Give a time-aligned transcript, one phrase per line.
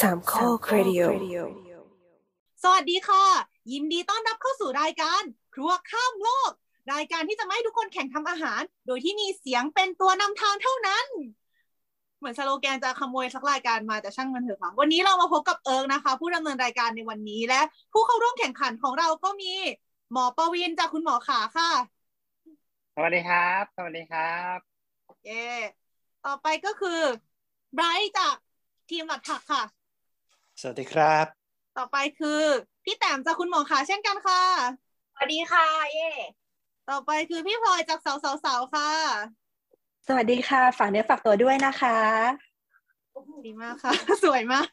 [0.00, 1.00] สามข้อครดิโอ
[2.62, 3.24] สวัสดีค่ะ
[3.72, 5.22] ยินดีต้อนรับเข้าสู่รายการ
[5.54, 6.50] ครัวข้ามโลก
[6.92, 11.06] รายการที่จะมาให้ทุกคนแข่งทำอาหาร โดยที่มีเสียงเป็นตัวนำทางเท่านั้น
[12.18, 17.60] เหมือนสโลแกนจะขโมยสักรายการมาแต่ช่างมันเถอะค่ะ วันนี้เรามาพบกับเอิร์กนะคะ ผู้ดำเนินรายการในวันนี้และ
[17.92, 19.52] ผู้เข้าร่วมแข่งขันของเราก็มี
[20.12, 21.70] หมอประวินจากคุณหมอขาค่ะ
[22.94, 24.58] สวัสดีครับ สวัสดีครับ
[25.24, 25.48] เย่
[26.26, 27.00] ต่อไปก็คือ
[27.74, 28.34] ไบรท์จาก
[28.90, 29.62] ทีมหลัดผักค่ะ
[30.62, 31.26] สวัสดีครับ
[31.78, 32.42] ต่อไปคือ
[32.84, 34.42] พี่แต้มจากคุณหมอขาเช่นกันค่ะ
[35.14, 36.10] สวัสดีค่ะ เย่
[36.90, 38.90] ต่อไปคือพี่พลอยจากสาวสาวสาวๆๆค่ะ
[40.06, 41.98] สวัสดีค่ะ ฝากเนื้อฝากตัวด้วยนะคะ
[43.46, 43.92] ดีมากค่ะ
[44.24, 44.66] สวยมาก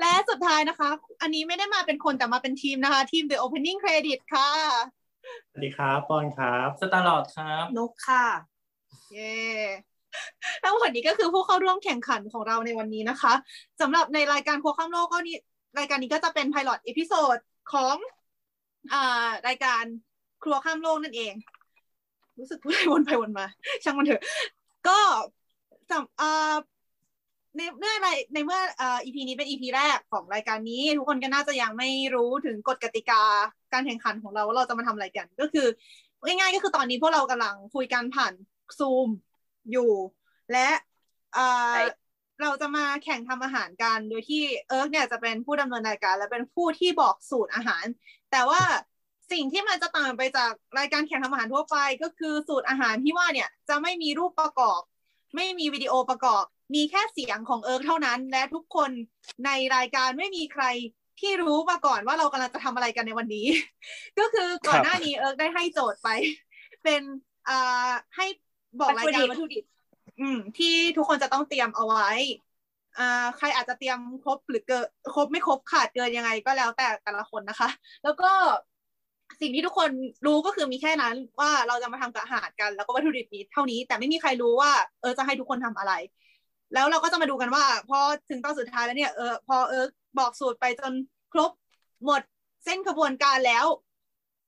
[0.00, 0.90] และสุดท้ายนะคะ
[1.22, 4.50] อันนี้ไม่ได้มาเป็นคนแต่มาเป็นทีมนะคะ ทีม The Opening Credit ค่ะ
[5.50, 8.26] สวัสดีครับ ปอนครับ สตาร์ลอดครับนุกค่ะ
[9.12, 9.34] เย้
[10.64, 13.32] ทั้งหมดนี้ก็คือผู้เข้าร่วมแข่งขันของเราในวันนี้นะคะ
[13.80, 15.36] สำหรับในรายการครัวข้ามโลกก็นี่
[15.78, 17.36] รายการนี้ก็จะเป็น pilot เอพิโซด
[17.72, 17.96] ของ
[18.92, 19.84] อ่ารายการ
[20.42, 21.32] ครัวข้ามโลกนั่นเอง
[22.38, 23.46] รู้สึกพูดไปวนไปวนมา
[23.84, 24.22] ช่างมันเถอะ
[24.88, 24.98] ก็
[25.90, 26.54] สำอ่า
[27.56, 33.22] ในเมื่อไรในเมื่ออ่า EP นี้เป็น EP แรกของรายการนี้ ทุกคนก็น่าจะยังไม่รู้ถึงกฎกติกา
[33.72, 35.66] การแข่งขันของเราว่าเราจะมาทำอะไรกัน ก็คือ
[36.24, 38.34] ง่ายๆ ก็คือตอนนี้พวกเรากำลังคุยกันผ่าน
[38.78, 39.08] ซูม
[39.70, 39.92] อยู่
[40.52, 40.68] และ
[41.34, 41.84] เอ่อใช่
[42.42, 47.84] เราจะมาแข่งทำอาหารกัน โดยที่เอิร์กเนี่ยจะเป็นผู้ดำเนินรายการ และเป็นผู้ที่บอกสูตรอาหาร
[48.32, 48.62] แต่ว่า
[49.32, 54.80] สิ่งที่มันจะต่างไปจากรายการแข่งทำอาหารทั่วไป ก็คือสูตรอาหารที่ว่าเนี่ยจะไม่มีรูปประกอบ
[55.36, 58.90] ไม่มีวิดีโอประกอบ มีแค่เสียงของเอิร์กเท่านั้น และทุกคน
[59.46, 60.64] ในรายการไม่มีใคร
[61.20, 63.46] ที่รู้มาก่อนว่าเรากำลังจะทำอะไรกันในวันนี้
[64.18, 66.08] ก็คือก่อนหน้านี้เอิร์กได้ให้โจทย์ไป
[66.84, 67.02] เป็น
[67.48, 68.26] อ่าให้
[68.80, 69.64] บอกรายการวัตถุดิบ
[70.20, 72.08] อืม ที่ทุกคนจะต้องเตรียมเอาไว้
[72.98, 77.68] อ่าใครอาจจะเตรียมครบหรือเกินครบไม่ครบขาดเกินยังไงก็แล้วแต่แต่ละคนนะคะ
[78.04, 78.30] แล้วก็
[79.40, 79.90] สิ่งที่ทุกคน
[80.26, 85.92] รู้ก็คือมีแค่นั้นว่าเราจะมาทำกับอาหารกัน แล้วก็วัตถุดิบมีเท่านี้ แต่ไม่มีใครรู้ว่า เออจะให้ทุกคนทำอะไร
[86.74, 87.98] แล้วเราก็จะมาดูกันว่า พอ
[88.30, 89.84] ถึงตอนสุดท้ายแล้วเนี่ยเออพอเออ
[90.18, 90.92] บอกสูตรไปจน
[91.32, 91.50] ครบ
[92.04, 92.22] หมด
[92.64, 93.66] เส้นขบวนการแล้ว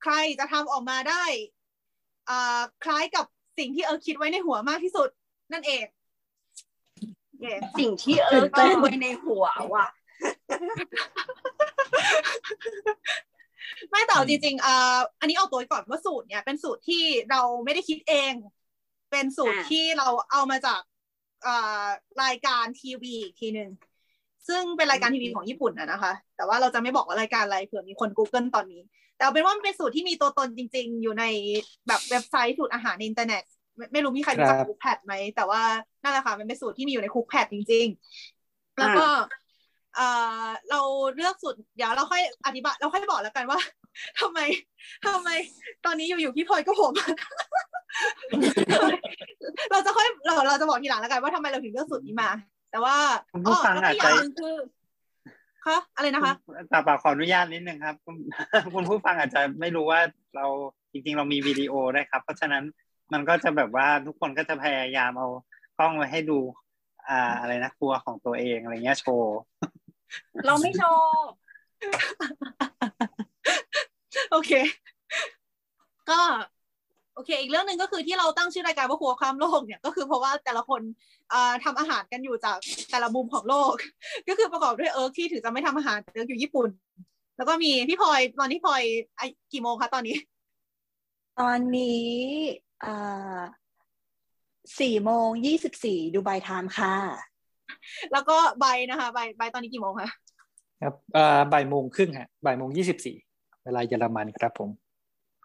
[0.03, 1.25] ใครจะทำออกมาได้
[2.29, 3.27] อ่าคล้ายกับ
[3.59, 5.09] สิ่งที่เออคิดไว้ในหัวมากที่สุด
[5.53, 5.85] นั่นเอง
[7.41, 9.45] เย้สิ่งที่เอิร์กตั้งไว้ในหัว
[9.75, 9.87] ว่ะ
[13.91, 18.33] ไม่แต่เอาจริงๆอ่าอันนี้เอาตัวไว้ก่อนว่าสูตรเนี่ย เป็นสูตรที่เราไม่ได้คิดเอง
[19.11, 20.81] เป็นสูตรอ่าที่เราเอามาจาก
[21.47, 21.85] อ่า
[22.23, 23.71] รายการทีวีอีกทีหนึ่ง
[24.49, 28.83] ซึ่งเป็นรายการทีวีของญี่ปุ่นนะนะคะ แต่ว่าเราจะไม่บอกว่ารายการอะไรเผื่อมีคน Google ตอนนี้
[29.17, 31.25] แต่เอาเป็นว่ามันเป็นสูตรที่มีตัวตนจริง ๆ อยู่ใน
[31.89, 33.43] แบบเว็บไซต์สูตรอาหารในอินเทอร์เน็ต
[33.77, 35.63] ไม่ไม่รู้มีใครรู้จักครับคุกแพดไหม แต่ว่า
[36.03, 37.87] นั่นแหละค่ะมันเป็นสูตรที่มีอยู่ในคุกแพดจริง
[38.33, 39.07] ๆ แล้วก็
[39.97, 40.09] เอ่
[40.45, 40.81] อเรา
[41.17, 43.59] เลือกสูตรเดี๋ยวเราค่อยอธิบายเราค่อยบอกแล้วกันว่า
[44.21, 44.39] ทำไม
[45.07, 45.29] ทำไม
[45.85, 46.93] ตอนนี้อยู่ๆพี่พลอยก็ผม
[49.71, 52.31] เราจะค่อยเราเราจะบอกทีหลังแล้วกันว่าทำไมเราถึงเลือกสูตรนี้มา
[52.71, 52.97] แต่ว่า
[53.33, 54.55] คุณผู้ฟังแล้วก็อาจจะย่างหนึ่งคือ
[55.65, 56.35] คะอะไรนะคะ
[56.73, 58.17] ตาปาขออนุญาตนิดนึงครับคุณ
[58.75, 60.01] คุณผู้ฟังอาจจะไม่รู้ว่า
[60.37, 60.47] เรา
[60.93, 62.65] จริง ๆ เรามีวิดีโอได้วยครับ เพราะฉะนั้น
[63.13, 65.29] มันก็จะแบบว่าทุกคนก็จะพยายามเอา
[65.79, 66.39] กล้องไว้ให้ดู
[67.09, 69.39] อ่าอะไรนะครัวของตัวเองอะไรเงี้ยโชว์
[70.47, 71.25] เราไม่โชว์
[74.31, 74.51] โอเค
[76.11, 76.21] ก็
[77.15, 80.81] โอเค อีกเรื่องหนึ่งก็คือที่เราตั้งชื่อรายการว่าครัวข้ามโลกเนี่ยก็คือเพราะว่าแต่ละคน
[81.31, 82.57] เอ่อทำอาหารกันอยู่จาก
[82.91, 83.73] แต่ละมุมของโลก
[84.29, 86.69] ก็คือประกอบด้วยเอิร์กที่ถึงจะไม่ทำอาหารแต่เอิร์กอยู่ญี่ปุ่น
[87.37, 88.83] แล้วก็มีพี่พลอยตอนที่พลอย
[89.17, 89.23] ไอ
[89.53, 90.17] กี่โมงคะตอนนี้
[91.41, 92.09] ตอนนี้
[92.85, 93.41] อ่า
[94.81, 96.95] สี่โมงยี่สิบสี่ Dubai time ค่ะ
[98.13, 100.09] แล้วก็ใบนะคะใบใบตอนนี้กี่โมงคะ
[100.83, 103.17] ครับเอ่อบ่ายโมงครึ่งฮะบ่ายโมงยี่สิบสี่
[103.65, 104.71] เวลาเยอรมันครับผม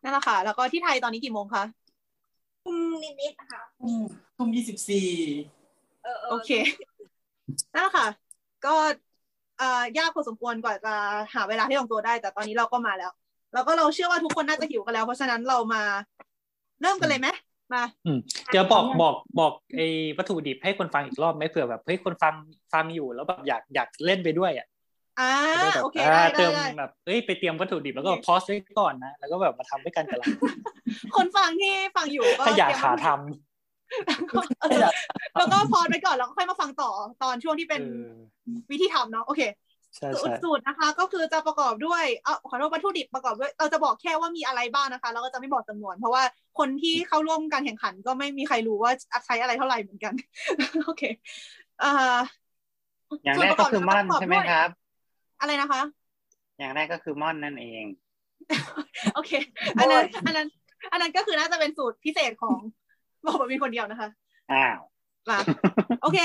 [0.03, 1.63] นั่นแหละค่ะ แล้วก็ที่ไทยตอนนี้กี่โมงคะ
[2.65, 3.61] อืมนิดๆค่ะ
[4.37, 5.07] ทุ่มยี่สิบสี่
[6.03, 6.51] เออเออโอเค
[7.73, 8.07] นั่นแหละค่ะ
[8.65, 8.75] ก็
[9.57, 10.93] เอ่อยากพอสมควรกว่าจะ
[11.33, 13.11] หาเวลาที่ลงตัวได้ แต่ตอนนี้เราก็มาแล้ว
[13.53, 15.81] แล้วก็เราเชื่อว่าทุกคนน่าจะหิวกันแล้ว เพราะฉะนั้นเรามา
[16.81, 17.27] เริ่มกันเลยไหม
[17.73, 18.19] มาอืม
[18.51, 19.87] เดี๋ยวบอกบอกบอกไอ้
[20.17, 22.33] วัตถุดิบให้คนฟังอีกรอบไหมเผื่อแบบเฮ้ยคนฟัง
[22.73, 24.67] ฟังอยู่แล้วแบบอยากอยากเล่นไปด้วยอะ
[25.19, 30.27] อ่าจะได้แบบโอเคอ่าได้ได้เติมได้แบบเอ้ยไปเตรียมวัตถุดิบแล้วก็พอสไว้ก่อนนะแล้วก็แบบมาทำด้วยกันกับเรา
[31.15, 33.07] คนฟังที่ฟังอยู่ก็ถ้าอยากเตรีมหาท
[34.61, 34.79] เออ
[35.37, 36.89] แล้วก็พอไปก่อนแล้วก็ค่อยมาฟังต่อ
[37.23, 39.41] ตอนช่วงที่ำเป็นเออวิธีทำเนาะโอเค
[39.95, 46.23] ใช่สูตใช่รสูตรนะคะ ก็คือจะประกอบด้วยเออขอโทษวัตถุดิบประกอบด้วยเราจะบอกแค่ว่ามีอะไรบ้างนะคะแล้วก็จะไม่บอกจำนวน เพราะว่า
[46.59, 48.91] คนที่เข้าร่วมการแข่งขันก็ไม่มีใครรู้ว่า
[49.25, 50.13] ใช้อะไรเท่าไหร่เหมือนกัน
[50.85, 51.03] โอเค
[51.83, 52.19] อ่า
[53.23, 54.69] อย่างแรกก็คือมันใช่ไหมครับ
[55.39, 55.81] อะไรนะคะ
[56.57, 57.85] อย่างแรกก็คือม่อนนั่นเอง
[59.15, 59.31] โอเค
[59.79, 60.47] อันนั้น อันนั้น
[60.91, 62.57] อันนั้นก็คือน่าจะเป็นสูตรพิเศษของ
[63.25, 64.09] บอกบวินคนเดียวนะคะ
[64.51, 64.79] อ้าว
[65.29, 65.39] อะ
[66.01, 66.17] โอเค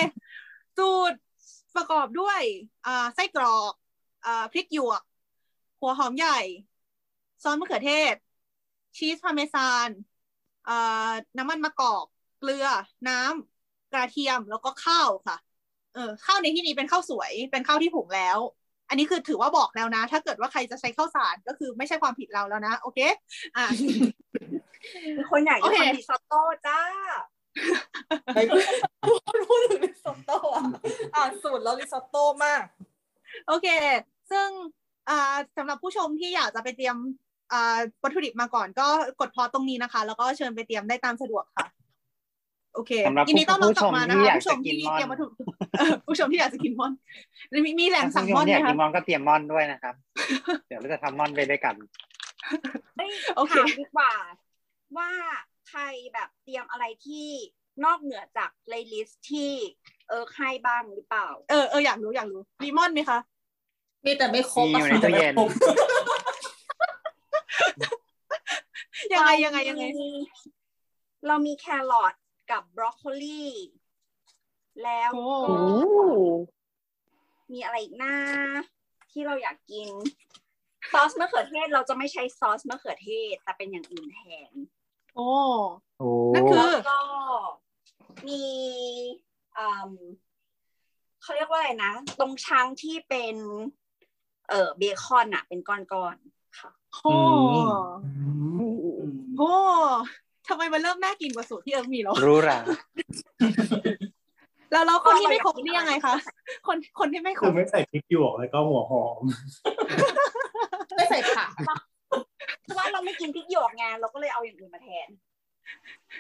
[0.79, 1.19] สูตร
[1.77, 2.41] ประกอบด้วย
[2.87, 3.73] อ่าไส้กรอก
[4.27, 5.03] อ่าพริกหยวก
[5.81, 6.39] หัวหอมใหญ่
[7.43, 8.15] ซอสมะเขือเทศ
[8.97, 9.89] ชีสพาร์เมซาน
[10.69, 12.05] อ่าน้ำมันมะกอก
[12.39, 12.67] เกลือ
[13.09, 15.37] น้ำกระเทียมแล้วก็ข้าวค่ะ
[15.95, 18.39] เออข้าวในที่นี้เป็นข้าวสวย เป็นข้าวที่หุงแล้ว
[18.95, 22.99] อันนี้คือถือว่าบอกแล้วนะ ถ้าเกิดว่าใครจะใช้ข้าวสารก็คือไม่ใช่ความผิดเราแล้วนะ โอเค
[23.57, 23.65] อะ
[25.17, 26.81] มีคนอยากโอกินเคคอนดิซอตโต้จ้า
[28.35, 28.43] ไม่
[29.49, 30.65] พูดถึงริซอตโต้อะ
[31.15, 32.63] อ่านสูตรแล้วริซอตโต้มาก
[33.49, 33.69] โอเค
[34.31, 34.49] ซึ่ง
[35.09, 36.97] อ่าสำหรับผู้ชมที่อยากจะไปเตรียม
[37.53, 38.87] อ่าวัตถุดิบมาก่อนก็
[39.21, 41.67] กดพอตรงนี้นะคะ แล้วก็เชิญไปเตรียมได้ตามสะดวกค่ะ
[42.75, 45.27] โอเคสำหรับยินดีต้อนรับผู้กชลับมมานะที่คะอยากผู้ชจะมกินที่ม่อนเตรียมวัตถุ
[45.79, 46.93] เอ่อผู้ชมที่อยากจะกินม่อน
[47.65, 49.95] มีมีแหล่งถ้าสั่งคุณผู้ชม่อมนที่ไหอมยากคะกินม่อนก็เตรียมม่อนด้วยนะครับ
[50.69, 51.75] เดี๋ยวเราจะทำม่อนไปด้วยกัน
[53.37, 54.13] โอเคถามดีกว่า
[54.97, 55.11] ว่า
[55.69, 55.83] ใคร
[56.15, 57.29] แบบเตรียมอะไรที่
[57.85, 59.53] นอกเหนือจากเล y l ลิสที่
[60.09, 63.19] เออให้บ้างหรือเปล่า เออเอออยากรู้อยากรู้มีม่อนไหมคะ
[64.05, 65.35] มีแต่ไม่ครบมีอยู่ในตู้เย็น
[69.13, 70.11] ยังไงยังไงยังไงเรามี
[71.27, 72.15] เรามีแครอท
[72.51, 73.45] กับบรอกโคลี
[74.85, 75.79] แล้วโอ้ก็โอ้
[77.53, 78.17] มีอะไรอีกหน้า
[79.13, 79.89] ที่เราอยากกิน
[80.93, 84.21] ซอสมะเขือเทศเราจะไม่ใช้ซอสมะเขือเทศ แต่เป็นอย่างอื่นแท
[84.51, 84.53] น
[85.15, 85.31] โอ้
[85.99, 87.01] โอ้นั่นคือแล้วก็
[88.27, 88.43] มี
[89.59, 89.93] อืม
[91.23, 93.37] เขาเรียกว่าอะไรนะ ตรงช้างที่เป็น
[94.49, 95.75] เออเบคอนอะเป็นก้
[96.05, 97.03] อนๆค่ะโห
[99.39, 99.53] โอ้
[100.49, 102.59] ทำไมมันเริ่มน่ากินกว่าสูตรที่เอิร์กมีแล้วรู้รา
[104.71, 106.15] แล้วแล้วคนที่ไม่ครบนี่ยังไงคะ
[106.67, 109.23] คนคนที่ไม่ครคือบไม่ใส่พริกหยวกแล้วก็หัวหอม
[110.97, 111.51] ไม่ใส่ผัก
[112.63, 115.09] เพราะว่าเราไม่กินพริกหยวกไงเราก็เลยเอาอย่างอื่นมาแทน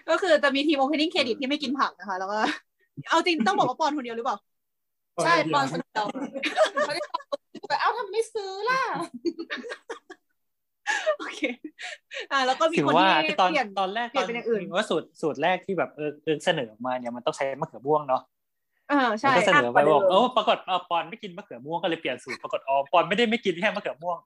[0.08, 2.38] ก็คือจะมีทีม opening credit ที่ไม่กินผักนะคะ แล้วก็
[3.10, 4.36] เอาจริงต้องบอกว่าปอนคนเดียวหรือเปล่า
[5.24, 6.06] ใช่ปอนคนเดียว
[6.86, 7.22] ไม่ได้ตอบ
[7.68, 8.82] แต่เอ้าทำไมไม่ซื้อล่ะ
[11.19, 11.40] โอเค
[12.32, 18.22] อ่า แล้วก็มีถือคนว่าที่ตอนเปลี่ยนตอนแรกเปลี่ยนเป็นอย่างอื่นถืว่าสูตรสูตรแรกที่แบบเออเออเสนอมาเนี่ยมันต้องใช้มะเขือม่วงเนาะ
[18.90, 24.19] เออใช่มันก็เสนอไปอะบอกประเดิมเออปรากฏเออปอนไม่กินมะเขือม่วงก็เลยเปลี่ยนสูตรปรากฏอ๋อปอนไม่ได้ไม่กินแค่มะเขือม่วง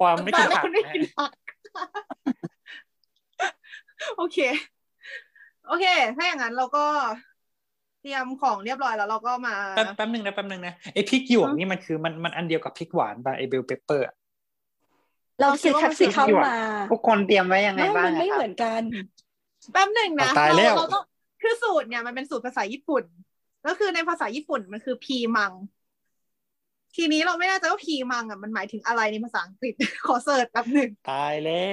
[0.00, 1.32] ปอนไม่กินผักคนไม่นะกินผัก
[4.18, 4.38] โอเค
[5.66, 6.84] โอเค ถ้าอย่างนั้นเราก็
[8.02, 14.06] เตรียมของเรียบร้อยแล้วเราก็มาแป๊บแป๊บนึงนะแป๊บนึงนะไอพริกหยวกนี่มันคือมันมันอันเดียวกับพริกหวานป่ะไอ bell pepper
[15.40, 16.56] เราซื้อ capsicum มา
[16.92, 18.82] ทุกคนเตรียมไว้ยังไงไม่บ้างมันอะไม่ครัเหบมือนกัน
[19.72, 21.04] แป๊บหนึ่งนะตายแล้วเราต้อง
[21.42, 23.04] คือสูตรเนี่ยมันเป็นสูตรภาษาญี่ปุ่น
[23.66, 25.52] ก็คือในภาษาญี่ปุ่นมันคือピーマン
[26.96, 29.74] ทีนี้เราไม่แน่ใจว่าピーマン อะมันหมายถึงอะไรในภาษาอังกฤษ
[30.06, 31.68] ขอ search แป๊บหนึ่งตายแล้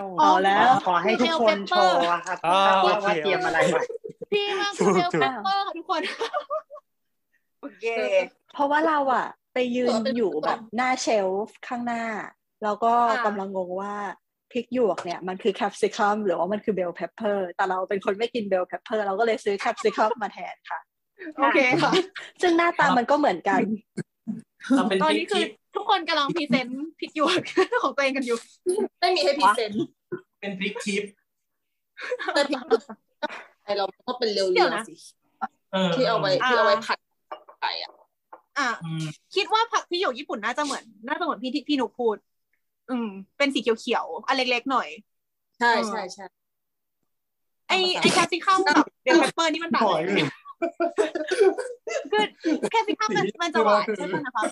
[0.00, 3.82] วเอาแล้วขอให้ทุกคนโชว์อะครับอ่าว่าโอเคว่าเตรียมอะไรไว้
[4.32, 6.00] ピーマン คือ bell pepper ค่ะทุกคน
[7.60, 7.86] โอเค
[8.54, 12.02] เพราะว่าเราอะไปยืนเออเป็นอยู่ผู้แบตบหน้า shelf ข้างหน้า
[12.64, 13.94] แล้วก็อ่ากำลังงงว่า
[14.52, 20.80] พริกหยวกเนี่ยมันคือ capsicum หรือว่ามันคือ bell pepper แต่เราเป็นคนไม่กิน bell pepper เราก็เลยซื้อ capsicum มาแทนค่ะ
[21.38, 21.92] โอเคค่ะ
[22.42, 23.60] ซึ่งหน้าตามันก็เหมือนกัน
[24.76, 27.42] เราเป็นพริกทิพย์ ตอนนี้คือทุกคนกำลัง present พริกหยวก
[27.82, 28.38] ของตัวเองกันอยู่
[29.00, 29.78] ไม่มีให้ present
[30.40, 31.10] เป็นพริกทิพย์
[32.34, 32.60] แต่พริก
[33.64, 34.94] ไอเราก็เป็นเรียวๆ เดี๋ยวนะสิ
[35.72, 36.98] เออที่เอาไว้ที่เอาไว้ผัด
[37.60, 37.92] ไก่อะ
[38.58, 39.04] อะอืม
[39.34, 42.16] คิดว่าผักพริกหยวกญี่ปุ่นน่าจะเหมือน น่าจะเหมือนพี่ที่พี่หนุกพูด
[42.90, 44.88] อืม เป็นสีเขียวๆอันเล็กๆหน่อย
[45.58, 46.26] ใช่ใช่ใช่
[47.68, 50.28] ไอไอ capsicum กับ bell pepper นี่มันต่างกันอยู่ ปล่อย
[52.12, 52.24] คือ
[52.70, 54.42] capsicum มันมันจะหวานใช่ไหมนะคะ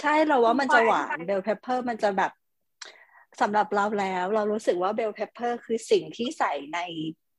[0.00, 2.32] ใช่เราว่ามันจะหวาน bell pepper มันจะแบบ
[3.40, 6.78] สำหรับเราแล้ว เรารู้สึกว่า bell pepper คือสิ่งที่ใส่ใน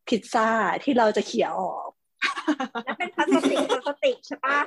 [0.08, 0.50] พิซซ่า
[0.84, 1.89] ที่เราจะเขี่ยออก
[2.86, 4.60] แล้วเป็นพลาสติกพลาสติกใช่ปะ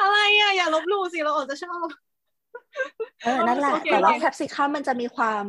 [0.00, 1.86] อะไรอะ อย่าลบหลู่สิ เราอาจจะชอบ
[3.24, 5.44] เออนั่นแหละโอเคแต่ว่าโอเคแคปซิคัมมันจะมีความ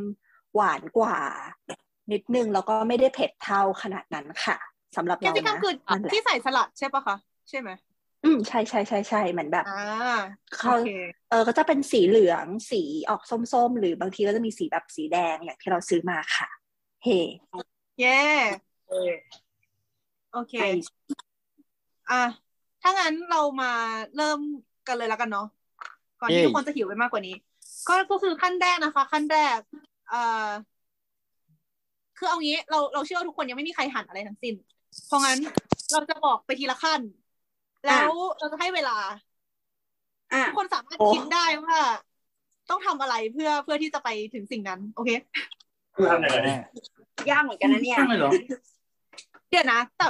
[0.56, 1.18] หวานกว่า
[2.12, 4.58] นิดนึงแล้วก็ไม่ได้เผ็ดเท่าขนาดนั้นค่ะ
[4.98, 7.16] สำหรับแคปเราซิคัมนะคือนั่นแหละที่ใส่สลัดใช่ปะคะ
[7.50, 7.70] ใช่ไหม
[8.24, 10.20] อืมใช่ใช่ใช่ใช่เหมือนแบบอ่า
[10.56, 10.92] เขาโอเค
[11.30, 16.50] เออก็จะเป็นสีเหลืองสีออกส้มๆ หรือบางทีก็จะมีสีแบบสีแดงอย่างที่เราซื้อมาค่ะ
[17.04, 17.20] เฮ้
[18.00, 18.20] เย้
[20.34, 20.54] โอเค
[22.10, 22.24] อะ
[22.82, 23.72] ถ้างั้นเรามา
[24.16, 24.40] เริ่ม
[24.88, 25.48] กันเลยแล้วกันเนาะ
[26.20, 27.36] ก่อนที่เย้ทุกคนจะหิวไปมากกว่านี้
[27.88, 29.60] ก็ก็คือขั้นแรกนะคะ ขั้นแรก
[30.10, 30.50] เอ่อ
[32.18, 34.54] คือเอางี้เราเราเชื่อว่าทุกคนยังไม่มีใครหั่นอะไรทั้งสิ้น
[35.08, 35.40] เพราะงั้น
[35.92, 37.02] เราจะบอกไปทีละขั้น
[37.88, 38.98] แล้วเราจะให้เวลา
[40.34, 41.78] อะทุกคนสามารถโอ้คิดได้ว่า
[42.70, 45.10] ต้องทำอะไรเพื่อเพื่อที่จะไปถึงสิ่งนั้น โอเค
[45.96, 46.50] คือทำยังไง
[47.32, 48.32] ยากเหมือนกันนะเนี่ยใช่ไหมเหรอ
[49.50, 50.08] เดี๋ยวนะแต่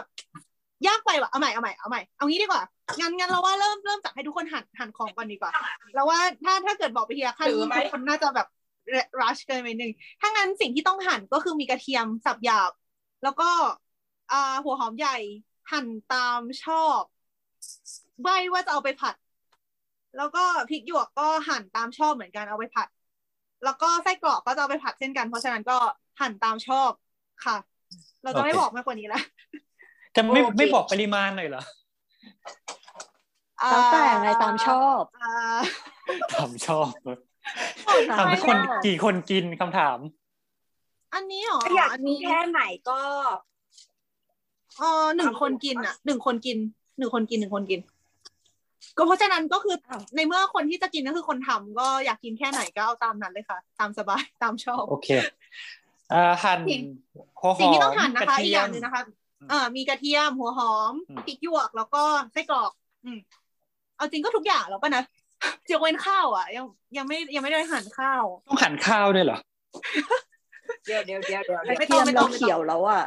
[0.87, 2.61] ยากไปว่ะเอาใหม่เอาใหม่เอาใหม่เอางี้ดีกว่า
[2.99, 5.51] งั้นงั้นเราว่าเริ่มเริ่มจากให้ทุกคนหันหันของก่อนดีกว่า
[5.93, 8.47] เราว่าถ้าถ้าเกิดบอกไปทีละขั้นถือไหมทุกคนน่าจะแบบ
[9.21, 12.71] รัชเกินไปหนึ่งถ้างั้นสิ่งที่ต้องหั่นก็คือมีกระเทียมสับหยาบ
[13.23, 13.49] แล้วก็
[14.31, 15.15] อ่าหัวหอมใหญ่
[15.71, 17.01] หั่นตามชอบ
[18.23, 19.15] ใบว่าจะเอาไปผัด
[20.17, 22.87] แล้วก็พริกหยวกก็หั่นตามชอบเหมือนกันเอาไปผัด
[23.63, 25.77] แล้วก็ไส้กรอกก็จะเอาไปผัดเช่นกัน เพราะฉะนั้นก็
[26.21, 26.91] หั่นตามชอบ
[27.45, 27.55] ค่ะ
[28.23, 29.23] เราจะไม่โอเคบอกมากกว่านี้แล้ว
[30.19, 31.63] จะไม่โอเคไม่บอกปริมาณหน่อยเหรอ
[33.71, 35.33] แล้วแต่ไงตามชอบอ่า
[36.35, 36.89] ถามชอบ
[38.09, 39.97] ตาถามมคนชอบกี่คนกินคำถาม
[41.13, 42.99] อันนี้เหรอถ้าอยากอันมีนี้แค่ไหนก็
[44.77, 46.57] เออหนึ่งคนกินอะหนึ่งคนกิน
[46.97, 47.79] หนึ่งคนกินหนึ่งคนกิน
[48.97, 55.09] ก็เพราะฉะนั้นก็คืออ้าวในเมื่อคนที่จะกินก็คือคนทำก็อยากกินแค่ไหนก็เอาตามนั้นเลยค่ะ ตามสบายตามชอบ โอเค
[56.13, 56.83] อ่าหั่นสิ่ง
[57.13, 59.01] หัวหอมสิ่งที่ต้องหั่นนะกคะระอีเทีกยอย่ามงหนึ่งนะคะ
[59.49, 62.03] เออมีกระเทียมหัวหอมอืมพริกหยวกแล้วก็
[62.33, 62.71] ไส้กรอก
[63.05, 63.19] อืม
[63.97, 65.03] เอาจริงก็ทุกอย่างแล้วป่ะนะ
[65.71, 66.65] ยกเว้นข้าวอะ ยัง
[66.97, 69.37] ยังไม่ยังไม่ได้หั่นข้าว ต้องหั่นข้าวด้วยเหรอ
[70.85, 73.03] เดี๋ยวเดี๋ยวเดี๋ยวเดี๋ยวกเดี๋ยวระเทียมเราเขียวแล้วอะ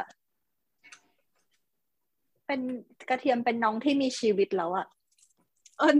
[2.47, 2.61] เป็น
[3.09, 4.85] กระเทียมเป็นน้องที่มีชีวิตแล้วอะ
[5.79, 5.91] เออ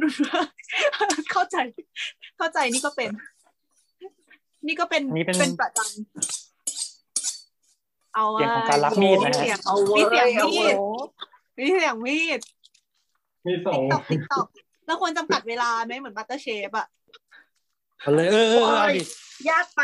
[1.32, 1.58] เข้าใจ
[2.38, 3.10] เข้าใจนี่ก็เป็น
[4.68, 5.90] นี่ก็เป็นนี่เป็นเป็นประจัน
[8.16, 10.76] เอาเสียงของการรับมีดนะฮะเสียงเอาเว้มียเสียงเอามีเว้ดย
[11.58, 12.40] มีเสียงมีด
[13.46, 14.48] มีสอติ๊งกตอกติ๊กตอก
[14.86, 16.88] เราควรจำกัดเวลาไหมเหมือนบัตเตอร์เชฟอะ
[18.00, 19.02] เอาเลยเออเออเออเอาดิ
[19.50, 19.82] ยากไป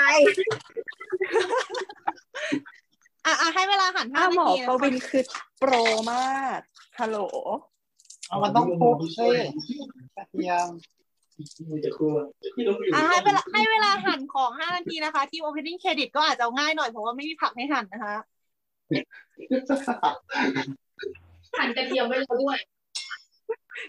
[3.25, 5.23] อะอะให้เวลาหันห้าถ้าหมนาอทีปนะวินคือ
[5.59, 5.73] โปร
[6.11, 6.59] มาก
[6.99, 7.17] ฮัลโหล
[8.27, 9.29] เอามันต้องคลุกสิ
[10.15, 10.67] กระเทียม
[11.71, 12.13] มีแต่ครัว
[12.55, 18.15] ที่ต้องอยู่อะให้เวลาให้เวลาหั่นของห้านาทีนะคะที่ opening credit ก็อาจจะง่ายหน่อยเพราะว่าไม่มีผักให้หั่นนะคะ
[21.59, 22.59] หั่นกระเทียมไว้แล้วด้วย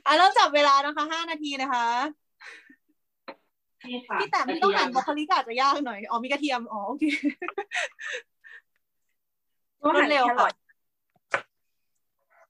[0.07, 1.87] อะเริ่มจับเวลานะคะห้านาทีนะคะ
[3.89, 7.05] นี่ค่ะพี่แต่ไม่ต้องหั่นบรอกโคลีก็อาจจะยากหน่อยอ๋อมีกระเทียมอ๋อโอเค
[9.83, 10.55] ก็หั่นเร็วแครอค่ะท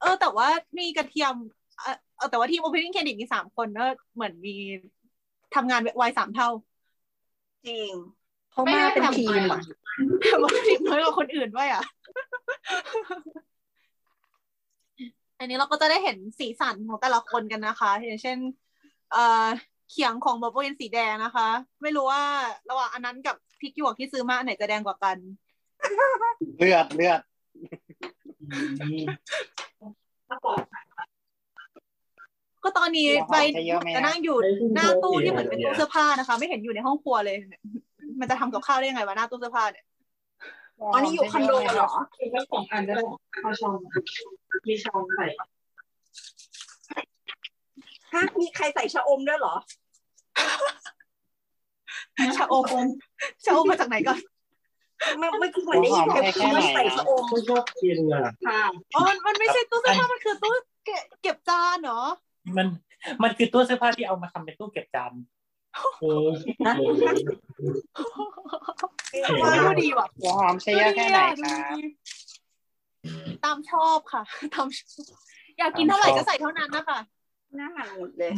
[0.00, 1.34] เออแต่ว่ามีกระเทียม
[1.80, 3.84] เออเออแต่ว่าทีม opening credit มีสามคนก็
[4.14, 4.54] เหมือนมี
[5.54, 6.48] ทำงานวัยสามเท่า
[7.66, 7.92] จริง
[8.52, 9.60] เขามาเป็นทีมอะ
[10.30, 11.84] แต่ว่าทีมน้อยกว่าคนอื่นด้วยอะ
[15.38, 18.38] อันนี้เราก็จะได้เห็นสีสันของแต่ละคนกันนะคะ อย่างเช่น
[19.12, 19.46] เอ่อ
[19.90, 21.48] เขียงของบ๊อบเป็นสีแดงนะคะ
[21.82, 22.22] ไม่รู้ว่า
[22.70, 25.16] ระหว่างอันนั้นกับพริกหยวกที่ซื้อมาอันไหนจะแดงกว่ากัน
[26.58, 27.20] เลือดเลือด
[32.64, 34.36] ก็ตอนนี้หัวหอมใบใช้เยอะไหมจะนั่งอยู่
[34.74, 37.36] หน้าตู้ที่เหมือนเป็นตู้เสื้อผ้านะคะ ไม่เห็นอยู่ในห้องครัวเลย
[38.20, 39.84] มันจะทำกับข้าวได้ยังไงวะหน้าตู้เสื้อผ้าเนี่ย
[40.80, 43.02] อ๋อนี่อยู่คอนโดเหรอคือแค่สองอันก็ได้
[43.42, 43.76] เอาช้อน
[44.68, 45.26] มีช้อนใส่
[48.14, 49.54] ฮะมีใครใส่ชะอมด้วยเหรอ
[52.36, 52.64] ชะอม
[53.44, 54.18] ชะอมมาจากไหนก่อน
[55.18, 58.62] ไม่ไม่คือเหมือนได้ยินแบบคำว่าใส่ชะอมไม่ชอบกินอะค่ะ
[58.94, 60.52] อ๋อมันมันไม่ใช่ตู้เสื้อผ้ามันคือตู้
[60.84, 62.02] เก็บเก็บจานเหรอ
[62.56, 62.66] มัน
[63.22, 65.12] มันคือตู้เสื้อผ้าที่เอามาทำเป็นตู้เก็บจาน
[66.00, 66.28] เออ
[69.42, 71.76] ว่าดูดีว่ะหัวหอมใช้เยอะแค่ไหนครับ
[73.44, 74.22] ตามชอบค่ะ
[74.54, 75.04] ตามชอบ
[75.58, 76.98] อยากกินเท่าไหร่ก็ใส่เท่านั้นนะคะ
[77.56, 78.32] หน้าหันหมดเลย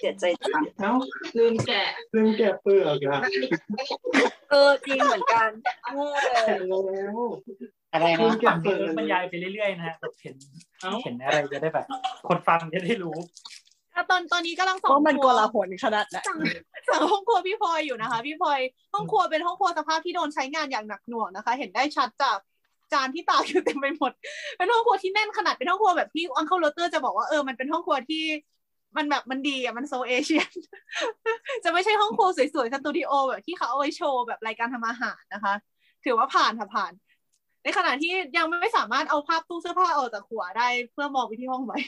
[0.00, 0.94] เสียใจจังแล้ว
[1.36, 1.82] ลืมแกะ
[2.12, 3.20] ซึ่งแกะเปลือกอะ
[4.50, 5.48] เออจริงเหมือนกัน
[5.94, 7.18] โง่เลยแกะแล้ว
[7.96, 10.34] อะไรซึ่งนะแกะเปลือกบรรยายไปเรื่อยๆนะฮะแบบเห็น
[11.04, 11.86] เห็นอะไรจะได้แบบ
[12.28, 13.16] คนฟังจะได้รู้
[13.94, 16.38] อะตอนตอนนี้กำลังส่งเพราะมันคกรัวลาหลขนาดไหนสั่ง
[16.90, 18.60] สั่งห้องครัวพี่พลอยอยู่นะคะ พี่พลอย
[18.94, 22.38] ห้องครัวเป็นห้องครัวสภาพที่โดนใช้งานอย่างหนักหน่วงนะคะ เห็นได้ชัดจาก
[22.92, 24.12] จานที่ตากอยู่เต็มไปหมด
[24.56, 28.24] เป็นห้องครัวที่แน่นขนาดเป็นห้องครัวแบบที่ Uncle Roger จะบอกว่าเออมันเป็นห้องครัวที่
[28.96, 30.50] มันแบบมันดีอะมัน so Asian
[31.64, 35.54] จะไม่ใช่ห้องครัวสวยๆสตูดิโอแบบที่เขาเอาไว้โชว์แบบรายการทำอาหารนะคะ
[36.04, 36.92] ถือว่าผ่านค่ะผ่าน
[37.66, 41.78] ในขณะที่ยังไม่สามารถเอาภาพตู้เสื้อผ้าออกจากหัวได้เพื่อมองไปที่ห้องไว้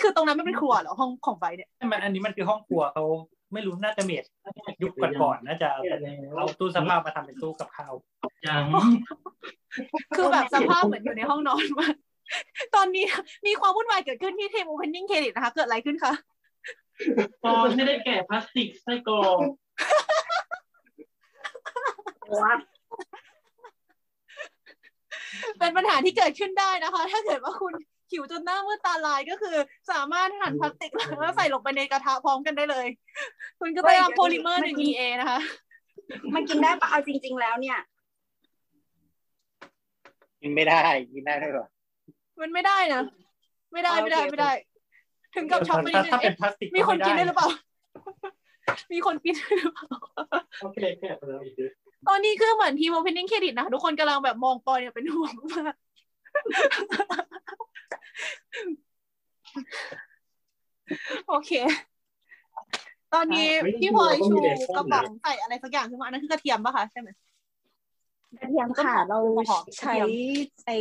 [0.00, 3.04] คือตรงนั้นไม่เป็นครัวเหรอห้องของไบรท์เนี่ยมันอันนี้มันคือห้องครัวเขา
[3.52, 4.24] ไม่รู้น่าจะเมด
[4.82, 5.68] ยุคก่อนๆน่าจะ
[6.36, 7.94] เอาตู้เสื้อผ้ามาทำเป็นตู้กับข้าว
[8.46, 8.64] ยัง
[10.16, 11.94] คือแบบสภาพเหมือนอยู่ในห้องนอนมาก
[12.74, 13.04] ตอนนี้
[13.46, 16.12] มีความวุ่นวายเกิดขึ้นที่เทม opening credit นะคะ เกิดอะไรขึ้นคะ
[17.44, 19.38] ตอนไม่ได้แกะพลาสติกไส้กรอก
[22.42, 22.54] ว่า
[25.58, 27.72] เป็นปัญหาที่เกิดขึ้นได้นะคะ ถ้าเกิดว่าคุณ
[28.10, 29.56] หิวจนหน้ามืดตาลายก็คือ
[29.90, 32.86] สามารถหั่นพลาสติกแล้วใส่ลงไปในกระทะพร้อมกันได้เลย
[33.60, 35.40] คุณก็ไปทำโพลิเมอร์หนึ่ง EA นะคะ
[36.34, 37.78] มันกินได้ปะเอาจริง ๆ แล้วเนี่ย
[40.42, 40.80] กินไม่ได้
[41.14, 41.66] กินได้ด้วยเหรอ
[42.40, 43.02] มันไม่ได้นะ
[43.72, 44.52] ไม่ได้ไม่ได้ไม่ได้
[45.34, 47.48] ถึงกับช็อกไปนิดนึงถ้าเป็นเอ๊ะพลาสติกมีคนกินได้ม่หรือเปล่า
[48.92, 49.86] มีคนกินได้หรือเปล่า
[50.62, 51.72] โอเคแค่ไปแล้วอีกเยอะ
[52.08, 55.74] ตอนนี้คือเหมือนทีม opening credit นะคะทุกคนกำลังแบบมองปอยเนี่ยเป็นห่วงมาก
[61.28, 61.50] โอเค
[63.14, 63.46] ตอนนี้
[63.80, 64.36] พี่พลอยชู
[64.76, 67.08] กระป๋องใส่อะไรสักอย่างขึ้นมาอันนั้นคือกระเทียมปะคะใช่ไหม
[68.40, 69.94] กระเทียมค่ะ เราหอมใช้
[70.66, 70.76] ไอ้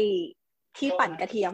[0.78, 1.54] ที่ปั่นกระเทียม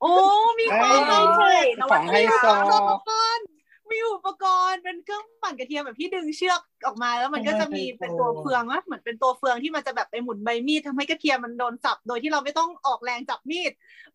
[0.00, 0.12] โอ้
[0.60, 1.54] มีความเอ้ยใช่
[1.90, 3.46] ของไฮโซอุปกรณ์
[3.92, 13.72] มีอุปกรณ์เป็นเครื่องปั่นกระเทียมแบบที่ดึงเชือกออกมาแล้วมันก็จะมีเป็นตัวเฟืองอะเหมือนเป็นตัวเฟืองที่มันจะแบบไปหมุนใบมีดทำให้กระเทียมมันโดนสับโดยที่เราไม่ต้องออกแรงจับมีด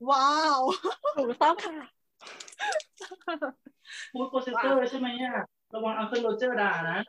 [0.09, 0.59] ว้าว
[1.17, 1.77] ถูกต้องค่ะ
[4.13, 6.99] food processor ใช่ไหมอะระวัง Uncle Roger ด่านะ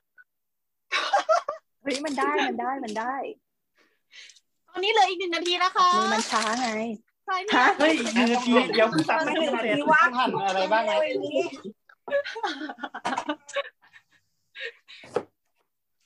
[1.83, 3.15] เฮ้ยมันได้มันได้มันได้
[4.69, 6.69] ตอนนี้เหลืออีกหนึ่งนาทีนะคะมือมันช้าไง
[7.27, 10.93] ใช่ฮะเฮ้ยอีกหนึ่งนาทีเดี๋ยวคุณตัดมันถึงไม่เสร็จที่ว่าต้องหั่นอะไรบ้างไหม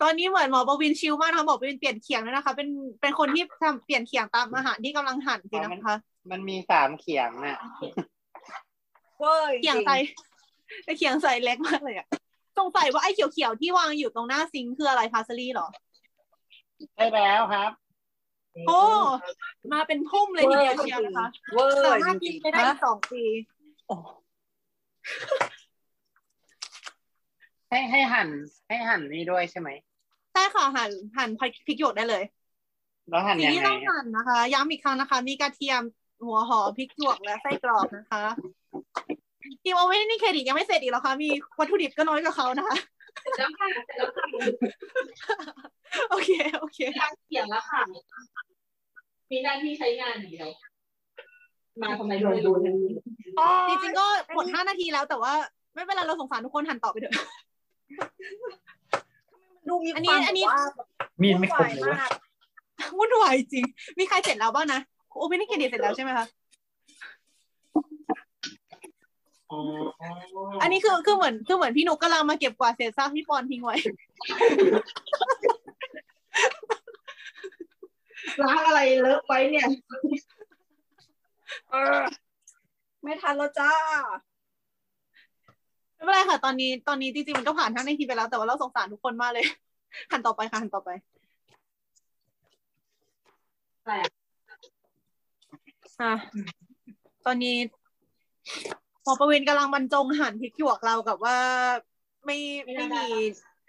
[0.02, 2.68] ตอนนี้เหมือนหมอประวิน chill มากนะคะหมอประวินเปลี่ยนเขียงแล้วนะคะ เป็น
[3.00, 5.96] เป็นคนที่ทำเปลี่ยนเขียงตามอาหารที่กำลังหั่นสินะคะ
[6.30, 7.58] มันมีสามเขียงน่ะ
[9.18, 9.96] เว้ยเขียงใส่
[10.84, 12.06] ไอเขียงใส่เล็กมากเลยอะ
[12.58, 15.68] สงสัยว่าไอ้เขียวๆที่วางอยู่ตรงหน้าซิงค์คืออะไรพาสลีย์เหรอ
[16.94, 17.70] ใช่แล้วครับ
[18.68, 18.80] โอ้
[19.72, 23.22] มาเป็นพุ่มเลยทีเดียวเชียวนะคะเวอร์สามารถจกิรินงไปได้อีกสองปี
[23.88, 23.96] โอ้
[27.70, 28.28] ให้ให้หั่น
[28.68, 29.68] ให้หั่นนี่ด้วยใช่ไหม
[30.32, 32.22] ใช่ค่ะหั่นหั่นพริกหยวกได้เลย
[33.10, 35.82] แล้วหั่นสิ่งยังที่ไงต้องหั่นนะคะ ย้ำอีกครั้งนะคะ มีกระเทียม
[36.26, 38.24] หัวหอมพริกหยวกและไส้กรอกนะคะ
[39.62, 42.76] ทีมเอาไว้นี่เครดิตยังไม่เสร็จอีกเหรอคะมีวัตถุดิบก็น้อยกว่าเขานะคะ
[43.22, 44.24] เสร็จแล้วค่ะเสร็จแล้วค่ะ
[46.10, 47.82] โอเคโอเคทางเขียงแล้วค่ะ
[49.30, 50.50] มีหน้าที่ใช้งานอย่างเดียว
[51.82, 52.54] มาทำไมไม่รู้
[53.68, 55.32] จริงๆก็หมดห้านาทีแล้วแต่ว่า
[55.74, 57.14] ไม่เป็นไรเราสงสารทุกคนหั่นต่อไปเถอะ
[59.68, 60.64] ดูมีอันคนี้วามอันนี้แบบว่า
[61.22, 62.12] มีดไม่คมเลยวะมาก
[62.98, 63.64] วุ่นวายจริง
[63.98, 64.80] มีใครเสร็จแล้วบ้างนะ
[65.18, 66.26] โอเปนเครดิตเสร็จแล้วใช่ไหมคะ
[69.50, 69.60] อ๋อ
[70.62, 73.76] อันนี้คือคือเหมือนคือเหมือนพี่นุกกำลังมาเก็บกวาดเศษซากที่ปอนทิ้งไว้
[78.42, 79.68] ล้างอะไรเลอะไว้เนี่ย
[81.70, 82.00] เออ
[83.02, 83.72] ไม่ทันแล้วจ้า
[86.04, 89.44] ไม่เป็นไรค่ะ ตอนนี้ตอนนี้จริงๆมันก็ผ่านทั้งในทีไปแล้ว แต่ว่าเราสงสารทุกคนมากเลย
[90.12, 90.90] หันต่อไปค่ะหันต่อไป
[93.82, 94.12] อะไรอะ
[96.00, 96.12] อะ
[97.26, 97.56] ตอนนี้
[99.02, 101.36] หมอประวินกำลังบรรจงหั่นพริกหยวกเรากับว่า
[102.24, 103.04] ไม่ไม่มี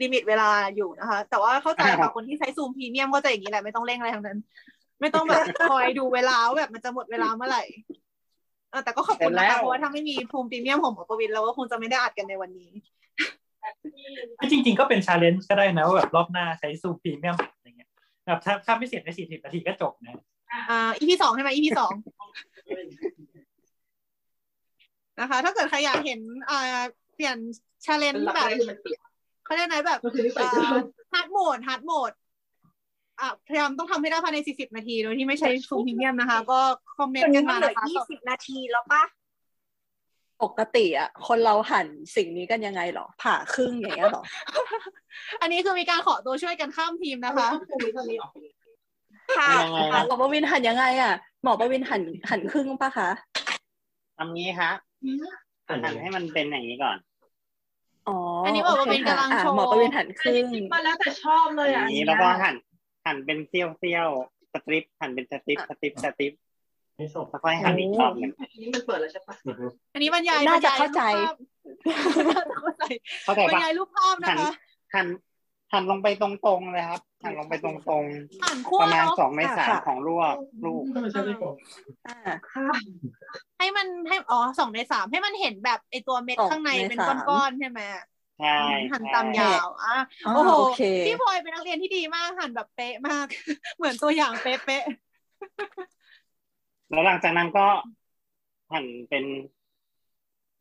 [0.02, 4.40] ลิมิตเวลาอยู่นะคะ แต่ว่าเข้าใจค่ะคนที่ใช้ซูมพรีเมียมก็จะอย่างนี้แหละไม่ต้องเร่งอะไรทั้งนั้น
[5.02, 7.64] ไม่ต้องแบบคอยดูเวลาว่าแบบมันจะหมดเวลาเมื่อไหร่
[8.72, 12.72] เออแต่ก็ขอบคุณนะคะเพราะว่าถ้าไม่มี Zoom Premium ของหมอประวินเราก็คงจะไม่ได้อัดกันในวันนี้
[14.52, 17.90] จริง ๆ ก็เป็น challenge ก็ได้นะว่าแบบรอบหน้าใช้ Zoom Premium อะไรเงี้ย
[18.26, 20.16] แบบถ้าถ้าไม่เสร็จในสี่สิบนาทีก็จบนะ
[20.70, 21.92] อ่า EP สองใช่ไหม EP สอง
[25.20, 26.82] นะคะ ถ้าเกิดใครอยากเห็นอ่า
[27.16, 27.38] เปลี่ยน
[27.86, 28.50] challenge แบบ
[29.46, 30.64] เขาเรียกไหนแบบก็คือไม่ใส่เสื้อ
[31.14, 32.21] hard mode hard mode อะ
[33.48, 36.60] พยายามต้องทำให้ได้ภายใน 40 นาที โดยที่ไม่ใช้ Zoom Premium นะคะ ก็
[36.98, 39.04] comment กันมานะคะ วันต์กันี้มันเหลือยี่สิบนาทีแล้วปะ
[40.44, 44.24] ปกติอะคนเราหั่นสิ่งนี้กันยังไงหรอ ผ่าครึ่งอย่างเงี้ยหรอ
[45.42, 48.32] อันนี้คือมีการขอตัวช่วยกันข้ามทีมนะคะตรงนี้ตรงนี้ออก
[49.38, 53.10] ค่ะยังไงหมอประวินหั่นยังไง อะ หมอประวินหั่นหั่นครึ่งปะคะ
[54.18, 54.76] ทำงี้ครับ
[55.68, 56.98] หั่นหั่นให้มันเป็นอย่างนี้ก่อน
[58.08, 62.56] อ๋ออัอันนี้หมอประวินกำลังโชว์หมอประวินหั่นคอันรึ่นี้งคิดมาแล้วแต่ชอบเลยออะย่างนี้แล้วก็หั่น
[63.06, 66.34] หั่นเป็นเซี่ยวเซี่ยวๆสตริปหั่นเป็นสตริปสตริปสตริป
[66.96, 69.36] ไม่ส่งแล้วค่อยหั่นอีกรอบหนึ่งอันนี้มันเปิดแล้วใช่ปะ
[69.94, 72.84] อันนี้บรรยายน่าจะบรรยยเข้าใจรูปภาพเข้าใจ
[73.24, 74.52] เข้าใจบรปะรยายรูปภาพนะคะ
[74.94, 75.08] หั่น
[75.72, 77.76] หั่นลงไปตรงๆเลยครับหั่นลงไปตรง
[78.44, 80.36] อ่านๆคั่วประมาณเนาะสองในสามค่ะของลวก
[80.66, 81.54] ลูกทำไมใช้ไม่ส่ง
[82.08, 82.18] อ่า
[83.58, 87.80] ให้มันให้อ๋อสองในสามให้มันเห็นแบบไอตัวเม็ดสองข้างในในเป็นสามก้อนๆใช่ไหม
[88.42, 93.28] ใช่หั่นใช่ตามยาวอะอ๋อโอ้โหโอเคพี่พลอยเป็นนักเรียนที่ดีมากหั่นแบบเป๊ะมาก
[93.78, 94.84] เหมือนตัวอย่างเป๊ะ
[96.90, 97.68] แล้วหลังจากนั้นก็
[98.72, 99.26] หั่นเป็น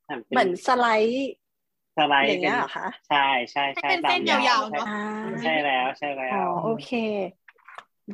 [0.09, 1.16] หั่นเป็เหมือนสไลด์
[1.97, 3.19] สไลด์อย่างเงี้ยเหรอคะใช่
[3.53, 4.97] ใช่ๆให้ใช่เป็นเส้นตมยาวๆเนาะอ่า
[5.43, 6.88] ใช่แล้วใช่แล้อ๋อวโอเค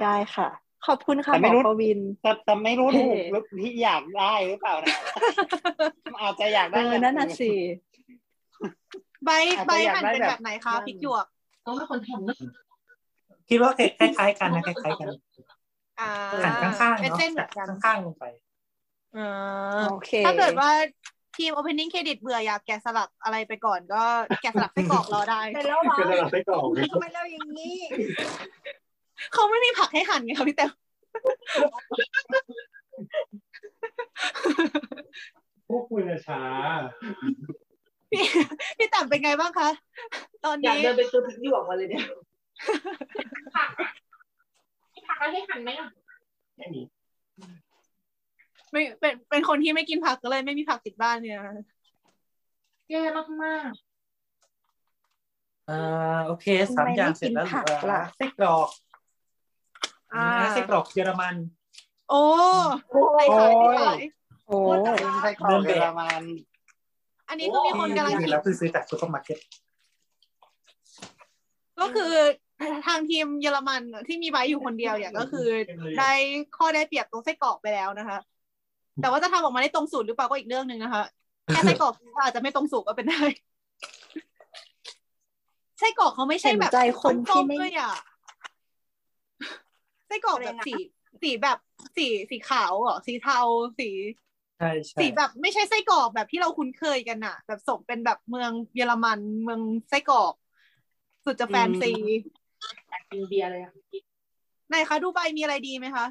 [0.00, 0.48] ได้ค่ะ
[0.86, 4.94] ขอบคุณค่ะแต่หมไม่อรู้ปวินแต่แต่ไม่รู้เท่ถูกหรือที่อยากได้หรือเปล่านะ
[6.20, 7.50] อาจจะอยากเอได้ออย่างนั่นน่ะอื่สิ
[9.26, 11.26] ใบอาจจะใบอยากหั่นได้เป็นแบบแบบไหนคะพริกหยวก
[11.66, 12.36] ต้องเป็นคนทำนะ
[13.48, 15.08] คิดว่าคล้ายๆกันนะคล้ายๆกัน
[16.00, 16.10] อ่า
[16.44, 18.24] หั่นข้างๆเป็นเนาะเส้นเหมือนกันข้างๆลงไป
[19.16, 19.30] อ่า
[19.90, 20.70] โอเคถ้าเกิดว่า
[21.36, 24.02] ทีม opening credit เบื่ออยากแกะสลักอะไรไปก่อนก็
[24.42, 26.62] แกะสลักไส้กรอกรอได้ไปแล้วเหรอเป็นอะไรไส้กรอก
[26.92, 27.76] ทำไมเราอย่างนี้
[29.32, 30.72] เขาไม่มีผักให้หั่นไงคะพี่แต้ว
[35.68, 36.42] พวกคุณอะช้า
[38.10, 38.24] พี่
[38.78, 39.68] พี่แต่เป็นไงบ้างคะ
[40.44, 42.04] ตอนอยากนี้เดินไปซื้อพริกหยวกมาเลยเนี่ย
[43.56, 43.68] ผัก
[44.92, 45.88] มีผักอะไรให้หั่นไหมอะ
[46.56, 46.82] ไม่มี
[48.72, 51.66] ไม่เป็นเป็นคนที่ไม่กินผักก็เลยไม่มีผักติดบ้านเนี่ยนะ
[52.90, 53.02] แย่
[53.44, 53.70] มาก
[55.70, 58.68] อ่าโอเคสามอย่างเสร็จแล้วเหลือไส้กรอก
[60.14, 61.34] อ่าไส้กรอกเยอรมัน
[62.10, 62.22] โอ้
[63.16, 64.00] ไปขายไปขาย
[64.46, 66.22] โอ้เป็นไส้กรอกเยอรมัน
[67.28, 69.38] อันนี้คือมีคนกำลังคิด จริงๆแล้วคือซื้อจากซูเปอร์มาร์เก็ต
[71.80, 72.12] ก็คือ
[72.86, 75.46] ทางทีมเยอรมันที่มีไบร์ทอยู่คนเดียวอย่างก็คือ
[75.98, 76.12] ได้
[76.56, 78.18] ข้อได้เปรียบตรงไส้กรอกไปแล้วนะคะ
[79.02, 81.02] แต่ว่าจะทำออกมาได้ตรงสูตรหรือเปล่าก็อีกเรื่องหนึ่งนะคะ
[81.46, 83.22] แค่ไส้กรอกอาจจะไม่ตรงสูตรก็เป็นได้
[85.78, 87.90] ไส้กรอกเขาไม่ใช่เห็นแบบใจคนที่ไม่ส้ๆด้วยอะ
[90.06, 90.72] ไส้กรอกแบบสี
[91.22, 91.58] สีแบบ
[91.96, 93.40] สีสีขาวเหรอสีเทา
[93.78, 93.88] สี
[94.58, 100.34] ใช่ใช่สีแบบไม่ใช่ไส้กรอกแบบที่เราคุ้นเคยกันอะแบบสมเป็นแบบเมืองเยอรมันเมืองไส้กรอก
[101.24, 103.72] สุดจะแฟนซีๆอยากกินเบียร์เลยอะ
[104.68, 106.06] ไหนคะดูใบมีอะไรดีไหมคะ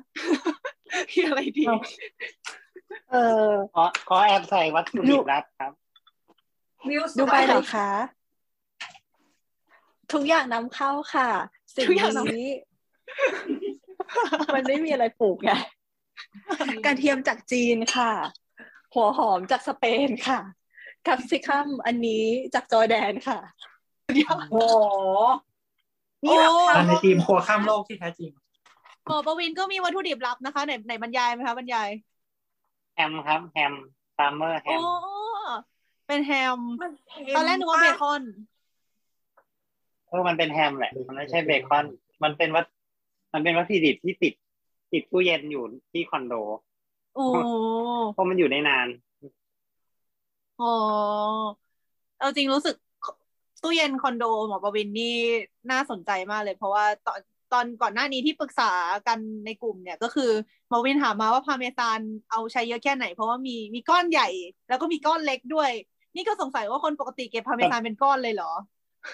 [1.11, 1.65] มีอะไรดี
[3.11, 3.15] เอ
[3.47, 5.71] อขอขอแอบใส่วัตถุดิบลับครับ
[6.89, 7.89] วิวสดูวไปยเหรอคะ
[10.13, 11.29] ทุกอย่างนำเข้าค่ะ
[11.75, 12.49] สิ่งทุกอย่างนำนี้
[14.55, 15.51] มันไม่มีอะไรปลูกไง
[16.85, 18.11] กระเทียมจากจีนค่ะ
[18.93, 20.39] หัวหอมจากสเปนค่ะ
[21.03, 23.39] แคปซิคัมอันนี้จากจอร์แดนค่ะ
[24.27, 24.55] โอ้โห
[26.23, 28.31] นี่แบบโอ้อันนี้ทีมครัวข้ามโลกที่แท้จริง
[29.07, 31.89] หมอประวินก็มีวัตถุดิบลับนะคะไหนไหนบรรยายไหมคะบรรยาย
[32.95, 33.73] แฮมครับแฮม
[34.17, 34.81] summer ham โอ้
[36.07, 38.23] เป็นแฮมมันเค็มตอนแรกนึกว่าเบคอน
[40.07, 41.85] เออมันเป็นแฮมแหละ มันไม่ใช่เบคอน
[42.23, 42.65] มันเป็นวัต
[43.33, 44.33] มันเป็นวัตถุดิบที่ติด
[44.95, 46.33] ติดตู้เย็นอยู่ที่คอนโด
[47.15, 47.23] โอ้
[48.13, 48.87] เพราะมันอยู่ได้นาน
[50.61, 50.73] อ๋อ
[52.19, 52.75] เอาจริงรู้สึก
[53.63, 55.15] ตู้เย็นคอนโดหมอประวินนี่
[55.71, 57.19] น่าสนใจมากเลย เพราะว่าตอน
[57.53, 58.71] ตอนก่อนหน้านี้ที่ปรึกษา
[59.07, 60.31] กันในกลุ่มเนี่ยก็คือ
[60.69, 61.99] หมอประวินถามมาว่าพาเมซาน
[62.31, 64.27] เอาใช้เยอะแค่ไหน เพราะว่ามีมีก้อนใหญ่
[64.69, 65.71] แล้วก็มีก้อนเล็กด้วย
[66.15, 68.51] นี่ก็สงสัยว่าคนปกติเก็บพาเมซานเป็นก้อนเลยเหรอ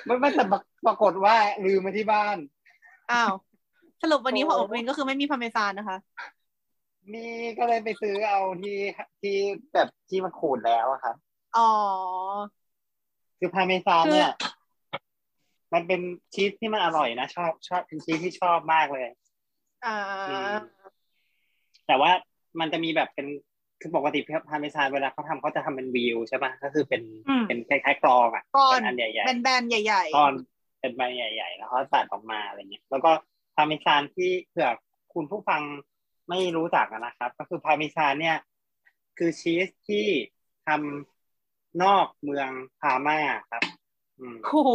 [0.05, 0.43] ไม่ไม่แต่
[0.85, 2.37] ปรากฏว่าลืมมาที่บ้าน
[3.11, 3.31] อ้าว
[4.01, 5.97] สรุปวันนี้โอ้หมอประวินก็คือไม่มีพาเมซานนะคะ
[7.13, 7.25] มี
[7.57, 8.77] ก็เลยไปซื้อเอาที่
[9.21, 9.35] ที่
[9.73, 11.15] แบบที่มันขูดแล้วอะครับ
[11.57, 11.69] อ๋อ
[13.39, 14.31] คือพาเมซานเนี่ย
[15.73, 16.01] มันเป็น
[16.33, 19.05] ชีสที่มันอร่อยนะชอบชอบเป็นชีสที่ชอบมากเลย
[19.85, 19.95] อ่า
[20.27, 20.53] อืม
[21.87, 22.11] แต่ว่า
[22.59, 23.27] มันจะมีแบบเป็น
[23.81, 29.09] คือปกติพาเมซานเวลาเขาทำเขาจะทำเป็นวิวใช่ปะก็คือเป็นอืมเป็นคล้ายๆกรองอะก้อนเป็นอันใหญ่
[29.43, 30.33] แบนๆใหญ่ๆก้อน
[30.79, 34.69] เป็นใบใหญ่ๆแล้วเขาตัดออกมาอะไรเงี้ยแล้วก็พาเมซานที่เผื่อ
[35.13, 35.61] คุณผู้ฟัง
[36.29, 38.37] ไม่รู้จักอะนะครับ ก็คือพาเมซานเนี่ย
[39.17, 40.07] คือชีสที่
[40.67, 43.19] ทำนอกเมืองพาม่า
[43.51, 43.63] ครับ
[44.19, 44.71] อืมๆโอ้โห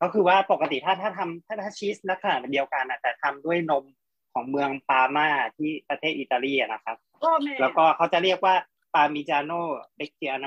[0.00, 3.84] ก็คือว่าปกติถ้าถ้าทำถ้าถ้าชีสลักษณะเดียวกันอะแต่ทำด้วยนม
[4.32, 8.54] ของเมืองปาม่าที่ประเทศอิตาลีอะนะครับก็แม่แล้วก็เขาจะเรียกว่า
[8.94, 9.52] ปามิจาโน
[9.96, 10.46] เบกเ i โน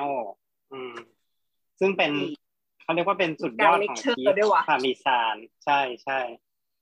[0.72, 0.94] อืม
[1.80, 2.12] ซึ่งเป็น
[2.92, 6.20] เขาเรียกว่าเป็นสุดยอดของชีสพามิซาน ใช่ใช่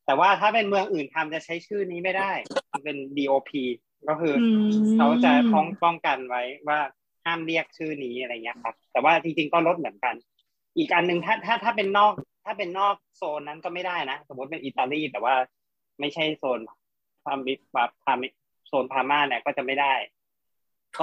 [0.05, 2.31] แต่ว่าถ้าเป็นเมืองอื่นทำจะใช้ชื่อนี้ไม่ได้
[2.71, 3.51] มันเป็น DOP
[4.07, 6.79] ก็คืออมเขาจะป้องป้องกันไว้ว่า
[7.25, 10.15] ห้ามเรียกชื่อนี้อะไรเงี้ยครับ แต่ว่าจริงๆก็ลดเหมือนกัน
[10.77, 12.13] อีกอันหนึ่งถ้าถ้าถ้าเป็นนอก
[12.45, 15.33] ถ้าเป็นนอกโซนนั้นก็ไม่ได้นะ สมมติเป็นอิตาลีแต่ว่า
[15.99, 16.59] ไม่ใช่โซน
[17.25, 18.27] พามิพาพามิ
[18.67, 19.93] โซนพาม่าเนี่ยก็จะไม่ได้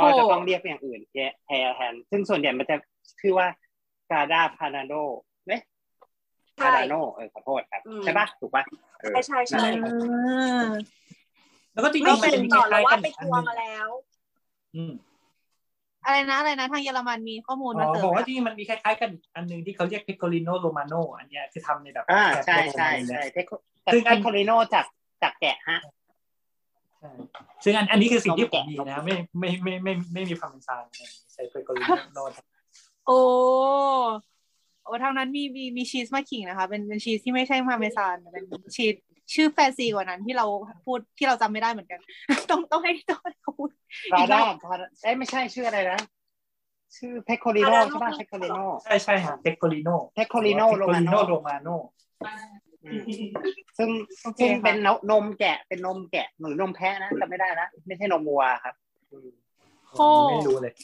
[0.04, 1.00] ก็จะต้องเรียกอย่างอื่น
[1.46, 2.76] แทนแทนซึ่งส่วนใหญ่มันจะ
[3.20, 3.48] ชื่อว่า
[4.10, 4.94] กาดาพานาโด
[5.46, 5.60] เนะ
[6.60, 8.64] กาใช่ดาโนเออขอโทษครับอืมใช่ปะถูกปะ
[9.00, 10.68] เออใช่ใช่ใช่อ่า
[11.72, 13.88] แล้วก็จริงไม่ๆมันเป็จะนมีต่อคแล้ล้าวยๆกัว่านไปอีกอันทัวหร์นึ่งมาแล้ว
[14.76, 14.92] อืม
[16.04, 23.52] อะไรนะอะไรนะทางเยอรมันมีข้อมูลอ๋มาอเสริมบอกว่านะจริงๆมันมีคล้ายๆกันอีกอันหนึ่งที่เขาเรียกพิ c โ o ลิโนโรมาโนอันเนี้ยคือทำในแบบอ่าแบบใช่ใช่โรมันใช่เนี่ยเทค
[23.84, 24.84] แต่ซึ่งอัเทนคโคลิโนจาก
[25.22, 25.78] จากแกะฮะ
[27.00, 27.10] ใช่
[27.64, 30.82] ซึ่งอันอันนี้คือสิ่งที่นมผแกะมมีนะ ไม่ไม่ไม่ไม่ไม่มีพาร์เมซาน
[31.32, 31.82] ใส่พิ c โ o ลิ
[32.14, 32.20] โน
[33.06, 33.18] โอ้
[34.84, 38.44] โอ้ทางนั้นมีมีมีชีสมาขิงนะคะ เป็นเป็นชีสที่ไม่ใช่พาเมซานเป็น
[38.76, 38.94] ชีส
[39.34, 40.46] ชื่อแฟนซีกว่านั้นที่เรา
[40.84, 42.00] พูดที่เราจำไม่ได้เหมือนกัน
[42.50, 43.70] ต้องต้องให้ต้องให้เขาพูด
[44.12, 45.98] พราอีกรด้าอบพราเอ้ยไม่ใช่ชื่ออะไรนะ
[46.96, 51.68] ชื่อเพคโคลิโนใช่ป่ะเพคโคลิโนใช่ใช่ฮะเทคโคลิโนเพคโคลิโนโรมาโนโรมาโน
[53.78, 53.88] ซึ่ง
[54.22, 58.74] โอเคซึ่งค่ะเป็นนนมแกะเป็นนมแกะหรือนมแพะนะจำไม่ได้นะ ไม่ใช่นมวัวครับ
[59.12, 59.28] อืม
[59.92, 60.74] โอ้ไม่รู้เลย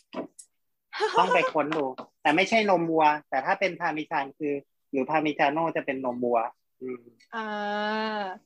[1.18, 1.84] ต้องไปค้นดู
[2.22, 4.52] แต่ไม่ใช่นมวัว แต่ถ้าเป็นพาร์มิจานคือ
[4.90, 6.38] หรือ Parmigiano จะเป็นนมวัว
[6.80, 7.02] อืม
[7.34, 7.46] อ่า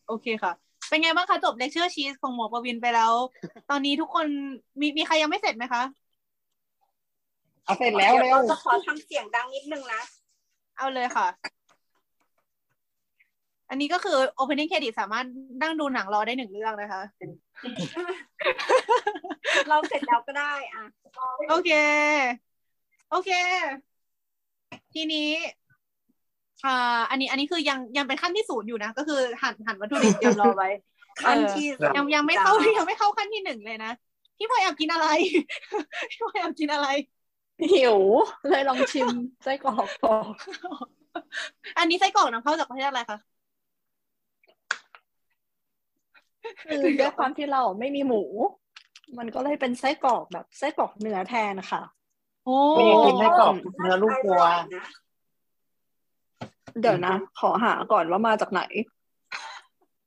[0.06, 0.52] โอเคค่ะ
[0.88, 3.12] เป็นไงบ้างคะจบเลคเชอร์ชีสของหมอประวินไปแล้ว
[3.70, 4.26] ตอนนี้ทุกคน
[4.80, 5.82] มีมีใครยังไม่เสร็จไหมคะ
[7.64, 10.02] เอาเสร็จแล้ว เร็ว เดี๋ยวเราจะขอทำเสียงดังนิดนึงนะ
[10.76, 11.26] เอาเลยค่ะ
[13.70, 15.26] อันนี้ก็คือ opening credit สามารถ
[15.62, 17.02] นั่งดูหนังรอได้หนึ่งเรื่องนะคะ
[19.68, 20.85] เราเสร็จแล้วก็ได้อะ
[21.50, 21.70] โอเค
[23.11, 23.31] โอเค
[24.94, 25.31] ทีนี้
[26.64, 30.68] อ่าอันนี้อันนี้คือยังยังเป็นขั้นที่ศูนย์อยู่นะ ก็คือหั่นหั่นวัตถุดิบเตรียมรอไว้
[31.24, 33.92] ขั้นที่เออยังยังไม่เข้ายังไม่เข้าขั้นที่หนึ่งเลยนะ
[34.38, 35.07] พี่พลอยอยากกินอะไร
[36.11, 36.88] พี่พลอยอยากกินอะไร
[37.72, 37.98] หิว
[38.50, 39.09] เลยลองชิม
[39.44, 40.14] ไส้กรอกพอ
[41.79, 43.18] อันนี้ไส้กรอกนำเข้าจากประเทศอะไรคะ
[46.70, 48.22] คือด้วยความที่เราไม่มีหมู
[49.18, 51.82] มันก็เลยเป็นไส้กรอกแบบไส้กรอกเนื้อแทนค่ะ
[52.44, 54.87] โอ้ไม่อยากกินไส้กรอกเนื้อลูกวัวอร่อยนะ
[56.80, 58.62] เดี๋ยวนะ ขอหาก่อนว่ามาจากไหน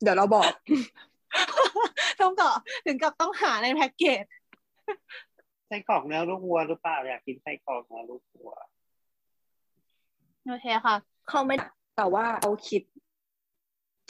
[0.01, 0.51] เดี๋ยวเราบอก
[2.21, 2.49] ต้องก็
[2.85, 4.23] ถึงกับต้องหาในแพ็กเกจ
[5.67, 8.51] ไส้กรอกเนื้อลูกวัวหรือเปล่าอยากกินไส้กรอกเนื้อลูกวัว
[10.47, 10.95] โอเคค่ะ
[11.29, 11.55] เขาไม่
[11.97, 12.81] แต่ว่าเอาคิด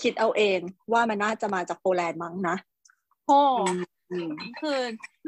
[0.02, 0.60] คิดเอาเอง
[0.94, 2.56] ว่ามันน่าจะมาจากโปแลนด์มั้งนะ
[3.28, 3.40] โอ้
[4.12, 4.32] อืม
[4.62, 4.80] คือ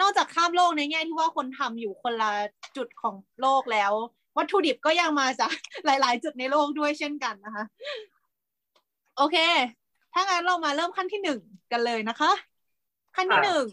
[0.02, 2.32] นอกจากข้ามโลกในแง่ที่ว่าคนทำอยู่คนละ
[2.78, 3.92] จุดของโลกแล้ว
[4.38, 5.54] วัตถุดิบก็ยังมาจาก
[5.86, 7.66] หลาย ๆ จุดในโลกด้วยเช่นกันนะคะ
[9.18, 9.38] โอเค
[10.14, 11.40] ถ้างั้นเรามาเริ่มขั้นที่หนึ่ง
[11.72, 12.32] กันเลยนะคะ
[13.16, 13.66] ขั้นที่หนึ่ง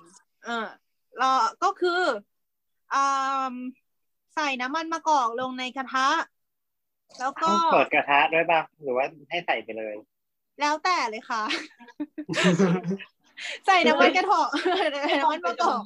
[0.44, 0.66] เออ
[1.18, 1.30] เรา
[1.62, 2.00] ก็คือ
[2.94, 3.54] อ่า
[4.34, 6.08] ใส่น้ำมันมะกอกลงในกระทะ
[7.18, 9.94] แล้วก็ต้องเปิดกระทะด้วยป่ะหรือว่าให้ใส่ไปเลย
[10.60, 11.42] แล้วแต่เลยค่ะ
[13.66, 14.48] ใส่น้ำมันกระเถาะ
[15.20, 15.82] น้ำมันมะกอก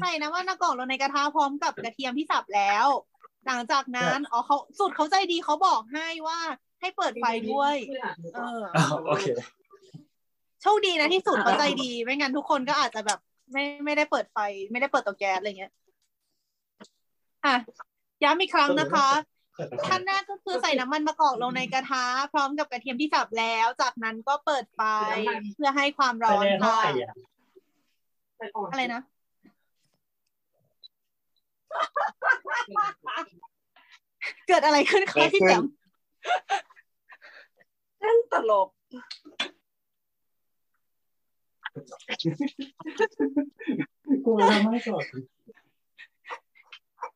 [0.00, 2.86] ใส่น้ำมันมะกอกลงในกระทะพร้อมกับกระเทียมที่สับแล้ว
[3.46, 6.38] หลังจากนั้นอ๋อเขาสุดเขาใจดีเขาบอกให้ว่า
[6.80, 7.74] ให้เปิดไฟด้วย
[8.34, 9.24] เอออ้าวโอเค
[10.62, 13.18] โชคดีนะที่สุดเขาใจดีไม่งั้นทุกคนก็อาจจะแบบ
[13.52, 14.38] ไม่ไม่ได้เปิดไฟ
[14.70, 15.72] ไม่ได้เปิดเตาแก๊สอะไรเงี้ย
[17.44, 17.54] อะ
[18.24, 19.08] ย้ำอีกครั้งนะคะ
[19.88, 24.80] ขั้นแรกก็คือใส่น้ำมันมะกอกลงในกระทะ พร้อมกับกระเทียมที่สับแล้ว จากนั้นก็เปิดไฟ
[25.56, 27.14] เพื่อให้ความร้อนเท่าค่ะไหร่อะ
[28.72, 29.02] อะไรนะ
[34.48, 35.64] เกิดอะไรขึ้นคะพี่แต้ม
[38.02, 38.68] นั่นตลก
[44.24, 45.04] กูไม่ไม่กด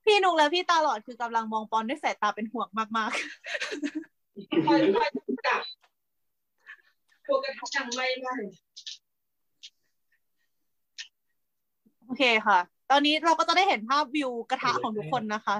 [0.05, 3.11] พี่นุกและพี่ตาหลอดคือกำลังมองปอนด้วยสายตาเป็นห่วงมาก
[7.29, 8.47] ตัวกระทะจังไม่ได้ๆ
[12.05, 12.59] โอเคค่ะ
[12.91, 15.57] ตอนนี้เราก็จะได้เห็นภาพวิวกระทะของทุกคนนะคะ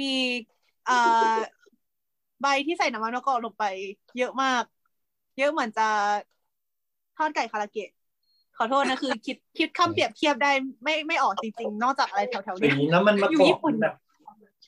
[0.00, 0.12] มี
[0.86, 0.98] เอ่
[1.32, 1.34] อ
[2.40, 3.64] ใบที่ใส่น้ำมันมะกอกลงไป
[4.18, 4.62] เยอะมาก
[5.38, 5.88] เยอะเหมือนจะ
[7.16, 7.88] ทอดไก่คาราเกะ
[8.62, 10.52] ขอโทษนะคือคิดคิดคำเปรียบเทียบได้
[10.84, 13.94] ไม่ไม่ออกจริงๆ นอกจากอะไรแถวๆอย่าเนี้ยงนี้แล้วมันมาอยู่กรญี่อบปุ่นแบบ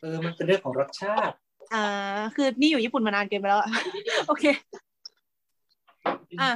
[0.00, 1.34] เออมันเป็นเรื่องของรสชาติ
[1.74, 1.84] อ่า
[2.36, 3.70] คือนี่อยู่ญี่ปุ่นมานานเกินไปแล้วอะ
[4.28, 4.44] โอเค
[6.42, 6.50] อะ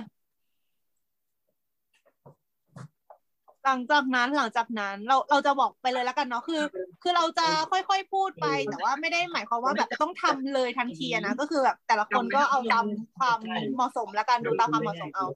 [3.64, 6.62] หลังจากนั้นหลังจากนั้นเราเราจะบอกไปเลยแล้วกันเนาะคือ
[7.02, 12.84] คือเราจะค่อยๆพูดไปแต่ว่าไม่ได้หมายความว่าแบบต้องทำเลยทันทีอะนะก็คือแบบแต่ละคนก็เอาตาม
[13.18, 13.38] ความ
[13.74, 15.26] เหมาะสมแล้วกันดูตามความเหมาะสมเอา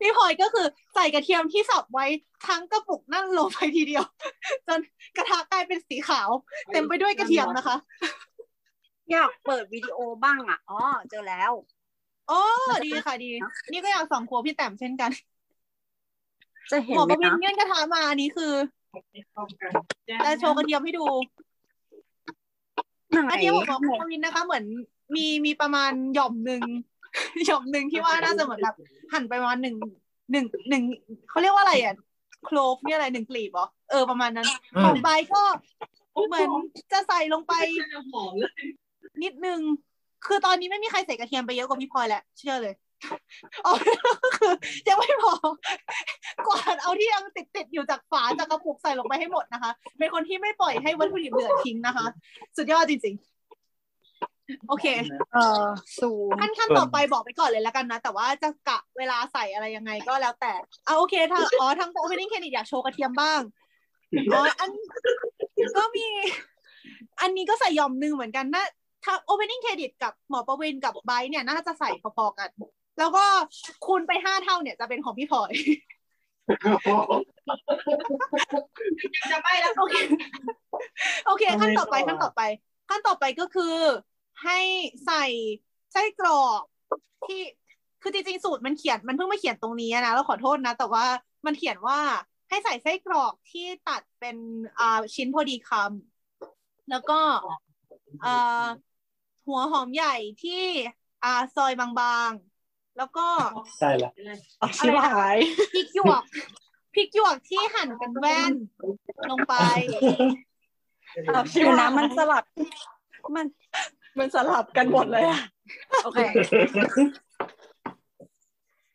[0.00, 2.06] พี่พลอยก็คือใส่กระเทียมที่สับไว้
[2.48, 4.04] ทั้งกระปุกนั่นลงไปทีเดียว
[4.66, 4.78] จน
[5.16, 6.28] กระทะกลายเป็นสีขาว
[6.72, 7.76] เต็มไปด้วยกระเทียมนะคะ
[9.12, 10.78] อยากเปิดวิดีโอบ้างอะอ๋อ
[11.10, 11.52] เจอแล้ว
[12.28, 12.40] โอ้
[12.86, 13.30] ดีค่ะดี
[13.72, 15.10] นี่ก็อยากสองครัวพี่แต้มเช่นกัน
[16.70, 18.52] จะเห็หนมอไหมประวินนะเงื่อนกระทะมาอันนี้คือ
[20.24, 21.04] จะโชว์กระเทียมให้ดู
[23.10, 24.64] ไหนอันนี้ของหมอประวินนะคะ เหมือน
[25.14, 26.62] มีมีประมาณหย่อมหนึ่ง
[27.46, 28.76] หย่อมหนึ่งที่ว่าน่าจะเหมือนแบบ
[29.12, 29.76] หั่นไปประมาณหนึ่ง
[30.32, 30.82] หนึ่งหนึ่ง
[31.30, 31.94] เขาเรียกว่าอะไรอะ
[32.44, 35.42] โคลฟเนี่ยอะไรหนึ่งกลีบเหรอเออประมาณนั้นอืมของใบก็
[36.28, 36.50] เหมือน
[36.92, 37.52] จะใส่ลงไป
[38.12, 38.52] หอมเลย
[39.22, 39.60] นิดนึง
[40.26, 42.74] คือตอนนี้ไม่มีใครใส่กระเทียมไปเยอะกว่าพี่พลอยแหละเชื่อเลย
[43.66, 43.72] อ๋อ
[44.36, 44.52] คือ
[44.88, 45.34] ยังไม่พอ
[46.46, 52.06] กวาดเอาที่ยังติดติดๆอยู่จากฝาจากกระปุกใส่ลงไปให้หมดนะคะ เป็นคนที่ไม่ปล่อยให้วัตถุดิบเหลือทิ้งนะคะ
[52.56, 53.14] สุดยอดจริง
[54.68, 54.86] โอเค
[55.32, 55.64] เออ
[56.00, 60.52] ศูนย์ขั้นขั้นต่อไปบอกไปก่อนเลยแล้วกันนะ แต่ว่าจะกะเวลาใส่อะไรยังไงก็แล้วแต่
[60.86, 63.40] เอาโอเคถ้าอ๋อทาง opening credit อยากโชว์กระเทียมบ้าง
[64.32, 64.70] อ๋ออัน
[65.76, 66.06] ก็มี
[67.20, 68.64] อันนี้ก็ใส่หย่อมหนึ่งเหมือนกันนะ
[69.04, 72.50] ถ้า opening credit กับหมอประวินกับไบร์ทเนี่ยน่าจะใส่พอๆกัน
[72.98, 73.24] แล้วก็
[73.86, 75.52] คูณไปห้าเท่าเนี่ยจะเป็นของพี่พลอย
[79.30, 79.94] จะไม่แล้วโอเค
[81.26, 82.42] โอเค ขั้นต่อไปขั้นต่อไป
[82.88, 83.74] ขั้นต่อไปก็คือ
[84.42, 84.58] ให้
[85.06, 85.24] ใส่
[85.92, 86.62] ไส้กรอก
[87.26, 87.40] ที่
[88.02, 91.04] คือจริงๆสูตรมันเขียนมันเพิ่งมาเขียนตรงนี้นะแล้วขอโทษนะ แต่ว่า
[91.46, 91.98] มันเขียนว่า
[92.48, 94.36] ให้ใส่ไส้กรอกที่ตัดเป็น
[94.78, 97.20] อ่าชิ้นพอดีคำแล้วก็
[98.24, 98.66] อ่า
[99.46, 100.62] หัวหอมใหญ่ที่
[101.24, 101.88] อ่าซอยบา
[102.28, 103.26] งๆ แล้วก็
[103.78, 104.10] ใช่ละ
[104.58, 105.36] เอาชิบหาย
[105.74, 106.22] พริกหยวก
[106.94, 108.52] พริกหยวกที่หั่นเป็นแว่น
[109.30, 109.54] ลงไป
[111.24, 112.44] เอาชิเดี๋บยวหานะยมันสลับ
[113.36, 113.46] มัน
[114.18, 115.40] มันสลับกันหมดเลยอะ
[116.04, 116.20] โอเค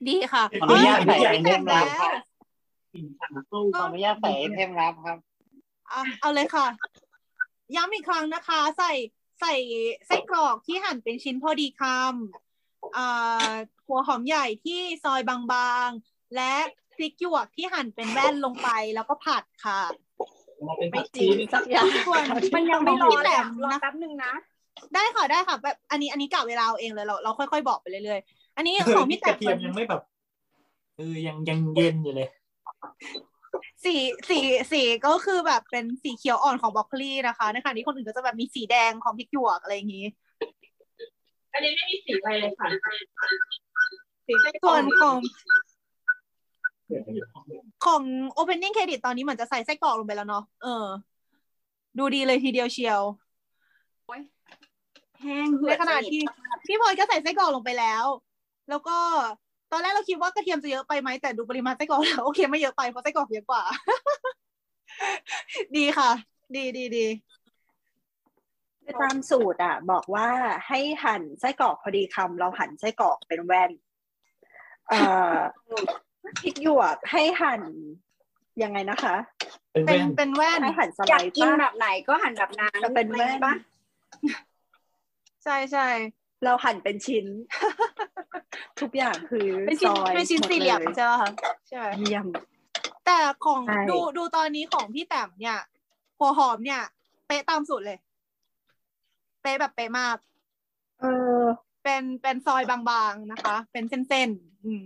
[0.08, 2.14] ดีค่ะขออนุญาตใส่เอ้ไอยเทมแล้ลับวครับ
[3.76, 5.18] ขออนุญาตใส่ไอเทมลับครับ
[5.92, 6.68] อะเอาเลยค่ะ
[7.76, 8.92] ย้ำอีกครั้งนะคะ ใส่
[9.42, 9.54] ใส่
[10.08, 13.52] ไส้กรอกที่หั่นเป็นชิ้นพอดีคำอ่า
[13.88, 16.54] หัวหอมใหญ่ที่ซอยบางๆ และ
[16.94, 19.82] พริกหยวกที่หั่นเป็นแว่นลงไปแล้วก็ผัดค่ะ
[20.92, 22.24] ไม่จริงสักอย่างส่วน
[22.56, 24.34] มันยังไม่รอพี่แหแหลลมมรอนะแป๊บนึงนะ
[24.96, 30.02] ได้ค่ะได้ค่ะแบบอันนี้อันนี้กะเวลาเอาเองเลยเราเราค่อยๆบอกไปเรื่อยๆอันนี้ของพี่กแต่ระเทียมยังไม่แบบ
[30.98, 32.30] เออยังยังเย็นอยู่เลย
[33.86, 33.96] สี
[34.30, 34.40] สี
[34.72, 40.06] สีก็คือแบบเป็นสีเขียวอ่อนของบรอกโคลีนะคะในขณะที่คนอื่นก็จะแบบมีสีแดงของพริกหยวกอะไรอย่างนี้
[41.54, 42.68] อันนี้ไม่มีสีอะไรเลยค่ะ
[44.28, 45.18] สีไส้กรส่อวกนของ
[47.86, 48.02] ของ
[48.38, 50.86] opening credit ตอนนี้เหมือนจะใส่ไส้กรอกลงไปแล้วเนาะเออ
[51.98, 53.02] ดูดีเลยทีเดียวเชียว
[55.24, 56.24] แห้งเหืในอดขณะสนิทที่
[56.68, 58.06] พี่พลอยก็ใส่ไส้กรอกลงไปแล้ว
[58.70, 58.98] แล้วก็
[59.72, 63.64] ตอนแรกเราคิดว่ากระเทียมจะเยอะไปไหมแต่ดูปริมาณไส้กรอกแล้วโอเคไม่เยอะไปเพราะไส้กรอกเยอะกว่า
[65.76, 66.12] ดีค่ะ
[66.56, 67.06] ดีดีดี
[69.02, 70.28] ตามสูตรอะ บอกว่า
[70.68, 73.72] ให้หั่นไส้กรอกพอดีคำเราหั่นไส้กรอกเป็นแว่น
[74.90, 75.00] เอ่
[75.34, 75.36] อ
[76.42, 77.62] พริกหยวกให้หั่น
[78.64, 79.16] ยังไงนะคะ
[79.72, 83.54] เป็นเป็นแว่นเป็นแว่นให้หั่นสอไลยากด์กินปะแบบไหนก็หั่นแบบนั้นจะเป็นแว่นปะ
[85.44, 85.88] ใช่ใช่
[86.44, 87.26] เราหั่นเป็นชิ้น
[88.82, 91.30] ทุกอย่างคือเป็นชิ้นซอยเป็นชิ้นหมดสี่เหลี่ยมลใช่ไหมคะ
[91.70, 92.26] ใช่เยี่ยม
[93.06, 95.60] แต่ของใช่ดูดูตอนนี้ของพี่แต้มเนี่ย
[96.20, 96.82] หัวหอมเนี่ย
[97.28, 97.98] เป๊ะตามสูตรเลย
[99.42, 100.18] เป๊ะแบบเป๊ะมาก
[101.02, 101.06] เอ
[101.42, 101.44] อ
[101.84, 102.80] เป็นเป็นซอยบา
[103.12, 104.86] งๆนะคะ เป็นเส้นๆอืม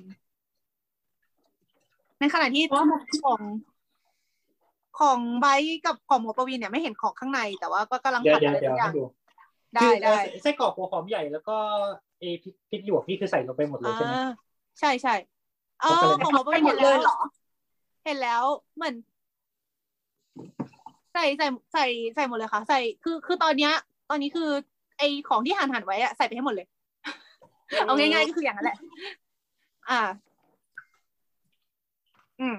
[2.20, 2.64] ในขณะที่
[3.26, 3.42] ของ
[5.00, 9.04] ของไบร์ทกับของหมอประวินเนี่ยไม่เห็นของข้างในแต่ว่าก็กำลังเดี๋ยวผัดเดี๋ยวอะไรเดี๋ยวทุกอให้ย่างดู
[9.76, 11.58] ได้คือได้ไส้กรอกหัวหอมใหญ่แล้วก็
[12.20, 14.30] เอพริกพริกหยวกนี่คือใส่ลงไปหมดเลยใช่ไหมอ่า
[14.80, 15.16] ใช่ใช่
[15.82, 17.18] เออโอเคของหมอประวินหมเห็ดนเลแล้วยเหรอ
[18.06, 18.44] เห็นแล้ว
[18.76, 18.96] เหมือน
[21.14, 23.74] ใส่ใส่ใส่ใส่หมดเลยค่ะ ใส่คือคือตอนเนี้ย
[24.10, 24.50] ตอนนี้คือ
[24.98, 26.68] ไอของที่หั่นหั่นไว้อะใส่ไปให้หมดเลย
[27.86, 28.78] เอาง่ายๆก็คืออย่างนั้นแหละ
[29.90, 30.02] อ่า
[32.40, 32.56] อืม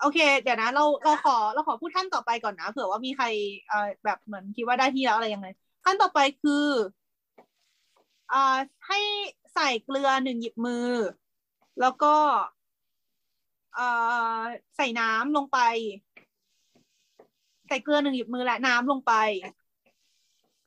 [0.00, 3.26] โอเค เดี๋ยวนะ เราเราขอเราขอพูดขั้นต่อไปก่อนนะเผื่อว่ามีใคร
[3.68, 5.48] เอ่อแบบเหมือนคิดว่าได้ที่แล้วอะไรยังไง
[5.84, 6.66] ขั้นต่อไปคือ
[8.32, 8.98] อ่าให้
[9.54, 10.88] ใส่เกลือหนึ่งหยิบมือ
[11.80, 12.14] แล้วก็
[13.74, 13.86] เอ่
[14.38, 14.40] อ
[14.76, 15.58] ใส่น้ำลงไป
[17.68, 19.12] ใส่เกลือหนึ่งหยิบมือและน้ำลงไป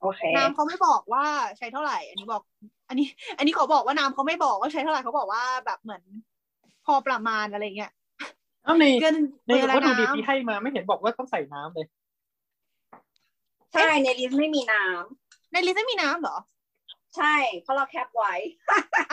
[0.02, 1.26] โอเค น้ำเขาไม่บอกว่า
[1.58, 2.42] ใช้เท่าไหร่ อันนี้บอก
[2.90, 6.04] อันนี้ อันนี้เขาบอกว่าน้ำเขาไม่บอกว่าใช้เท่าไหร่เขาบอกว่าแบบเหมือน
[6.86, 7.92] พอประมาณอะไรเงี้ย
[8.66, 9.14] อ้าวในเกลือ
[9.48, 11.88] ในเกลือและวัตถุดิบน้ำที่ให้มาไม่เห็นบอกว่าต้องใส่น้ำเลย
[13.74, 16.38] ใช่ใน list ไม่มีน้ำใน list ไม่มีน้ำเหรอ
[17.18, 18.34] ใช่ เพราะเราแคปไว้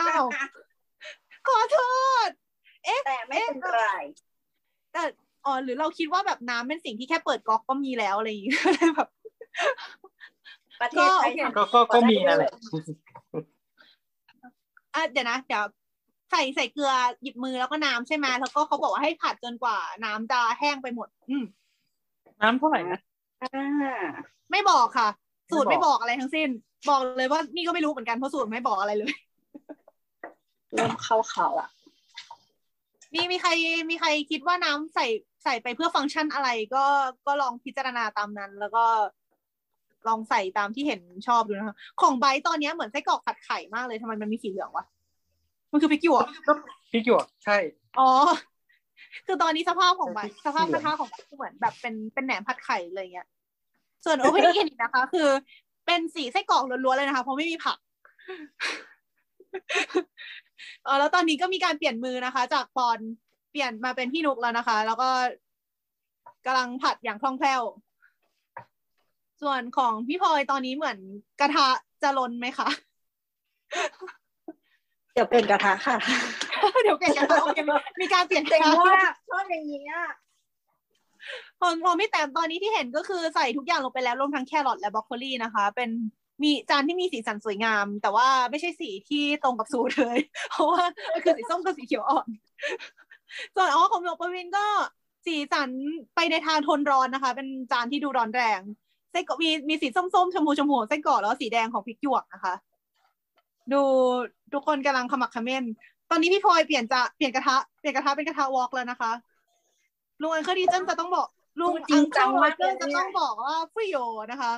[0.01, 0.23] อ้าว
[1.47, 1.79] ขอโท
[2.27, 2.29] ษ
[3.05, 3.83] แต่ไม่เป็นไร
[4.93, 5.03] แต่
[5.45, 8.59] อ๋อหรือเราคิดว่าแบบน้ำเป็นสิ่งที่แค่เปิดก๊อกก็มีแล้วอะไรอย่างเงี้ย
[8.95, 9.09] แบบ
[10.81, 12.51] ประเทศไทยก็โอเคก็ก็ก็มีนั่นแหละ
[14.95, 15.63] อะเดี๋ยวนะเดี๋ยว
[16.31, 21.45] ใส่ใส่เกลือหยิบมือแล้วก็น้ำใช่ไหมแล้วก็เขาบอกว่าให้ผัดจนกว่า น้ำจะแห้งไปหมด อืม
[22.41, 22.99] น้ำเท่าไหร่นะ
[23.41, 23.99] อ่า
[24.51, 25.09] ไม่บอกค่ะ
[25.51, 26.49] สูตรไม่ไม่บอกบอกอะไรทั้งสิ้น
[26.89, 29.13] บอกเลยว่านี่ก็ไม่รู้เหมือนกันเพราะสูตรไม่บอกอะไรเลย
[30.73, 31.69] เริ่มเข้าเขาอะ
[33.13, 33.49] มีมีใคร
[33.89, 35.05] มีใครคิดว่าน้ำใส่
[35.43, 36.85] ใส่ไปเพื่อฟังก์ชันอะไรก็
[37.27, 38.85] ก็ลองพิจารณาตามนั้น แล้วก็
[40.07, 44.85] ลองใส่ตามที่เห็นชอบดูนะคะ ของไบร์ทตอนเนี้ยเหมือนไส้กรอกผัดไข่มากเลยทำไมมันมีสีเหลืองวะ
[45.71, 46.53] มันคือพริกหยวกก็
[46.91, 47.57] พริกหยวกใช่
[47.99, 48.09] อ๋อ
[49.25, 53.27] คือตอนนี้สภาพของไบร์ทพริกสภาพเหลืกองระทะของไบร์ทคือเหมือนแบบเป็นเป็นแหนมผัดไข่เลยเงี้ย
[54.05, 55.29] ส่วนโอเพน c ินนะคะ คือ
[55.85, 57.77] เป็นสีไส้กรอกล้วนๆเลยนะคะ เพราะไม่มีผัก
[60.83, 62.99] เออแล้วตอนนี้ก็มีการเปลี่ยนมือนะคะ จากปอน
[63.51, 65.09] เปลี่ยนมาเป็นพี่นุกแล้วนะคะ แล้วก็
[66.45, 67.61] กำลังผัดอย่างคล่องแคล่ว
[69.41, 70.97] ส่วนของพี่พลอยตอนนี้เหมือน
[71.39, 71.67] กระทะ
[72.03, 72.69] จะล้นไหมคะ
[75.13, 75.97] เดี๋ยวเป็นกระทะค่ะ
[76.83, 77.59] เดี๋ยวเปลี่ยนกระทะโอเค
[78.01, 80.07] มีการเปลี่ยนกเจ๋ระงทะมากชอบอย่างนี้อะ
[81.59, 85.89] ของขอพี่แต้มตอนนี้ที่เห็นก็คือใส่ทุกอย่างลงไปแล้วรวมทั้งแครอทและบรอกโคลีนะคะ เป็น
[86.43, 90.17] มีจานที่มีสีสันสวยงาม แต่ว่าไม่ใช่สีที่ตรงกับสูตรเลย
[90.51, 90.83] เพราะว่า
[91.13, 92.27] มันคือสีส้มกับสีเขียวอ่อน
[93.55, 94.65] ส่วนอ๋อของหลวงประวินก็
[95.25, 95.69] สีสัน
[96.15, 98.59] ไปในทางโทนร้อนนะคะ เป็นจานที่ดูร้อนแรง
[99.11, 102.53] ไส้กรอกมีมีสีส้มๆชมพูชมพูของไส้กรอกแล้วสีแดงของพริกหยวกนะคะ
[103.73, 103.81] ดู
[104.53, 105.63] ทุกคนกำลังขมักเขม้น
[106.09, 109.11] ตอนนี้พี่พลอยเปลี่ยนจะเปลี่ยนกระทะเปลี่ยนกระทะเป็นกระทะ wok แล้วนะคะ
[110.21, 111.27] ลุง Uncle Roger จะต้องบอก
[111.59, 113.95] ลุงจริงจังมากเจนจะต้องบอกว่าฟุยโย
[114.31, 114.53] นะคะ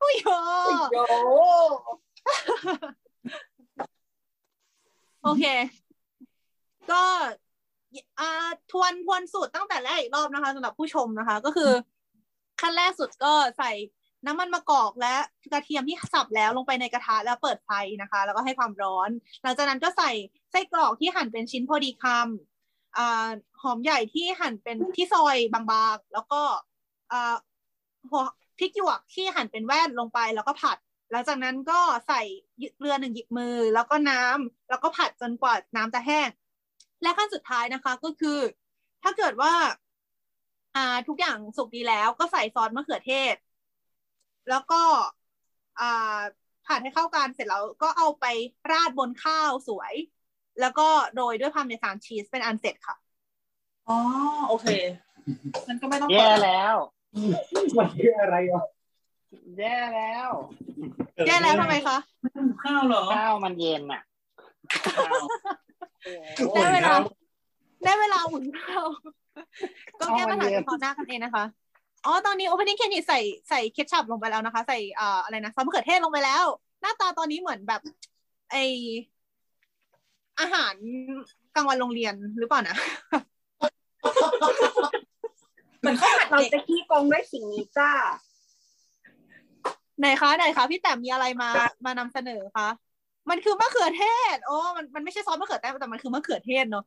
[0.00, 0.26] ฟุยโย
[0.92, 0.98] โย
[5.22, 5.44] โอเค
[6.90, 7.02] ก็
[8.20, 11.70] อ่าทวนทวนสูตรตั้งแต่แรกอีกรอบนะคะสำหรับผู้ชมนะคะ ก็คือ
[12.60, 13.70] ขั้นแรกสุดก็ใส่
[14.26, 15.14] น้ำมันมะกอกและ
[15.52, 17.70] กระเทียมที่สับแล้วลงไปในกระทะแล้วเปิดไฟ
[18.02, 19.10] นะคะ แล้วก็ให้ความร้อน
[19.42, 20.10] หลังจากนั้นก็ใส่
[20.50, 22.26] ไส้กรอกที่หั่นเป็นชิ้นพอดีคำอ่า
[23.62, 25.62] หอมใหญ่ที่หั่นเป็นที่ซอยบา
[25.94, 26.40] งๆ แล้วก็
[28.10, 28.22] หัว
[28.58, 30.78] พริกหยวกที่หั่นเป็นแว่นลงไปแล้วก็ผัด
[31.10, 32.20] หลังจากนั้นก็ใส่
[32.76, 36.28] เกลือหนึ่งหยิบมือ แล้วก็น้ำแล้วก็ผัดจนกว่าน้ำจะแห้ง
[37.02, 38.38] และขั้นสุดท้ายนะคะก็คือ
[39.02, 39.52] ถ้าเกิดว่า
[40.74, 43.36] อ่าทุกอย่างสุกดีแล้วก็ใส่ซอสมะเขือเทศ
[44.48, 44.82] แล้วก็
[45.78, 45.84] อ่า
[46.66, 48.24] ผัดให้เข้ากันเสร็จแล้วก็เอาไป
[48.70, 49.94] ราดบนข้าวสวย
[50.60, 52.96] แล้วก็โรยด้วยพาร์เมซานชีสเป็นอันเสร็จค่ะ
[53.88, 53.98] อ๋อ
[54.48, 54.66] โอเค
[55.68, 56.74] มันก็ไม่ต้องแย่เปิดแล้ว
[57.78, 58.64] มันคืออะไรวะ
[59.58, 60.30] แย่แล้ว
[61.26, 61.96] แย่แล้วทำไมคะ
[62.64, 64.02] ข้าวเหรอข้าวมันเย็นอะ
[66.54, 66.94] ได้เวลา
[67.84, 68.84] ได้เวลาอุ่นข้าว
[70.00, 71.44] ก็แก้ปัญหาเฉพาะหน้ากันเองนะคะ
[72.06, 76.44] อ๋อตอนนี้ opening credit ใส่ใส่เคชัพลงไปแล้วนะคะ ใส่อ่าอะไรนะซอสมะเขือเทศลงไปแล้ว
[76.80, 77.80] หน้าตาตอนนี้เหมือนแบบ
[78.50, 78.56] ไอ
[80.40, 80.74] อาหาร
[81.54, 82.76] กลางวันโรงเรียนหรือเปล่านะ
[85.80, 87.90] เหมือนข้าวผัดเราเด็กจะขี้โกงด้วยสิ่งนี้จ้า
[89.98, 91.50] ไหนคะไหนคะพี่แต้มมีอะไรมา
[91.84, 92.68] มานำเสนอคะ
[93.30, 94.04] มันคือมะเขือเท
[94.34, 96.84] ศ โอ้มันมันไม่ใช่ซอสมะเขือเทศแต่มันคือมะเขือเทศเนาะ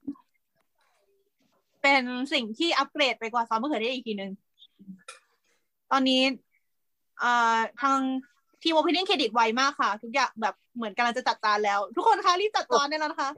[1.82, 4.32] เป็นสิ่งที่อัปเกรดไปกว่าซอสมะเขือเทศอีกทีหนึ่ง
[5.92, 6.22] ตอนนี้
[7.24, 8.00] อ่าทาง
[8.62, 13.30] ทีมโอเพนนิ่งเครดิตไวมากค่ะ ทุกอย่างแบบเหมือนกำลังจะจัดจานแล้ว ทุกคนคะรีบจัดจานได้แล้วนะคะ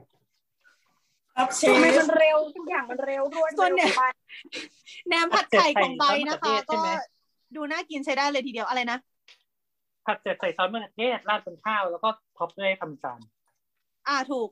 [1.36, 4.02] ครับเชทำไมฟมันเร็วทุกอย่างมันเร็วรวดส่วนเนี่ยร็ไป
[5.08, 6.88] แหนมผัดไข่ของใบนะคะผัดเผ็ดใส่ซอสมะเขือเทศใช่ก็ไหม
[7.56, 8.98] ดูน่ากินใช้ได้เลยทีเดียวอะไรนะ
[10.06, 13.20] ผัดเสร็จใส่ซอสมะเขือเทศราดบนข้าวแล้วก็ top ด้วยพาร์เมซาน
[14.08, 14.48] อ่าถูก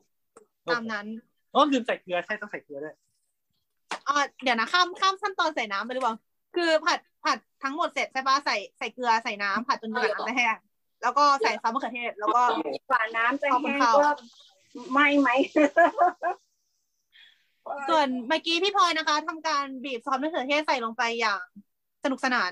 [0.69, 1.05] ตามนั้น
[1.51, 2.95] โอ้ลืมใส่เกลือใช่ต้องใส่เกลือด้วย
[4.07, 6.15] อ่าเดี๋ยวนะข้ามข้ามขั้นตอนใส่น้ำไปหรือเปล่า
[6.55, 10.57] คือผัดผัดทั้งหมดเสร็จใช่ปะใส่ใส่เกลือใส่น้ำผัดจนกว่าน้ำจะแห้ง
[11.01, 12.41] แล้วก็ใส่ซอสมะเขือเทศ แล้วก็
[12.89, 14.11] กว่าน้ำจะเอาบนแห้งข้าวก็
[14.93, 15.29] ไม่ไหม
[17.89, 21.41] ส่วนเมื่อกี้พี่พลอยนะคะทำการบีบซอสมะเขือเทศใส่ลงไปอย่าง
[22.03, 22.51] สนุกสนาน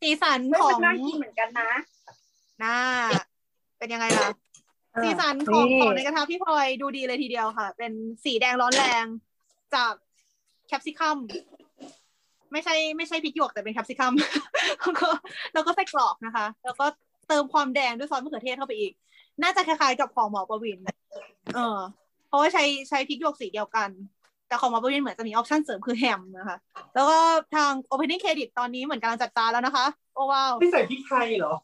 [0.00, 1.70] สีสันไม่ขอมันงน่ากินเหมือนกันนะ
[2.58, 2.76] หน้า
[3.78, 4.28] เป็นยังไงล่ะ
[5.02, 7.92] สีสันของนี่ของในกระทะพี่พลอยดูดีเลยทีเดียวค่ะ เป็น
[8.24, 9.04] สีแดงร้อนแรง
[9.74, 9.92] จาก
[10.68, 11.18] capsicum
[12.52, 14.12] ไม่ใช่ไม่ใช่พริกหยวกแต่เป็น capsicum
[14.82, 15.08] แล้วก็
[15.52, 16.86] แล้วก็ไส้กรอกนะคะ แล้วก็
[17.28, 18.92] เติมความแดงด้วยซอสมะเขือเทศเข้าไปอีก
[19.42, 20.78] น่าจะคล้ายๆกับของหมอประวิน
[21.54, 21.78] เออ
[22.28, 23.90] เพราะว่าใช้ใช้พริกหยวกสีเดียวกัน
[24.48, 26.58] แต่ของหมอประวินเหมือนจะมีออปชั่นเสริมคือแฮมนะคะ
[26.94, 27.18] แล้วก็
[27.54, 31.54] ทาง opening credit ตอนนี้เหมือนกำลังจัดจานแล้วนะคะ โอ้ว้าวไม่ใส่พริกไทยเหรอ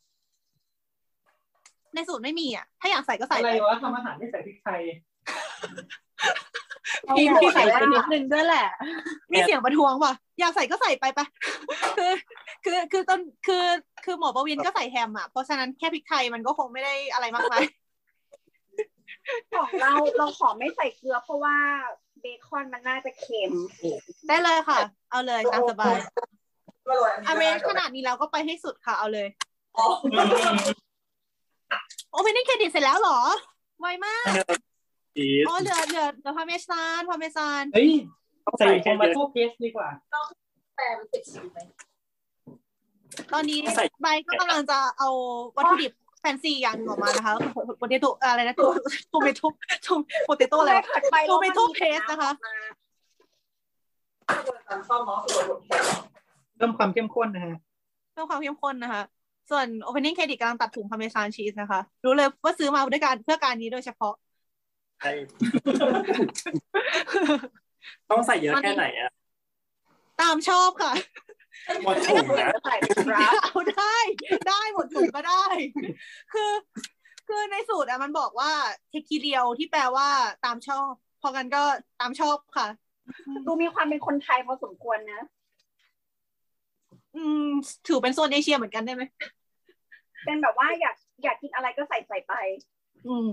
[1.95, 4.81] ในสูตรไม่มีอะ ถ้าอยากใส่ก็ใส่อะไรไปวะทำอาหารไม่ใส่พริกไทย
[7.17, 8.67] พี่พี่ใส่ไปนิดนึงด้วยแหละ
[9.33, 11.27] มีเสียงประท้วงว่ะ อยากใส่ก็ใส่ไปไปะ
[11.97, 12.13] คือ
[12.65, 13.65] คือคือต้นคือ
[14.05, 17.65] คือหมอประวินก็ใส่แฮมอะ เพราะฉะนั้นแค่พริกไทยมันก็คงไม่ได้อะไรมากมาย
[19.55, 21.57] ของเราเราขอไม่ใส่เกลือเพราะว่า
[22.21, 23.51] เบคอนมันน่าจะเค็ม
[24.29, 24.79] ได้เลยค่ะ
[25.11, 25.97] เอาเลยตามสบาย
[26.89, 29.29] อร่อยอเมขนาดนี้แล้วก็ไปให้สุดค่ะ เอาเลย
[29.79, 29.87] อ๋อ
[32.11, 33.21] Opening Credit เสร็จแล้วเหรอ
[33.81, 34.27] ไวมาก
[35.49, 37.91] อ๋อเหลือเหลือเหลือ Parmesan Parmesan เฮ้ย
[38.59, 39.89] ใส่ tomato paste ดีกว่า
[40.77, 41.59] แต่มันติดสีไหม
[43.33, 45.09] ตอนนี้ไบร์ทก็กำลังจะเอา
[45.57, 47.35] วัตถุดิบแฟนซีอย่างออกมานะคะ
[47.79, 48.55] potato อะไรนะ
[49.09, 52.31] tomato tomato อะไรวะผัดไป tomato paste นะคะ
[56.57, 57.55] เพิ่มความเข้มข้นนะฮะ
[58.13, 59.03] เพิ่มความเข้มข้นนะคะ
[59.51, 64.15] ส่วน Opening Credit กำลังตัดถุงพาเมซานชีสนะคะ รู้เลยว่าซื้อมาด้วยการเพื่อการนี้โดยเฉพาะ
[65.01, 65.13] ใช่
[68.11, 69.11] ต้องใส่เยอะแค่ไหนอะ
[70.21, 70.93] ตามชอบค่ะ
[71.85, 73.97] หมดถุงนะใส่เป็นกราฟเอาได้
[74.49, 75.45] ได้หมดถุงก็ได้
[76.33, 76.53] คือ
[77.29, 78.53] คือในสูตรอะมันบอกว่า
[78.89, 80.09] เทคิเรียวที่แปลว่า
[80.45, 80.91] ตามชอบ
[81.23, 81.63] พอกันก็
[82.01, 82.67] ตามชอบค่ะ
[83.47, 85.21] ดูมีความเป็นคนไทยพอสมควรนะ
[87.17, 87.47] อืม
[87.87, 89.03] ถือเป็นโซนเอเชียเหมือนกันได้ไหม
[90.25, 92.33] เป็นแบบว่าอยากอยากกินอะไรก็ใส่ใส่ไป
[93.09, 93.29] อืม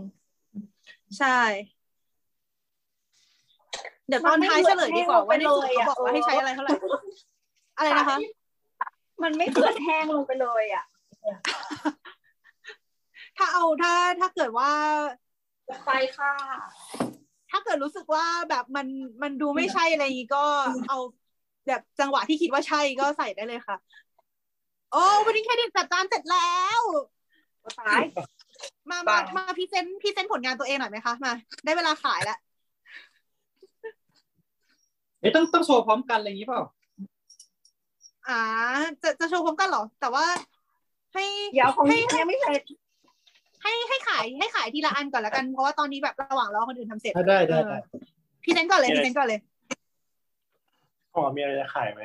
[1.18, 1.40] ใช่
[4.08, 6.74] เดี๋ยวตอนท้ายเฉลยดีกว่าว่าในสูตรเขาบอกว่าให้ใช้อะไรเท่าไหร่
[7.78, 8.18] อะไรนะคะ
[9.24, 10.86] มันไม่เกิดแห้งลงไปเลยอะ
[13.38, 14.72] ถ้าเอาถ้าถ้าเกิดว่า
[15.86, 16.34] ไปค่ะ
[17.52, 18.88] ถ้าเกิดรู้สึกว่าแบบมัน
[19.22, 20.44] มันดูไม่ใช่อะไรอย่างงี้ก็
[20.90, 20.98] เอา
[21.68, 23.78] แบบจังหวะที่คิดว่าใช่ก็ใส่ได้เลยค่ะ
[24.92, 26.82] โอ้ Opening Credit จัดจานเสร็จแล้ว
[27.80, 28.04] ตาย
[28.90, 31.34] มามามา present present ผลงานตัวเองหน่อยไหมคะมา
[31.66, 32.38] ได้เวลาขายแล้ว
[35.20, 36.62] เอ้ยต้องต้องโชว์พร้อมกันอะไรอย่างนี้เปล่า
[38.28, 38.42] อ่า
[39.02, 40.26] จะจะโชว์พร้อมกันเหรอ แต่ว่า
[41.14, 42.62] ให้เดี๋ยวของให้ยังไม่เสร็จ
[43.64, 47.78] ให้ให้ขายให้ขายทีละอันก่อนละกัน เพราะว่าตอนนี้แบบระหว่างรอคนอื่นทำเสร็จได้ได้ได้
[48.44, 49.40] present ก่อนเลย present ก่อนเลย
[51.14, 52.02] ขอมีอะไรจะขายไหม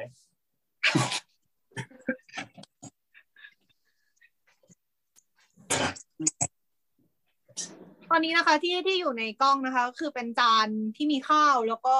[8.10, 11.96] ตอนนี้นะคะที่ที่อยู่ในกล้องนะคะก็คือเป็นจานที่มีข้าวแล้วก็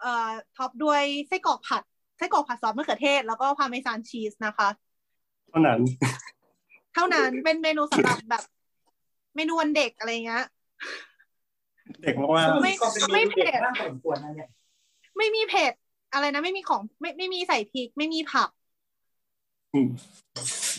[0.00, 1.82] เอ่อท็อปด้วยไส้กรอกผัด
[2.18, 4.68] ไส้กรอกผัดซอสมะเขือเทศ แล้วก็พาเมซานชีสนะคะ
[5.50, 5.80] เท่านั้น
[6.94, 8.42] เท่านั้นเป็นเมนูสำหรับแบบ
[9.36, 10.44] เมนูวันเด็กอะไรเงี้ย
[12.02, 12.72] เด็กมากว่าไม่
[13.12, 14.50] ไม่เผ็ดน่าสมควรนะเนี่ย
[15.16, 15.72] ไม่มีเผ็ด
[16.12, 18.48] อะไรนะ ไม่มีของไม่ไม่มีใส่พริก ไม่มีผัก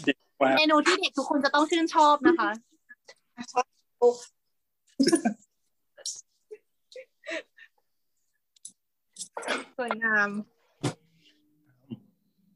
[0.06, 2.50] เด็ก ว่าเมนูที่เด็กทุกคนจะต้องชื่นชอบนะคะ
[9.78, 10.30] สวยงาม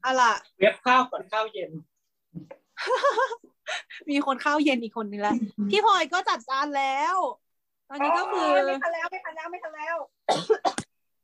[0.02, 1.70] เอาล่ะเว็บข้าวก่อนข้าวเย็น
[4.10, 5.36] มีคนข้าวเย็นอีกคนนึงแล้ว
[5.70, 7.16] พี่พลอยก็จัดจานแล้ว
[7.88, 9.96] ตอนนี้ก็คือไม่ทันแล้วไม่ทันแล้วไม่ทันแล้ว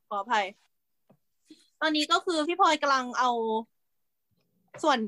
[0.09, 0.47] ขออภัย
[1.81, 3.31] ตอนนี้ก็คือพี่พลอยกำลังเอา
[4.83, 4.99] ส่วน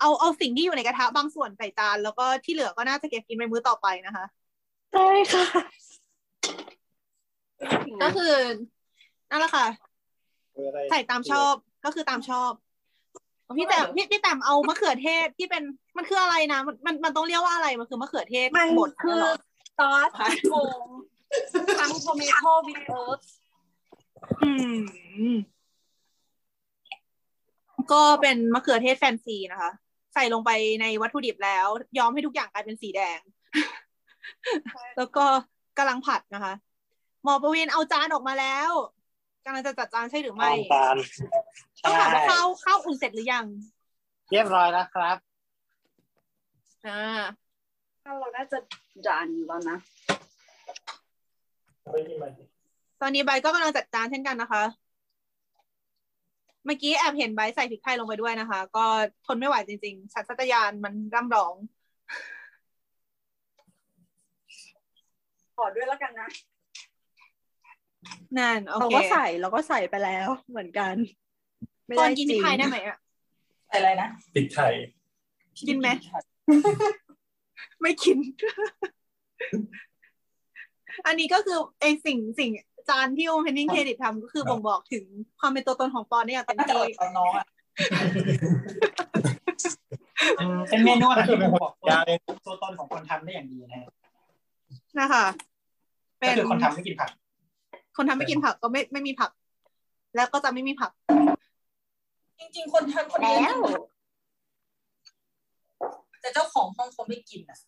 [0.00, 4.24] เอาเอาสิ่งที่อยู่ในกระทะบางส่วนใส่จานแล้วก็ที่เหลือก็น่าจะเก็บกินไปมื้อต่อไปนะคะ
[4.92, 5.46] ได้ค่ะ
[8.02, 8.34] ก็คือ
[9.30, 9.66] นั่นแหละค่ะ
[10.54, 12.52] คืออะไรใส่ตามชอบก็คือตามชอบ
[13.56, 15.62] พี่แต่พี่พี่แต้มเอามะเขือเทศที่เป็น
[15.96, 19.34] มันคืออะไรนะมันมันมันต้องเรียกว่าอะไรมันคือมะเขือเทศมันบดคือเหรอ
[19.78, 20.10] ซอส
[20.50, 20.88] โกง
[21.80, 23.20] ทั้งโทเมโต้วิดเอิร์ธ
[24.42, 24.50] อื
[25.32, 25.36] ม
[27.92, 29.70] ก็เป็นมะเขือเทศแฟนซีนะคะ
[30.14, 31.66] ใส่ลงไปในวัตถุดิบแล้ว
[31.98, 33.20] ย้อมให้ทุกอย่างกลายเป็นสีแดง
[34.96, 35.24] แล้วก็
[35.78, 36.54] กำลังผัดนะคะ
[37.24, 38.70] หมอประวินเอาจานออกมาแล้ว
[39.44, 40.96] กำลังจะจัดจานใช่หรือไม่ตาม
[41.84, 43.44] ต้องถามว่าข้าวข้าวอุ่นเสร็จหรือยัง
[44.30, 45.16] เรียบร้อยแล้วครับ
[46.86, 47.00] อ่า
[48.02, 48.58] เราน่าจะ
[49.06, 49.78] จานแล้วนะ
[53.00, 54.62] ตอนนี้ใบร์ทก็กำลังจัดจานเช่นกันนะคะ
[56.68, 58.86] เมื่อกี้แอบเห็นใบร์ทใส่พริกไทยลงไปด้วยนะคะ ก็
[59.26, 61.54] ทนไม่ไหวจริงๆสัญชาตญาณมันร่ำร้อง
[65.56, 66.28] ขอด้วยแล้วกันนะ
[68.38, 70.94] นั่นโอเราเคก็ใส่เราก็ใส่ไปแล้วเหมือนกัน
[71.86, 72.96] ไม่ตอได้นกินจพริริกงไทยได้ไหมอะ
[73.68, 74.72] ใส่อะไรนะติดไทย
[75.68, 75.88] กินไหม
[77.80, 78.18] ไม่กิน
[81.06, 82.50] อันนี้ก็คือไอสิ่งสิ่ง
[82.88, 85.04] จานที่โอเพนนิ่งเครดิตทำก็คือบ่งบอกถึง
[85.40, 87.46] ความเป็นตัวตนของปอนได้อย่างเต็มน่าจะที่อดตอนน้องอะ
[90.68, 92.16] เป็นเมนูอาหารที่ผมบอกยากเลย
[92.46, 93.88] ตัวตนของคนทำได้อย่างดีนะฮะ
[94.98, 95.24] นะคะ
[96.18, 97.10] เป็ก็นคือคนทำไม่กินผัก
[97.96, 99.30] คนทำไม่กินผักก็ไม่ไม่มีผัก
[100.16, 100.90] แล้วก็จะไม่มีผัก
[102.38, 103.56] จริง ๆ คนทำคนเดียวแล้ว
[106.20, 107.58] แต่เจ้าของห้องเขาไม่กินอะ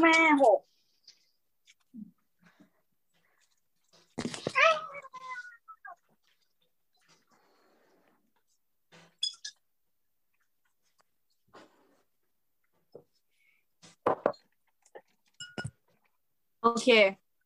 [0.00, 0.58] แม่หก
[16.62, 16.88] โอเค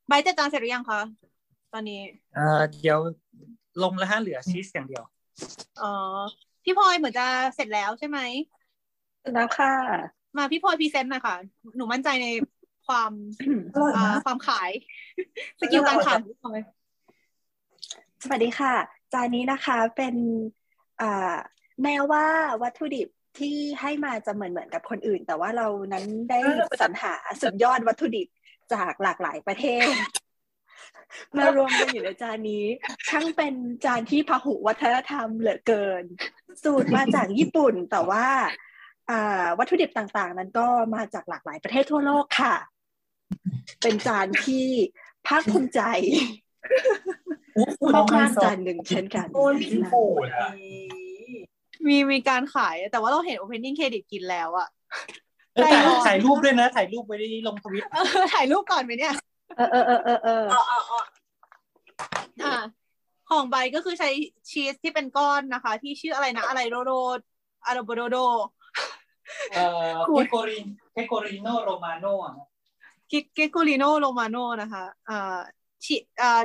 [0.08, 1.00] ไบร์ทจัดจานเสร็จหรือยังคะ
[1.72, 2.00] ตอนนี้
[2.34, 2.98] เอ่อเดี๋ยว
[3.82, 5.04] ลงแล้วฮะเหลือชีสอย่างเดียว
[5.82, 5.94] อ๋อ
[6.64, 8.18] พี่พลอยเหมือนจะเสร็จแล้วใช่ไหม
[9.34, 9.74] แล้วค่ะ
[10.36, 11.36] มาพี่พลอย present หน่อยค่ะ
[11.76, 12.28] หนูมั่นใจใน
[12.86, 13.12] ความ
[13.74, 14.70] อร่อยอ่านะความขาย
[15.60, 16.58] skill การขายของพี่พลอย
[18.24, 18.74] สวัสดีค่ะ
[19.12, 20.14] จานนี้นะคะเป็น
[21.00, 21.34] อ่า
[21.82, 22.24] แม้ว่า
[22.62, 23.08] วัตถุดิบ
[23.38, 26.38] ที่ให้มาจะเหมือนเหมือนกับคนอื่น แต่ว่าเรานั้นได้
[26.82, 28.28] สรรหาสุดยอดวัตถุดิบ
[28.72, 29.86] จากหลากหลายประเทศ
[31.38, 32.64] มารวมกันอยู่ในจานนี้
[33.08, 33.54] ช่างเป็น
[33.84, 36.04] จานที่พหุวัฒนธรรมเหลือเกิน
[36.64, 38.26] สูตรมาจากญี่ปุ่นแต่ว่า
[39.10, 42.54] อ่าวัตถุดิบต่างๆ นั้นก็มาจากหลากหลายประเทศทั่วโลกค่ะ
[43.82, 44.66] เป็นจานที่
[45.26, 45.80] ภาคภูมิใจ
[47.94, 49.94] น้องมากไม่ๆจานหนึ่งเช่นกันโอ้ยมีโฟ
[50.24, 50.26] ด
[51.86, 59.14] มีมีการขายแต่ว่าเราเห็น opening credit กินแล้วอะเออ ถ่ายถ่ายรูปด้วยนะ ถ่ายรูปไว้ลงทวิตเออถ่ายรูปก่อนไหมเนี่ย
[59.56, 60.98] เออเออเออเออเอออ๋ออ๋ออ๋อ
[62.44, 62.54] อ่า
[63.28, 64.10] ของใบก็คือใช้
[64.50, 66.92] ชีสที่เป็นก้อนนะคะ ที่ชื่ออะไรนะ อะไรโรโร
[67.66, 68.16] อาราโบโดโด
[69.50, 72.34] เอ่อเทโกรินเทโกริโนโรมาโนอะ
[73.10, 75.38] กิเกโกลิโนโรมาโนนะคะอ่า
[75.84, 76.40] ฉีอ่า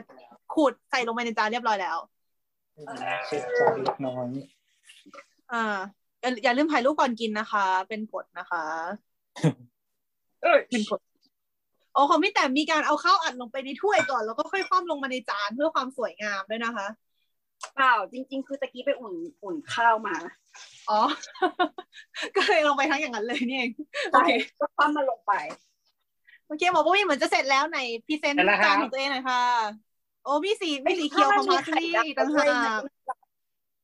[0.53, 1.97] ขูดใส่ลงไปในจานเรียบร้อยแล้ว
[3.25, 4.27] เช็ดจานเล็กน้อย
[5.53, 5.63] อ่า
[6.21, 8.63] อย่าอย่าลืมถ่ายรูปก่อนกินนะคะ เป็นกฎนะคะ
[10.69, 10.99] เป็นกฎ
[11.93, 16.87] โอ้ของพี่แต่มีการเอาข้าวอัดลงไปในถ้วยก่อน แล้วก็ค่อยคว่ำลงมาในจานเพื่อความสวยงามด้วยนะคะ
[17.75, 19.13] เปล่า จริง ๆ คือตะกี้ไปอุ่น
[19.43, 20.15] อุ่นข้าวมา
[20.89, 21.01] อ๋อ
[22.35, 23.71] ก็เลยลงไปทั้งอย่างนั้นเลยนี่เอง
[24.11, 25.33] โอใช่เคก็คว่ำมาลงไป
[26.45, 29.43] เมื่อกี้บอกว่ามีเหมือนจะเสร็จแล้วไหน present เสร็จแล้วครับจานของตัวเองหน่อยค่ะ
[30.23, 32.79] โอ้มีสีมีสีเขียวของพาสลีย์อีกต่างหาก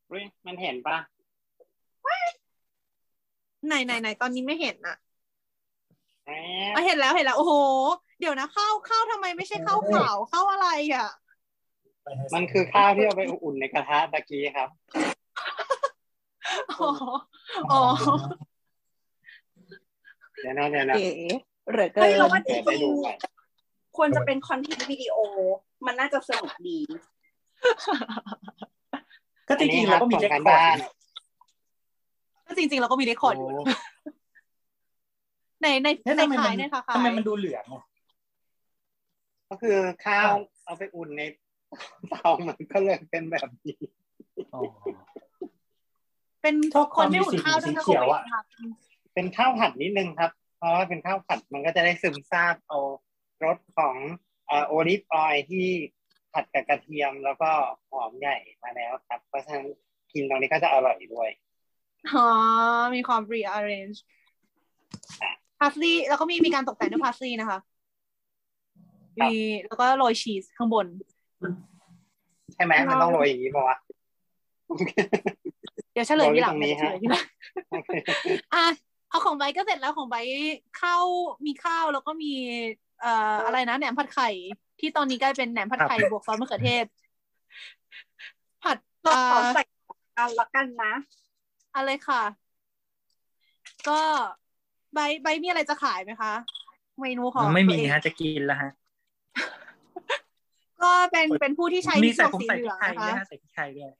[0.10, 0.98] อุ๊ยมันเห็นปะ
[3.68, 4.96] ไหนไหนไหนตอนนี้ไม่เห็นอะ
[6.26, 6.32] แหม
[6.74, 7.54] อะเห็นแล้วเห็นแล้ว โอ้โห
[8.20, 11.08] เดี๋ยวนะข้าวข้าวทำไมไม่ใช่ข้าวขาวข้าวอะไรอะ
[12.34, 14.70] มันคือข้าวที่เอาไปอุ่นในกระทะตะกี้ครับ
[16.70, 16.88] อ๋อ
[17.72, 17.82] อ๋อ
[20.42, 21.08] เดี๋ยวนะเดี๋ยวนะเก๋
[21.72, 25.18] เหลือเกิเฮ้ยนเราว่าจเดี๋ยวไปริงดูก่อนๆควรจะเป็นคอนเทนต์วิดีโอ
[25.86, 26.80] มันน่าจะสนุกดี
[29.48, 30.80] ก็จริงๆเราก็มีอันเล็นี้กครับคอร์ส่ง
[32.48, 37.84] กันบ้านดก็จริงๆเราก็มีเรคคอร์ดอยู่โในในเอ๊ะในทำไมขามัยนในค่ะทำไมมันดูเหลืองอะ
[39.50, 40.32] ก็คือข้าว
[40.66, 41.22] เอาไปอุ่นใน
[42.10, 43.76] เตามันก็เลยเป็นแบบนี้
[44.54, 44.62] อ๋อ
[46.42, 48.22] เป็นชอบคนไม่ความอุ่นข้าวด้วยสีนะเขียวอะ
[49.14, 52.80] เป็นข้าวผัดนิดนึงครับ เพราะว่าเป็นข้าวผัดมันก็จะได้ซึมซาบเอา
[53.44, 53.96] รสของ
[54.68, 55.68] โอลิฟออยที่
[56.34, 57.52] ผัดกับกระเทียมแล้วก็
[57.90, 59.68] หอมใหญ่มาแล้วครับ เพราะฉะนั้น
[60.14, 61.30] กินตรงนี้ก็จะอร่อยด้วย
[62.14, 62.26] อ๋อ
[62.96, 64.00] มีความ rearrange
[65.60, 67.60] พาสลีแล้วก็มีมีการตกแต่งด้วยพาสลีนะคะ
[69.20, 69.34] มี
[69.66, 70.88] แล้วก็โรยชีสข้างบน
[72.54, 73.78] ใช่ไหมมันต้องโรยอย่างนี้ป่าวะ
[75.94, 77.26] เดี๋ยวเฉลยทีหลังโรยไว้ตรงนี้เดี๋ยวเฉลยทีหลัง
[78.54, 78.66] อะ
[79.10, 81.04] เอาของไบร์ทก็เสร็จแล้วของไบร์ทข้าว
[81.46, 82.32] มีข้าวแล้วก็มี
[83.02, 84.30] เอ่ออะไรนะแหนมผัดไข่
[84.80, 86.86] ที่ตอนนี้กลายเป็นแหนมผัดไข่บวกซอสมะเขือเทศ
[88.64, 89.64] ผัดก็ขออ่าใส่
[90.18, 90.94] กันละกันนะ
[91.76, 92.24] อะไรค่ะ
[93.90, 94.00] ก็
[94.94, 96.34] ใบร์ทใบร์ทมีอะไรจะขายไหมคะ
[97.00, 98.72] เมนูของไม่มีตัวเองฮะจะกินแล้วฮะ
[100.84, 103.92] ก็เป็นเป็นผู้ที่ใช้มีใส่พผริมกใส่สีพเหริลืกองไทยนะด้วยคะฮะใส่พริกไทยด้วย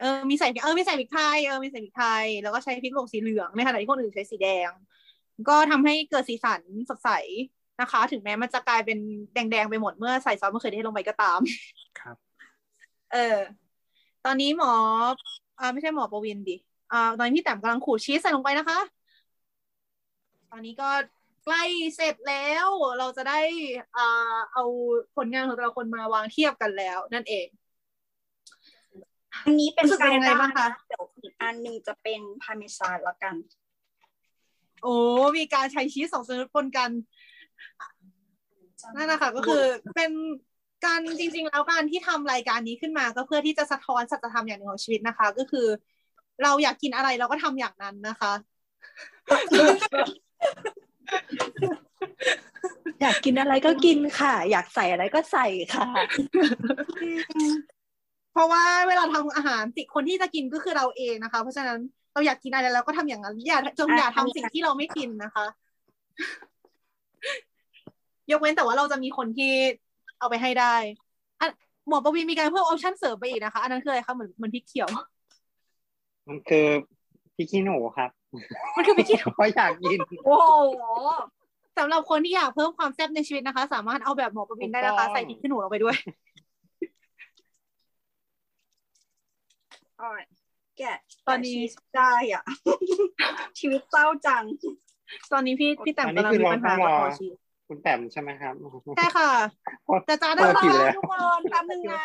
[0.00, 4.70] เออมีใส่เออมีใส่พริกไทยเออมีใส่พริกไทยแล้วก็ใช้พริกหยวกสีเหลืองในขณะที่คนอื่นใช้สีแดง
[5.48, 6.60] ก็ทำให้เกิดสีสัน
[6.90, 7.10] สดใส
[7.80, 8.98] นะคะ ถึงแม้มันจะกลายเป็น
[9.34, 11.40] แดงๆไปหมดเมื่อใส่ซอสมะเขือเทศลงไปก็ตาม
[12.00, 12.16] ครับ
[13.12, 13.36] เออ
[14.24, 14.72] ตอนนี้หมอ
[15.60, 16.56] อ่าไม่ใช่หมอประวินดิ
[16.94, 18.80] อ่าตอนนี้พี่แต้มกำลังขูดชีสใส่ลงไปนะคะ
[20.50, 20.88] ตอนนี้ก็
[21.44, 21.64] ใกล้
[21.96, 22.66] เสร็จแล้ว
[22.98, 23.40] เราจะได้
[23.96, 24.64] อ่าเอา
[25.16, 27.46] ผลงานของแต่ละคนมาวางเทียบกันแล้ว นั่นเอง
[29.44, 33.34] อันนี้เป็นรู้สึกเป็นยังไงบ้างคะ เดี๋ยวอีกอันหนึ่งจะเป็นพาร์เมซานละกัน
[34.82, 34.94] โอ้
[35.38, 36.90] มีการใช้ชีสสองชนิดปนกัน
[38.96, 39.62] นั่นนะคะก็คือ
[39.96, 40.10] เป็น
[40.86, 45.66] การจริง ๆ แล้วการที่ทำรายการนี้ขึ้นมา ก็เพื่อที่จะสะท้อนสัจธรรมอย่างหนึ่งของชีวิตนะคะ ก็คือ
[46.42, 48.32] เราอยากกินอะไรเราก็ทำอย่างนั้นนะคะ
[53.00, 55.86] อยากกินอะไรก็กินค่ะ อยากใส่อะไรก็ใส่ค่ะ
[58.32, 61.78] เพราะว่าเวลาทำอาหารสิคนที่จะกินก็คือเราเองนะคะ เพราะฉะนั้น
[62.12, 65.46] เราอยากกินอะไรเราก็ทำอย่างนั้นอย่าจงอย่าทำสิ่งที่เราไม่กินนะคะ
[68.30, 69.52] ยกเว้นแต่ว่าเราจะมีคนที่
[70.18, 70.74] เอาไปให้ได้
[71.40, 71.48] อะ
[71.88, 74.88] หมอประวีมีการเพิ่มออปชั่นเสริมไปอีกนะคะ อันนั้นคืออะไรคะเหมือนเหมือนพริกเขียว
[76.28, 76.66] มันคือ
[77.36, 78.10] พริกขี้หนูครับ
[78.76, 80.52] มันคือพริกขี้หนูเพราะอยากกินโอ้โห
[81.78, 85.96] สำหรับคนที่อยากเพิ่มความแซ่บในชีวิตนะคะ สามารถเอาแบบหมอประวินได้นะคะ ใส่พริกขี้หนูลงไปด้วย
[90.02, 90.22] อ่อย
[90.78, 90.96] แกะ
[91.28, 92.44] ตอนนี้แกะชีสได้อะ
[93.58, 94.44] ชีวิตเศร้าจัง
[95.32, 97.34] ตอนนี้พี่พี่แต้มอันนี้กำลังคือมีเราปัญหาต้องรกับอคอชีส
[97.68, 98.54] คุณแต้มใช่ไหมครับ
[98.96, 99.30] ใช่ค่ะ
[100.08, 102.04] จะจ้าได้โทษทีแล้แล้วทุกคนแป๊บนึงนะ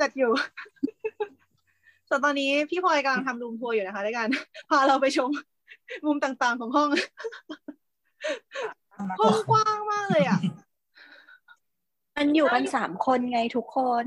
[0.00, 0.30] จัดอยู่
[2.08, 4.28] ส่วนตอนนี้พี่พลอยกำลังทำรูมทัวร์อยู่นะคะด้วยกัน
[4.68, 5.30] พาเราไปชม
[6.06, 6.88] มุมต่างๆของห้อง
[9.18, 10.38] ห้องกว้างมากเลยอะ
[12.16, 14.06] มันอยู่กันสามคนไงทุกคน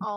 [0.00, 0.08] อ๋อ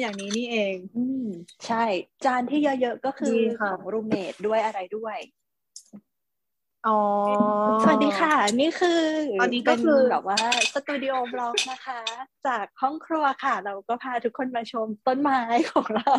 [0.00, 1.20] อย่างนี้นี่เอง อืม
[1.66, 1.84] ใช่
[2.24, 5.16] จานที่เยอะๆก็คือดีขค่ะองรูเมทด้วยอะไรด้วย
[6.86, 6.98] อ๋อ
[7.82, 9.00] สวัสดีค่ะ นี่คือ
[9.40, 10.38] ตอนนี้ก็เป็นคือแบบว่า
[10.72, 12.00] สตูดิโอบล็อกนะคะ
[12.46, 15.40] จากห้องครัวค่ะ เราก็พาทุกคนมาชมต้นไม้
[15.72, 16.12] ของเรา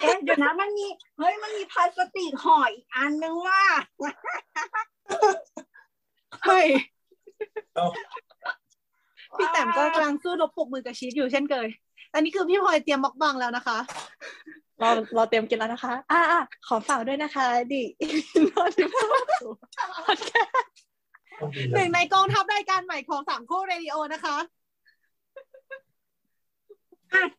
[0.00, 0.86] เอ๊ะเดี๋ยวนะมันมี
[1.18, 3.62] เฮ้ยมันมีพลาสติกห่ออีกอันนึงว่า
[6.44, 6.66] เฮ้ย
[7.74, 7.86] เอ้า
[9.38, 11.68] พี่แต้มก็กำลังสู้รบปรบมือกับชีสอยู่เช่นเคย
[12.14, 13.78] อันนี้คือพี่พลอยเตรียมบล็อกบังแล้วนะคะ
[14.80, 17.82] เราเราเตรียมกินแล้วนะคะ อ่าอ่าขอฝากด้วยนะคะดิ
[18.50, 19.24] นอนที่บ้าน
[20.06, 20.78] พอดแคสต์
[21.40, 24.36] ต้องดีหนะนึ่งในกองทัพรายการใหม่ของสามคู่เรดิโอนะคะ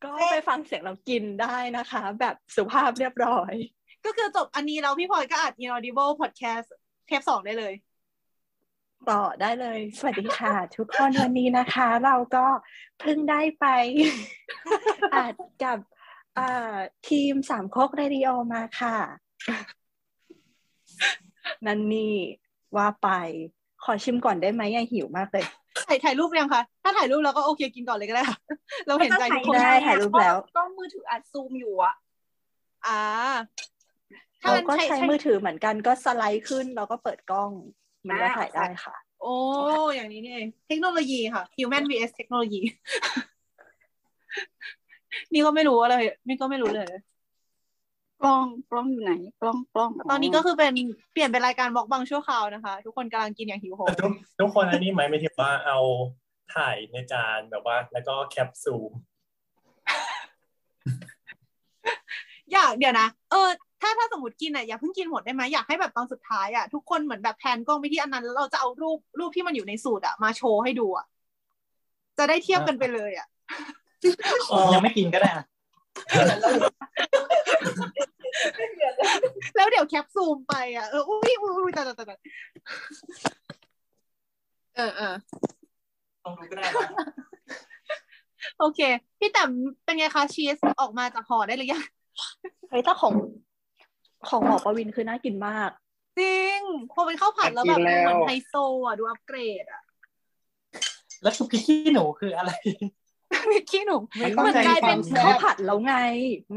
[0.03, 3.53] ก็ไปฟังเสียงเรากินได้นะคะ แบบสุภาพเรียบร้อย
[4.05, 6.67] ก็คือจบอันนี้แล้วพี่พลอยก็อัด Inaudible Podcast
[7.07, 7.73] เทปสองได้เลย
[9.09, 12.45] ต่อได้เลย สวัสดีค่ะ ทุกคนวันนี้นะคะ เราก็
[12.99, 13.65] เพิ่งได้ไป
[15.15, 15.98] อัดกับอ่า
[17.09, 18.95] ทีมสามโคกเรดิโอมาค่ะ
[21.65, 22.15] นันนี่
[22.75, 23.09] ว่าไป
[23.83, 25.45] ขอชิมก่อนได้ไหมยังหิวมากเลย
[25.87, 28.37] ถ่ายถ่ายรูปยังคะถ้าถ่ายรูปเราก็โอเคกินก่อนเลยก็ได้ค่ะ
[28.87, 31.93] เราเห็นใจทุกคนได้ถ่ายรูปแล้วกล้องมือถืออัดซูมอยู่อะ
[32.87, 33.01] อ่า
[34.41, 37.51] ถ้าเรางั้นก็ใช้ใช้ใช้มือถือเหมือนกันก็สไลด์ขึ้นแล้วก็เปิดกล้อง
[38.07, 39.35] มันก็ถ่ายได้ค่ะ โอ้
[39.95, 42.61] อย่างนี้นี่เองเทคโนโลยีค่ะ Human vs เทคโนโลยี
[45.33, 45.95] นี่ก็ไม่รู้อะไร
[46.27, 46.87] นี่ก็ไม่รู้เลย
[48.23, 50.73] กล้องกล้องอยู่ไหน กล้องกล้องตอนนี้ก็คือเป็น
[51.13, 55.79] เปลี่ยนเป็นรายการบล็อกบังชั่วคราวนะคะ ทุกคนกำลังกินอย่างหิวโหยแต่ทุกทุกคนอันนี้ไหมไม่ถึงว่าเอา
[56.55, 58.91] ถ่ายในจานแบบว่า แล้วก็แคปซูล
[62.53, 63.49] อยากเดี๋ยวนะเออ
[63.81, 71.05] ถ้าถ้าสมมติกินอะอย่าเพิ่งกินหมดได้ไหมอยากให้แบบตอนสุดท้ายอะทุกคนเหมือนแบบแพนกล้องไปที่อันนั้นแล้วเราจะเอารูปรูปที่มันอยู่ในสูตรอะมาโชว์ให้ดูอะ
[72.17, 73.27] จะได้เทียบกันไปเลยอะ
[74.73, 75.45] ยังไม่กินก็ได้อะ
[79.55, 82.15] แล้วเดี๋ยวแคปซูมไปอะเอออุ้ยอุ้ยอุ้ยแต่แต่แต่
[84.75, 85.15] เออเออ
[86.23, 86.89] ลองดูก็ได้นะ
[88.59, 88.79] โอเค
[89.19, 89.51] พี่แต้ม
[89.83, 91.83] เป็นไงคะชีสออกมาจากห่อได้หรือยัง
[92.69, 93.13] เฮ้ยถ้าของ
[94.29, 95.69] ของหมอประวินคือน่ากินมาก
[96.19, 96.59] จริง
[96.91, 98.53] พอเป็นข้าวผัดแล้วแบบกินแล้วเหมือนไฮโซ
[98.85, 99.81] อะ ดูอัปเกรดอะ
[101.23, 102.51] แล้วซุปพริกขี้หนูคืออะไร
[103.51, 105.95] มิกกี้หนุ่มมันต้องมันใช้กลายควาเป็มนแซ่ข้าวบผัดแล้วไง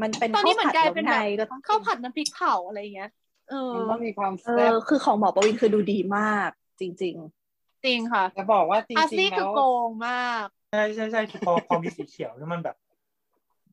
[0.01, 3.09] มันเป็นตอนนี้ข้าวผัดเหมือนกลายแล้วเป็นไงแบบก็ต้องข้าวผัดน้ำพริกเผาอะไรอย่างเงี้ย
[3.49, 6.49] เออมันต้องมีความเอแซ่บอคือของหมอประวินคือดูดีมาก
[6.79, 12.75] จริงจริงค่ะจะบอกว่าจริอาซี่งๆคืแล้อวโกงมากใช่ใช่ใช่คือพอพอมีสีเขียวแล้วมันแบบ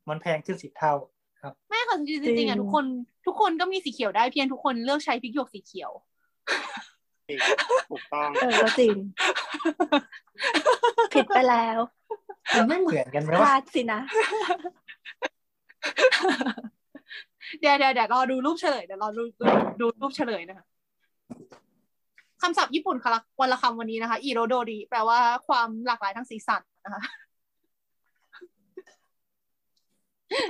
[0.09, 0.93] มันแพงขึ้นสิบเท่า
[1.69, 2.85] ไม่ค่ะจริงๆจริงๆอะทุกคน
[3.25, 5.91] ทุกคนก็มีสีเขียวได้เพียงทุกคนเลือกใช้พริกหยวกสีเขียว
[7.89, 8.95] ถูกต้องๆเออก็จริง
[11.13, 11.79] ผิดไปแล้ว
[12.57, 13.99] มันไม่เหมือนกันไหมพวะลาดสินะ
[17.59, 19.45] เดี๋ยวเดี๋ยวเดี๋ยวรอดูรูปเฉลยเดี๋ยวรอดูดู
[19.81, 20.65] ดูรูปเฉลยนะคะ
[22.41, 23.11] คำศัพท์ญี่ปุ่นค่ะ
[23.41, 27.01] วันละคำวันนี้นะคะ อีโรโดริแปลว่าความหลากหลายทางสีสันนะคะ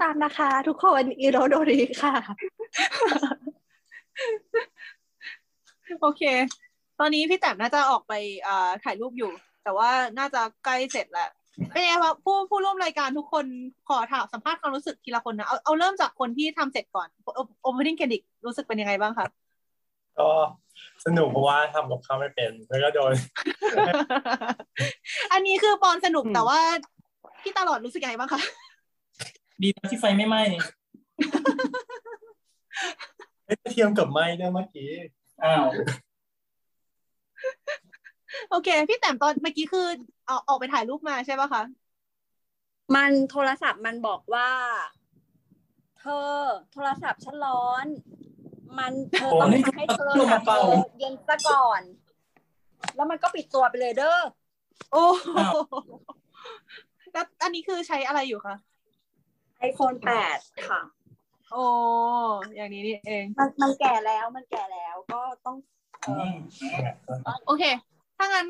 [0.01, 2.15] ตามนะคะ ทุกคนอีโรโดริค่ะ
[6.01, 6.21] โอเค
[6.99, 8.13] ตอนนี้พี่แต้มน่าจะออกไป
[8.47, 9.31] อ่าถ่ายรูปอยู่
[9.63, 11.29] แต่ว่าน่าจะใกล้เสร็จแล้ว
[11.71, 13.45] เป็นไงครับผู้ผู้ร่วมรายการทุกคน
[13.89, 17.07] ขอถามสัมภาษณ์ความรู้สึกทีละคนนะเอาเอาเริ่มจากคนที่ทำเสร็จก่อน
[17.61, 19.27] โอเ n น n งเครดิตรู้สึกเป็นยังไงบ้างคะ
[20.19, 20.29] ก็
[21.05, 23.13] สนุกเพราะว่าทำกับข้าวไม่เป็น แล้วก็โดน
[25.31, 26.59] อันนี้คือปอนสนุกอืมแต่ว่า
[27.41, 28.41] พี่ตลอดรู้สึกยังไงบ้างคะ
[29.61, 30.43] ดีนะที่ไฟไม่ไหม้
[33.45, 34.91] เอ้ยเทียมกับไม้ด้วยเมื่อกี้
[35.43, 35.65] อ้าว
[38.49, 39.87] โอเค พี่แต้มตอนเมื่อกี้คือ
[40.25, 41.63] เอาออกไปถ่ายรูปมาใช่ป่ะคะ
[42.95, 44.49] มันโทรศัพท์มันบอกว่า
[45.99, 46.31] เธอ
[46.73, 47.85] โทรศัพท์ฉันร้อน
[48.77, 51.81] มันเธอต้องทำให้โทรศัพท์เธอเย็นซะก่อน
[52.95, 54.19] แล้วมันก็ปิดตัวไปเลยเด้อ
[54.91, 55.57] โอ้โห
[57.13, 58.55] แล้วอันนี้คือใช้อะไรอยู่คะ
[59.69, 59.97] iPhone
[60.29, 60.81] 8 ค่ะ
[61.51, 61.63] โอ้
[62.55, 65.55] อย่างนี้นี่เอง มันมันแก่แล้วมันแก่แล้วก็ต้อง
[66.01, 67.63] เอ่อโอเค
[68.21, 68.47] ถ้างั้น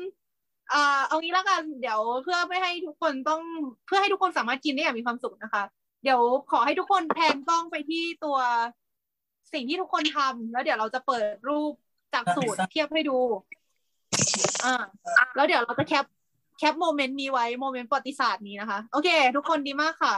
[0.72, 3.42] อ่าเอางี้แล้วกันเดี๋ยวเพื่อไม่ให้ทุกคนต้อง
[3.86, 5.62] เพื่อให้ทุกคนสามารถกินได้อย่างมีความสุขนะคะ
[6.04, 6.20] เดี๋ยว
[6.50, 8.38] ขอให้ทุกคน pan กล้องไปที่ตัว
[9.52, 11.72] สิ่งที่ทุกคนทำแล้วเดี๋ยวเราจะเปิดรูป
[12.14, 13.18] จากสูตรเทียบให้ดู
[14.64, 14.74] อ่า
[15.36, 16.04] แล้วเดี๋ยวเราจะ cap
[16.58, 20.14] cap moment นี้ไว้ moment ประวัติศาสตร์นี้นะคะ โอเค ทุกคนดีมากค่ะ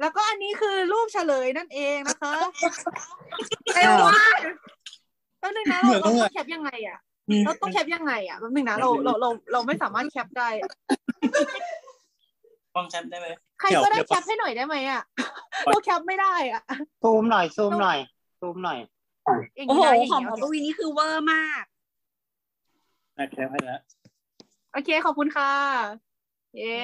[0.00, 2.34] แล้วก็อันนี้คือรูปเฉลยนั่นเองนะคะ
[3.74, 4.22] เอวว่า
[5.38, 6.98] แป๊บนึงนะเราเราต้อง cap ยังไงอะ
[7.44, 10.48] เราต้อง cap ยังไงอะแป๊บนึงนะเราเราเราเราไม่สามารถ cap ได้
[12.74, 13.26] ลองแชมป์ได้ไหม
[13.60, 15.02] ใครก็ได้ cap ให้หน่อยได้ไหมอะ
[15.66, 16.62] เรา cap ไม่ได้อะ
[17.02, 17.98] ซูมหน่อยซูมหน่อย
[18.40, 18.78] ซูมหน่อย
[19.56, 21.64] อย่างโอ้นี้โหนะอย่างของนี้หมอปวีนี่คือเวอร์มาก
[23.16, 23.80] อะ cap ให้แล้ว
[24.72, 25.52] โอเคขอบคุณค่ะ
[26.56, 26.80] เย่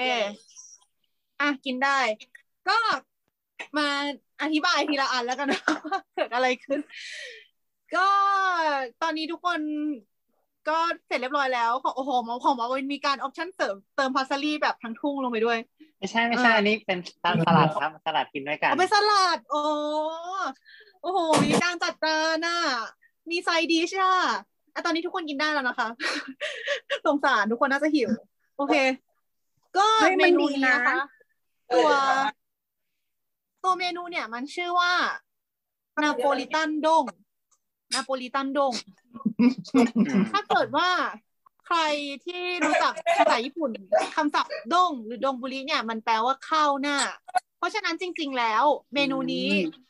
[1.40, 1.98] อะกินได้
[2.68, 2.76] ก็
[3.78, 3.86] มา
[4.42, 6.80] อธิบายทีละอันแล้วกันนะว่าเกิดอะไรขึ้น
[7.94, 8.08] ก็
[9.02, 9.60] ตอนนี้ทุกคน
[10.68, 15.58] ก็เสร็จเรียบร้อยแล้วของโอ้โหหมอของหมอวินมีการออปชั่นเสริมเติมพาสลีแบบทั้งทุ่งลงไปด้วย
[15.98, 19.62] ไม่ใช่ไม่ใช่อ่าอันนี้เป็นตามสลัดครับสลัดกินด้วยกันเอาไปสลัด โอ้
[21.02, 22.58] โอ้โห มีการจัดจานน่ะ
[23.30, 24.16] มีไซดิชอะ
[24.74, 25.88] อะตอนนี้ทุกคนกินได้แล้วนะคะ
[27.06, 28.10] สงสารทุกคนน่าจะหิว
[28.56, 28.74] โอเค
[29.76, 30.96] ก็เฮ้ยเมมันนูดีนี้นะนะคะ
[31.74, 31.88] ตัว
[33.62, 34.92] ตัวเมนูเนี่ยมันชื่อว่า
[36.02, 37.04] นาโปลิตันดง
[37.94, 38.72] นาโปลิตันดง
[40.32, 40.88] ถ้าเกิดว่า
[41.66, 41.78] ใคร
[42.24, 43.70] ที่รู้จักภาษาญี่ปุ่น
[44.14, 46.96] คำศัพท์ด้งหรือดงบุรีเนี่ย มันแปลว่าข้าวหน้า
[47.58, 48.64] เพราะฉะนั้นจริง ๆ แล้ว
[48.94, 49.82] เมนูนี้อืม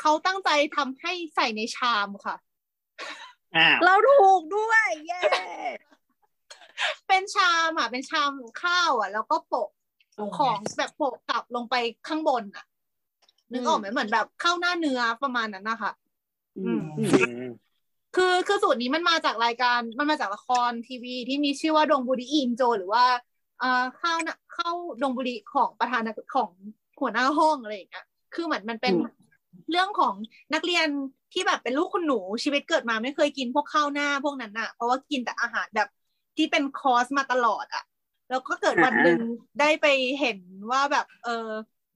[0.00, 2.36] เขาตั้งใจทำให้ใส่ในชามค่ะ
[3.56, 5.20] อ้าวเราถูกด้วยเย้
[7.08, 8.32] เป็นชามอะ เป็นชาม
[8.62, 9.68] ข้าวอะ แล้วก็โปะ
[10.38, 11.74] ของแบบโปะกลับลงไป
[12.08, 12.64] ข้างบนอะ
[13.52, 15.92] นึกออกไหมเหมือนแบบข้าวหน้าเนื้อประมาณนั้นนะคะ
[16.56, 17.50] อืมอืมอืม
[18.16, 23.04] คือคือสูตรนี้มันมาจากรายการมันมาจากละครทีวีที่มีชื่อว่าดงบุรีอินโจ หรือว่า
[23.62, 26.02] อ่าข้าวนะข้าวดงบุรีของประธาน
[26.34, 26.50] ของ
[27.00, 28.94] หัวหน้าห้องอะไรอย่างเงี้ยคือเหมือนมันเป็น
[29.70, 30.14] เรื่องของ
[30.54, 30.86] นักเรียน
[31.32, 35.88] ที่แบบเป็นลูกคุณหนูชีวิตเกิดมาไม่เคยกินพวกข้าวหน้าพวกนั้นอะเพราะว่ากินแต่อาหารแบบ
[36.36, 37.84] ที่เป็นคอร์สมาตลอดอะ
[38.30, 39.20] แล้วก็เกิดวันหนึ่ง
[39.60, 39.86] ได้ไป
[40.20, 40.38] เห็น
[40.70, 41.48] ว่าแบบ เออ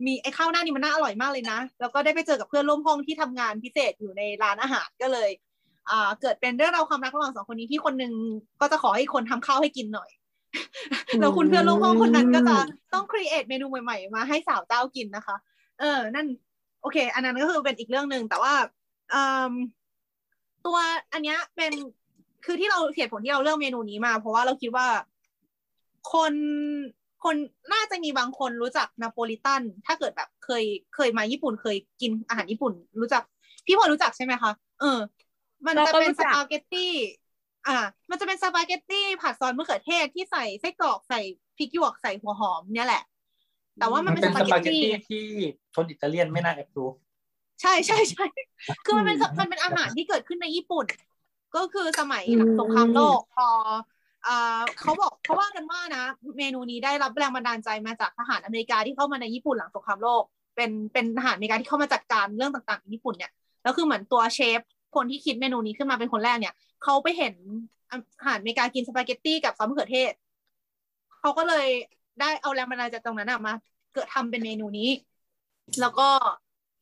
[0.06, 5.53] มีไอ้ข้าวหน้านี่มันน่าอร่อยมากเลยนะ แล้วก็ได้ไปเจอกับเพื่อนร่วมห้องที่ทำงานพิเศษอยู่ในร้านอาหารก็เลยอ่า
[6.20, 8.12] เกิดเป็นเรื่องราวความรักระหว่างสองคนนี้ที่คนหนึ่ง
[8.60, 10.10] ก็จะขอให้อีกคนทำข้าวให้กินหน่อย
[11.20, 12.56] แล้วคุณเพื่อนร่วมห้องคนนั้นก็จะ
[12.92, 15.36] ต้องครีเอทเมนูใหม่ๆมาให้สาวเจ้ากินนะคะ
[15.80, 16.26] เออ นั่น
[16.82, 18.54] โอเค อันนั้นก็คือเป็นอีกเรื่องหนึ่งแต่ว่า
[19.12, 19.52] อืม
[20.66, 20.78] ตัว
[21.12, 21.72] อันเนี้ยเป็น
[22.44, 24.86] คือที่เราเหตุผลที่เราเลือกเมนูนี้มา เพราะว่าเราคิดว่า
[26.12, 26.34] คน
[27.24, 27.36] คน
[27.72, 30.64] น่าจะมีบางคนรู้จักนาโปลิตัน ถ้าเกิดแบบเคย
[30.94, 33.22] เคยมาญี่ปุ่นเคยกินอาหารญี่ปุ่น รู้จัก
[33.66, 34.98] พี่พอรู้จักใช่ไหมคะเออ
[35.66, 36.92] มันจะเป็นสปาเกตตี้
[37.68, 37.78] อ่า
[38.10, 41.20] มันจะเป็นสปาเกตตี้ผัดซอสมะเขือเทศที่ใส่ไส้กรอกใส่
[41.56, 43.02] พริกหยวกใส่หัวหอมเนี่ยแหละ
[43.78, 45.24] แต่ว่ามัมันนเป็นเป็นสสปาปาเกเกตตตี้ตี้ที่
[45.74, 46.88] คนอิตาเลียนไม่น่าแอบรู้
[47.60, 48.24] ใช่ใช่ใช่
[48.84, 50.86] คือมันเป็นมันเป็นอาหารที่เกิดขึ้นในญี่ปุ่น
[51.54, 53.48] ก็คือสมัยหลังสงครามโลกพอ
[54.26, 56.04] อ่าเขาบอกเขาว่ากันว่านะ
[56.38, 60.22] เมนูนี้ได้รับแรงบันดาลใจมาจากทหารอเมริกาที่เข้ามาในญี่ปุ่นหลังสงครามโลก
[60.56, 63.30] เป็นเป็นทหารอเมริกาที่เข้ามาจัดการเรื่องต่างๆในญี่ปุ่นเนี่ย
[63.62, 64.60] แล้วคือเหมือนตัวเชฟ
[64.94, 67.34] คนที่คิดเมนูนี้ขึ้นมาเป็นคนแรกเนี่ยเขาไปเห็น
[67.90, 70.12] อาหารอเมริกากินสปาเกตตี้กับซอสมะเขือเทศ
[71.20, 71.66] เขาก็เลย
[72.20, 73.52] ได้เอาแรงบันดาลใจตรงนั้นอะมา
[73.94, 74.90] เกิดทำเป็นเมนูนี้
[75.80, 76.08] แล้วก็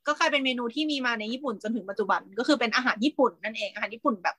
[0.06, 4.36] ก็กลายเป็นเมนูที่มีมาในญี่ปุ่นจนถึงปัจจุบันก็คือเป็นอาหารญี่ปุ่นนั่นเองอาหารญี่ปุ่นแบบ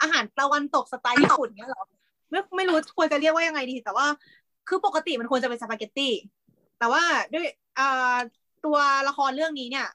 [0.00, 1.84] อาหารตะวันตกสไตล์ญี่ปุ่นเนี่ยเหรอ
[2.30, 4.06] ไม่ไม่รู้ควรจะเรียกว่ายังไงดี แต่ว่า
[4.68, 6.12] คือปกติมันควรจะเป็นสปาเกตตี้
[6.78, 7.46] แต่ว่าด้วย
[7.78, 8.16] อ่า
[8.64, 8.76] ตัว
[9.08, 9.86] ละครเรื่องนี้เนี่ย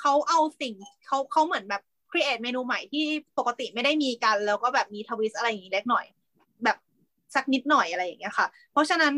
[0.00, 0.74] เขาเอาสิ่ง
[1.06, 1.82] เขาเขาเหมือนแบบ
[2.14, 3.04] create เมนูใหม่ที่
[3.38, 6.04] ปกติไม่ได้มีกัน แล้วก็แบบมี twist อะไรอย่างนี้เล็กหน่อย
[6.64, 6.76] แบบ
[7.34, 9.14] สักนิดหน่อยอะไรอย่างเงี้ยค่ะ เพราะฉะนั้น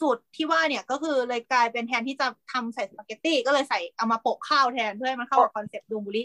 [0.00, 6.24] สูตรที่ว่าเนี่ยก็คือเลยกลายเป็นแทนที่จะทำใส่สปาเกตตี้ก็เลยใส่เอามาโปะข้าวแทนเพื่อให้มันเข้ากับ concept ดงบุริ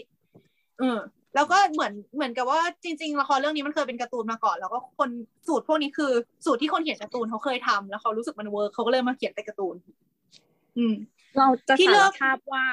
[0.80, 0.98] อืม
[1.34, 5.10] แล้วก็เหมือนเหมือนกับว่าจริง ๆ ละครเรื่องนี้มันเคยเป็นการ์ตูนมาก่อน แล้วก็คน
[5.48, 6.12] สูตรพวกนี้คือ
[6.44, 9.76] สูตรที่คนเขียนการ์ตูนเขาเคยทำแล้วเขารู้สึกมัน work เขาก็เลยมาเขียนเป็นการ์ตูน
[10.76, 10.94] อืม
[11.38, 12.66] เราจะที่สาเลืรอกภาพว่า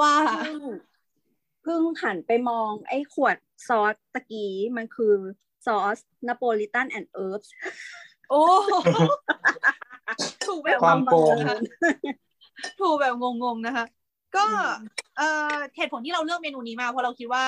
[0.00, 0.12] ว่า
[1.66, 3.36] เพิ่งเพิ่งหันไปมอง ไอ้ขวด
[3.68, 5.12] ซอสตะกี้มันคือ
[5.66, 5.98] ซอส
[6.28, 7.40] นาโปลิตัน and herb
[8.30, 8.42] โอ้
[10.46, 11.58] ถูกแบบความโกงๆนะคะ
[12.80, 13.84] ถูกแบบงงๆนะคะ
[14.36, 14.44] ก็
[15.16, 17.44] เอ่อเหตุผลที่เราเลือกเมนูนี้มาเพราะเราคิดว่า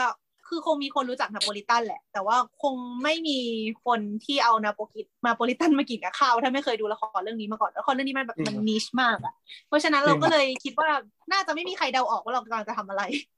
[0.48, 3.38] คือคงมีคนรู้จักนาโปลิตันแหละ แต่ว่าคงไม่มี
[3.84, 9.34] คนที่เอานาโปกินาโปลิตันมากินกับข้าวถ้าไม่เคยดูละครเรื่องนี้มาก่อนละครเรื่องนี้มันแบบมัน niche มากอะ
[9.68, 10.88] เพราะฉะนั้นเราก็เลยคิดว่า
[11.32, 13.37] น่าจะไม่มีใครเดาออกว่าเรากำลังจะทำอะไรเออ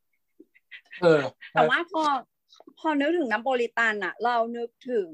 [1.52, 2.02] แต่ว่าพอ
[2.78, 5.10] พอนึกถึงนโปลิตันอะเรานึกถึง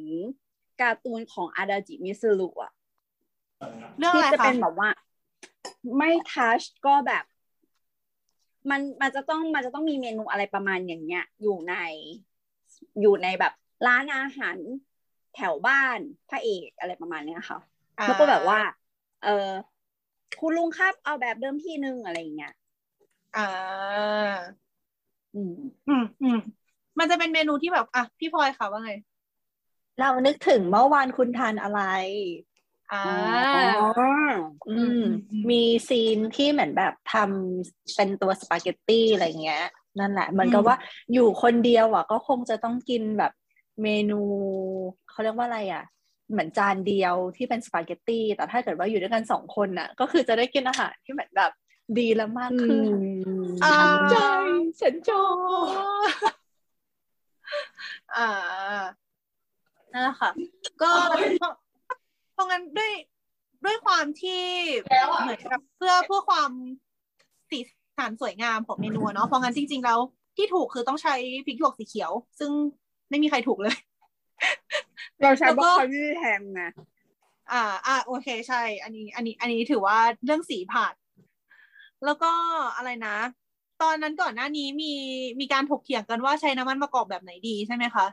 [0.81, 2.72] การ์ตูนของอาดาจิมิซึรุอะ
[3.99, 4.89] เรื่องที่อะไรจะคะเป็นแบบว่า
[5.97, 7.24] ไม่ทัชก็แบบ
[8.70, 11.74] มันมันจะต้องมันจะต้องมีเมนูอะไรประมาณอย่างเงี้ย อยู่ใน
[13.01, 13.53] อยู่ในแบบ
[13.87, 14.57] ร้านอาหาร
[15.35, 15.99] แถวบ้าน
[16.29, 17.59] พระเอกอะไรประมาณเนี้ยค่ะ
[18.01, 18.61] อ่าแล้วก็แบบว่า
[19.24, 19.49] เออ
[20.41, 22.53] คุณลุงครับเอาแบบเดิมที่นึงอะไรอย่างเงี้ย
[23.37, 23.47] อ่า
[25.37, 25.53] อืม
[25.89, 26.39] อืมอืม
[26.99, 28.93] มันจะเป็นเมนูที่แบบอะพี่พลอยค่ะว่าไง
[30.01, 31.80] เรานึกถึงเมื่อวานคุณทานอะไร
[32.93, 33.05] อ่า
[34.68, 35.01] อืม
[35.51, 39.64] มีซีนที่เหมือนแบบทำเป็นตัวสปาเกตตี้อะไรเงี้ย
[39.99, 40.76] นั่นแหละเหมือนกับอืมว่า
[41.12, 43.32] อยู่คนเดียวอะ ก็คงจะต้องกินแบบ
[43.82, 44.20] เมนู
[45.11, 45.84] เขาเรียกว่าอะไรอะ
[46.30, 51.53] เหมือนจานเดียวที่เป็นสปาเกตตี้แต่ถ้าเกิดว่าอยู่ด้วยกันสองคนน่ะ ก็คือจะได้กินอาหารที่เหมือนแบบ
[51.99, 52.89] ดีแล้วมากขึ้น
[53.64, 54.16] อ่าทำใจ
[54.80, 56.37] ฉันชอบ
[58.16, 58.28] อ่า
[59.93, 60.30] นั่นแหละค่ะ
[60.82, 60.91] ก็
[61.39, 61.53] เพราะ
[62.32, 62.93] เพราะงั้นด้วย
[63.64, 64.43] ด้วยความที่
[65.22, 66.51] เหมือนกับเพื่อเพื่อความ
[67.51, 67.59] สี
[67.99, 69.99] สันสวยงามของเมนูอะเนาะเพราะงั้นจริง ๆ แล้ว
[70.37, 71.14] ที่ถูกคือต้องใช้
[71.47, 72.51] พริกหยวกสีเขียว ซึ่ง
[73.11, 73.76] ไม่มีใครถูกเลย
[75.20, 76.62] เราใช้แล้วบก็รอกโคลีแทนไง
[77.53, 80.95] อ่า อ่า โอเค ใช่ อันนี้ อันนี้ อันนี้ถือว่าเรื่องสีผ่าน
[82.05, 82.27] แล้วก็
[82.77, 83.17] อะไรนะ
[83.79, 84.93] ตอนนั้นก่อนหน้านี้มี
[85.41, 88.07] มีการถกเถียงกันว่าใช้น้ำมันมะกอกแบบไหนดีใช่ไหมคะ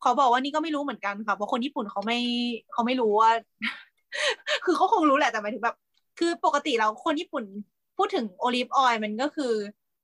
[0.00, 2.18] เขาบอกว่านี่ก็ไม่รู้เหมือนกันค่ะเพราะคนญี่ปุ่นเขาไม่
[2.72, 3.30] เขาไม่รู้ว่า
[4.64, 5.76] คือเขาคงรู้แหละแต่หมายถึงแบบ
[6.18, 7.44] คือปกติเราคนญี่ปุ่น
[7.96, 9.52] พูดถึง olive oil มันก็คือ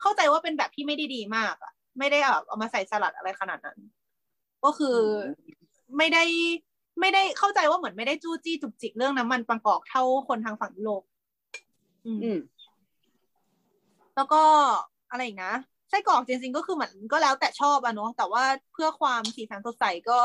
[0.01, 3.79] เข้าใจว่าเป็นแบบที่ไม่ได้ดีมากอะไม่ได้แบบเอามาใส่สลัดอะไรขนาดนั้น
[4.65, 4.97] ก็คือ
[5.97, 6.25] ไม่ได้
[7.01, 11.03] ไม่ได้เข้าใจว่าเหมือนไม่ได้จู้จี้จุกจิกเรื่องน้ำมันมะกอกเท่าคนทางฝั่งยุโรป
[12.07, 12.19] อืม
[14.17, 14.43] แล้วก็
[15.11, 15.53] อะไรอีกนะ
[15.91, 20.19] ไส้กรอกจริงๆก็คือเหมือนก็แล้วแต่ชอบอะเนาะแต่ว่าเพื่อความสีสันสดใสก็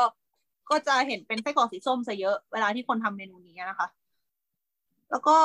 [0.70, 3.88] ก็จะเห็นเป็นไส้กรอกสีส้มซะเยอะเวลาที่คนทำเมนูนี้นะคะ
[5.10, 5.36] แล้วก็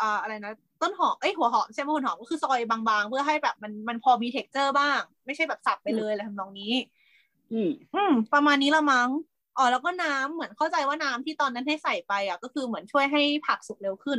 [0.00, 6.72] อ่าอะไรนะต้นหอมเอ้ยหัวหอมใช่ไหมหัวหอมก็คือซอยบางๆ เพื่อให้แบบมันมันพอมี texture บ้าง ไม่ใช่แบบสับไปเลยอะไรทำนองนี้
[7.52, 9.10] อืมอืมประมาณนี้ละมั้ง
[9.56, 14.18] อ๋อแล้วก็น้ำเหมือนเข้าใจว่าน้ำที่ตอนนั้นให้ใส่ไปอะ ก็คือเหมือนช่วยให้ผักสุกเร็วขึ้น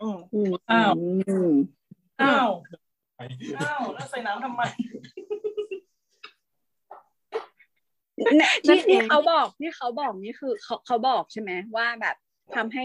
[0.00, 0.92] อืมอืมอ้าว
[2.20, 2.50] อืมอ้าว
[3.58, 4.62] อ้าวแล้วใส่น้ำทำไม
[8.34, 12.16] เนี่ยนั่ที่นเองที่เขาบอกที่เขาบอกนี่คือเขาเขาบอกใช่ไหมว่าแบบ
[12.56, 12.84] ทำให้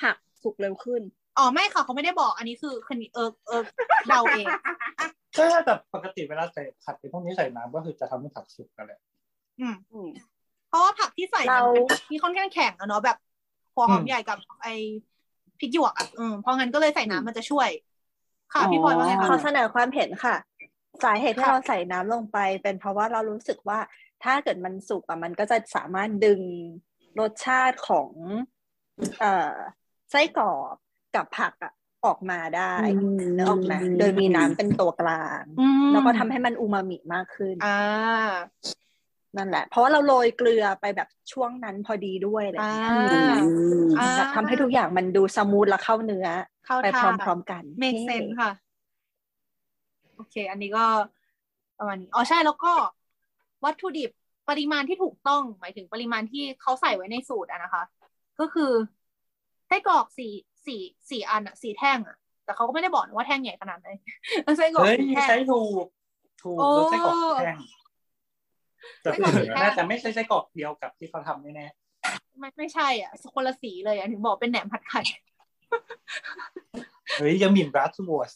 [0.00, 1.02] ผักสุกเร็วขึ้น
[1.38, 3.62] อ๋อไม่ค่ะเขาไม่ได้บอกอันนี้คือคนนี้เออเออ
[4.08, 4.46] เดาเอง
[5.34, 9.00] ใช่แต่ปกติเวลาใส่ผัดในพวกนี้ใส่น้ำก็คือจะทำให้ผักสุกกันแหละ
[9.60, 10.08] อืมอืม
[10.68, 13.16] เพราะว่าผักที่ใส่เรามันเป็นผักที่ค่อนข้างแข็งอะเนาะแบบ
[13.74, 14.68] หัวหอมอืมใหญ่กับไอ
[15.58, 17.68] พริกหยวกอะอืมเพราะงั้นก็เลยใส่น้ำมันจะช่วย
[18.52, 20.36] ค่ะพี่พลอยว่าไงขอคะเสนอความเห็นค่ะ
[21.04, 23.78] สาเหตุที่ค่ะเราใส่น้ำลงไป เป็นเพราะว่าเรารู้สึกว่า
[24.24, 26.40] ถ้าเกิดมันสุกอะมันก็จะสามารถดึง
[27.20, 28.10] รสชาติของ
[29.20, 29.54] เอ่อ
[30.10, 30.74] ไส้กรอก
[31.14, 31.72] กับผักอะ
[32.06, 37.78] ออกมาได้อืมนึกออกไหมโดยมีน้ำเป็นตัวกลางอืมแล้วก็ทำให้มันอูมามิมากขึ้นอ่า
[39.36, 43.40] นั่นแหละ เพราะว่าเราโรยเกลือไปแบบช่วงนั้นพอดีด้วยอะไรอย่างเงี้ยอ่า
[43.98, 46.26] อ่าแบบทำให้ทุกอย่างมันดู smooth และเข้าเนื้อ
[46.70, 48.50] เข้าไปทางพร้อมๆกัน make sense ค่ะ
[50.16, 50.84] โอเค อันนี้ก็
[51.78, 52.72] ประมาณนี้อ๋อใช่แล้วก็
[53.64, 54.10] วัตถุดิบ
[54.48, 57.82] ปริมาณที่ถูกต้อง หมายถึงปริมาณที่เขาใส่ไว้ในสูตรอะนะคะ
[58.40, 58.70] ก็คือ
[59.68, 60.32] ไส้กรอกสี่
[60.66, 63.88] สี่สี่อันอะสี่แท่งอะแต่เขาก็ไม่ได้บอกนะว่าแท่งใหญ่ขนาดไหน
[64.44, 65.86] แล้วไส้กรอกเฮ้ยสี่แท่งใช้ถูก
[66.42, 67.58] ถูกโอ้รสไส้กรอกแท่ง
[69.02, 71.66] แต่ไส้กรอกแท่งน่าจะไม่ใช่ไส้กรอกเดียวกับที่เขาทำแน่
[72.38, 75.29] ไม่ไม่ใช่อะคนละสีเลยอะถึงบอกเป็นแหนมผัดไข่ๆ
[77.18, 78.32] เฮ้ยยังมีบรัสวอส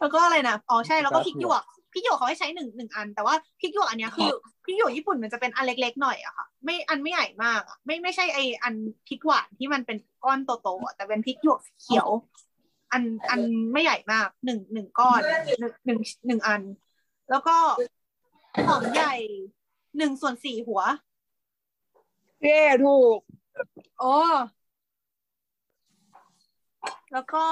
[0.00, 4.30] แล้วก็อะไรนะอ๋อใช่แล้วก็ครับพริกหยวกพริกหยวกเขาให้ใช้หนึ่งหนึ่งอัน แต่ว่าพริกหยวกอันเนี้ยคือ
[4.64, 8.74] พริกหยวกญี่ปุ่นมันจะเป็นอันเล็กๆหน่อยอะค่ะ ไม่อันไม่ใหญ่มากอะไม่ไม่ใช่ไออัน
[9.06, 12.08] พริกหวานที่มันเป็นก้อนโตๆอะแต่เป็นพริกหยวกสีเขียว
[12.92, 13.40] อันอัน
[13.72, 15.20] ไม่ใหญ่มากหนึ่งหนึ่งก้อน
[15.58, 16.62] หนึ่งหนึ่งหนึ่งอัน
[17.30, 17.56] แล้วก็
[18.66, 19.14] หอมใหญ่
[19.98, 20.82] หนึ่งส่วนสี่หัว
[22.42, 23.18] เย่ถูก
[24.00, 24.14] โอ้
[27.12, 27.44] แล้วก็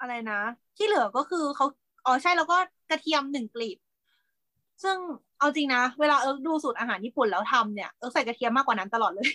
[0.00, 0.40] อะไรนะ
[0.76, 1.66] ที่เหลือก็คือเขา
[2.06, 2.56] อ๋อใช่แล้วก็
[2.90, 3.78] กระเทียมหนึ่งกลีบ
[4.82, 4.96] ซึ่ง
[5.38, 9.30] เอาจริงนะ เวลาเอิร์กดูสูตรอาหารญี่ปุ่นแล้วทำเนี่ยเอิร์กใส่กระเทียมมากกว่านั้นตลอดเลย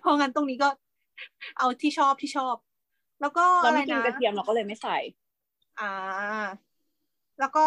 [0.00, 0.68] เพราะงั้นตรงนี้ก็
[1.58, 2.56] เอาที่ชอบที่ชอบ
[3.20, 4.96] แล้วก็เราอะไรไม่กินนะกระเทียมเราก็เลยไม่ใส่
[5.80, 5.90] อ่า
[7.40, 7.66] แล้วก็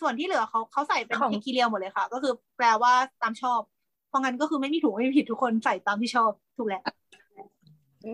[0.00, 2.92] ส่วนที่เหลือเขาเขาใส่เป็นของพริกสีเขียวหมดเลยค่ะ ก็คือแปลว่า
[3.22, 3.60] ตามชอบ
[4.08, 6.82] เพราะงั้นก็คือไม่มีถูกไม่มีผิดทุกคนใส่ตามที่ชอบถูกแล้ว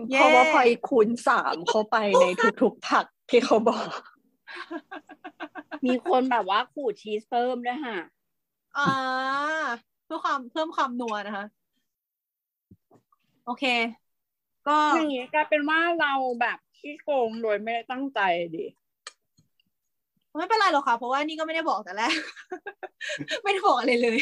[0.09, 2.25] เย้เพราะว่าพลอยคูณสามเข้าไปใน
[2.61, 3.89] ทุกๆผักที่เขาบอก
[5.85, 7.97] มีคนแบบว่าขูดชีสเพิ่มด้วยค่ะ
[8.77, 8.89] อ่า
[10.05, 11.45] เพื่อความเพิ่มความนัวนะคะ
[13.45, 13.65] โอเค
[14.67, 18.19] ก็อย่างนี้กลายเป็นว่าเราแบบขี้โกงโดยไม่ได้ตั้งใจ
[18.55, 18.65] ดิ
[20.37, 22.13] ไม่เป็นไรหรอกค่ะ เพราะว่านี่ก็ไม่ได้บอกแต่แรก
[23.43, 24.19] ไม่ได้บอกอะไรเลย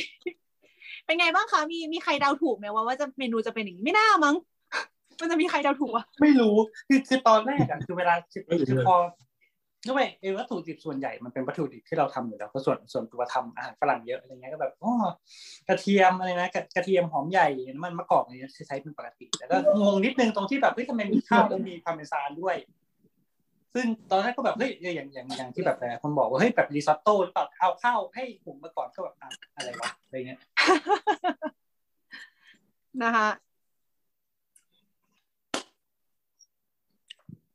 [1.05, 4.35] เป็นไงบ้างคะมีมีใครเดาถูกไหมว่าว่าจะเมนูจะเป็นอย่างนี้ไม่น่ามั้ง
[5.21, 6.55] มันจะมีใครเดาถูกวะไม่รู้
[6.87, 8.95] คือคือตอนแรกอะคือเวลาคือคือพอ
[9.89, 14.93] ด้วยไอ้วัตถุดิบส่วนใหญ่มันเป็นวัตถุดิบที่เราทำอยู่แล้วก็ส่วนส่วนตัวทำอาหารฝรั่งเยอะอะไรเงี้ยก็แบบอ๋อ
[15.67, 22.55] กระเทียมอะไรนะกระกระเทียมหอมใหญ่น้ำมันมะกอกอะไรเงี้ยใช้เป็นปกติแต่ก็งงนิดนึงตรงที่แบบเฮ้ยทำไมมีข้าวแล้วมีพาร์เมซานด้วย
[23.73, 30.39] ซึ่งตอนแรกก็แบบเฮ้ยอย่างอย่างอย่างที่แบบหลายคนบอกว่าเฮ้ยแบบรีซอตโต้หรือเปล่าเอาข้าวให้ผมมาก่อนก็แบบอะอะไรวะอะไรเงี้ย
[33.03, 33.27] นะคะ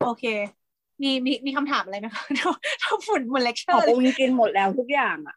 [0.06, 0.24] โอเค
[1.02, 2.48] มีมีมีคำถามอะไรไหมคะเรา
[2.80, 5.36] เราฝุ่นเหมือนเลคเชอขอบร์เลคุยณกินหมดแล้วทุกอย่างอะ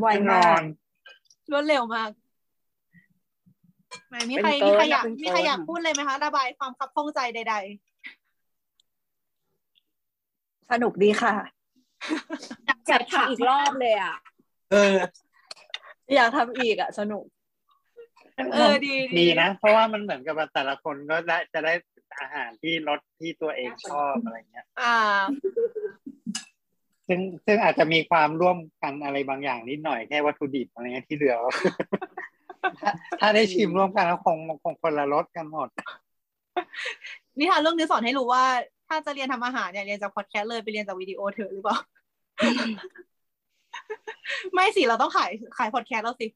[0.00, 0.62] ไวนมาอกน
[1.50, 2.10] รวดเร็วมาก
[4.08, 7.54] ไหนมีใครเป็นมีเกินใครอยากเป็นเกินมีใครอยากพูดเลยไหมคะระบายความคับข้องใจใด
[10.70, 11.34] สนุกดีค่ะ
[12.88, 14.14] อยากทำอีกรอบเลยอะ
[14.72, 14.96] เออ
[16.14, 21.74] อยากทำอีกอะ สนุกๆเออดีดีนะ เพราะว่ามันเหมือนกับว่าแต่ละคนก็ได้จะได้
[22.20, 24.98] อาหารที่รสที่ตัวเองชอบอะไรเงี้ยอ่า
[27.08, 31.36] ซึ่งซึ่งอาจจะมีความร่วมกันอะไรบางอย่างนิดหน่อยแค่วัตถุดิบอะไรเงี้ยที่เหลือ
[32.80, 32.90] ถ้า
[33.20, 35.68] ถ้าได้ชิมร่วมกันแล้วคงคงคนละรสกันหมด
[37.38, 38.44] นิทานเรื่องนี้สอนให้รู้ว่า
[38.88, 41.76] ถ้าจะเรียนทำอาหารเนี่ยเรียนจากพอดแคสต์เลยไปเรียนจากวิดีโอเถอะหรือเปล่า
[44.54, 46.26] ไม่สิเราต้องขายขายพอดแคสต์แล้วสิ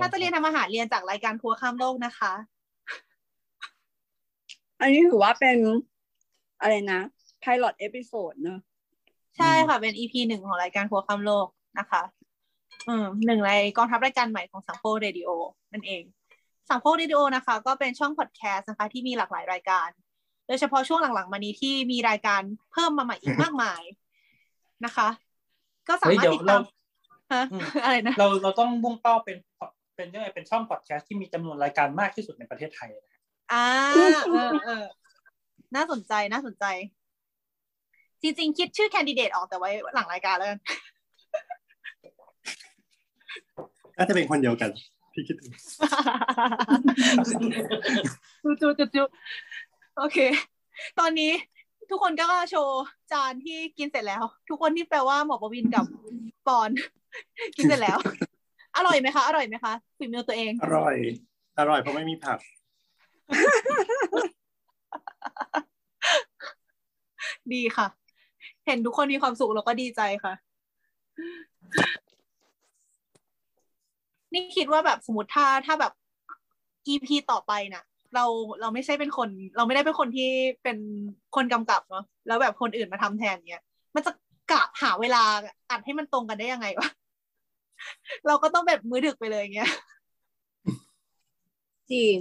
[0.00, 2.32] ถ้าจะเรียนทำอาหารเรียนจากรายการครัวข้ามโลกนะคะ
[4.80, 5.58] อันนี้ถือว่าเป็น
[6.60, 7.00] อะไรนะ
[7.42, 8.58] pilot episode เนอะ
[9.36, 11.46] ใช่ค่ะ เป็น EP หนึ่งของรายการครัวข้ามโลก
[11.78, 12.02] นะคะ
[12.88, 15.28] อืมหนึ่งในกองทัพรายการใหม่ของสังโพเรดิโอ
[15.72, 16.02] นั่นเอง
[16.68, 19.88] สังโพเรดิโอนะคะ ก็เป็นช่องพอดแคสต์นะคะ ที่มีหลากหลายรายการ
[20.46, 23.82] โดยเฉพาะช่วงหลังๆ มานี้ที่มีรายการเพิ่มมาใหม่อีกมากมาย
[24.84, 25.08] นะคะ
[25.88, 26.74] ก็สาเฮ้ยมารถเดี๋ยวติดตามเรา
[27.32, 29.36] ฮะอืมอะไรนะ เราเราต้องมุ่งเป้าเป็น
[29.96, 33.13] เป็นยังไงเป็นช่องพอดแคสต์ที่มีจำนวนรายการมากที่สุดในประเทศไทยนะ
[33.52, 33.64] อ่า
[34.30, 34.84] เออเออ
[35.76, 36.64] น่าสนใจน่าสนใจ
[38.22, 40.58] จริงๆ คิดชื่อแคนดิเดตออกแต่ไว้หลังรายการแล้วกัน
[43.96, 44.70] น่าจะเป็นคนเดียวกัน
[45.14, 45.52] ที่คิดถึง
[48.42, 49.02] จูจูจูจู
[49.98, 50.18] โอเค
[50.98, 51.32] ตอนนี้
[51.90, 55.84] ทุกคนก็โชว์จานที่กินเสร็จแล้ว ทุกคนที่แปลว่าหมอประวินกับ
[56.46, 56.70] ปอน
[57.56, 57.98] กินเสร็จแล้ว
[58.76, 60.96] อร่อยไหมคะ อร่อยไหมคะฝีมือตัวเอง อร่อย
[61.58, 62.38] อร่อยเพราะไม่มีผัก
[67.52, 67.86] ดีค่ะ
[68.66, 70.34] เห็นทุกคนมีความสุขเราก็ดีใจค่ะ
[74.34, 75.92] นี่คิดว่าแบบสมมติถ้าถ้าแบบ
[76.92, 78.24] EP ต่อไปน่ะ เรา
[78.60, 80.30] เราไม่ใช่เป็นคน เราไม่ได้เป็นคนที่
[80.62, 80.78] เป็น
[81.36, 83.62] คนกำกับเนาะแล้วแบบคนอื่นมาทำแทนเนี้ย
[83.94, 84.12] มันจะ
[84.52, 85.22] กะหาเวลา
[85.70, 86.88] อัดให้มันตรงกันได้ยังไงวะ
[88.26, 89.70] เราก็ต้องแบบมือดึกไปเลยเงี้ย
[91.92, 92.18] จริง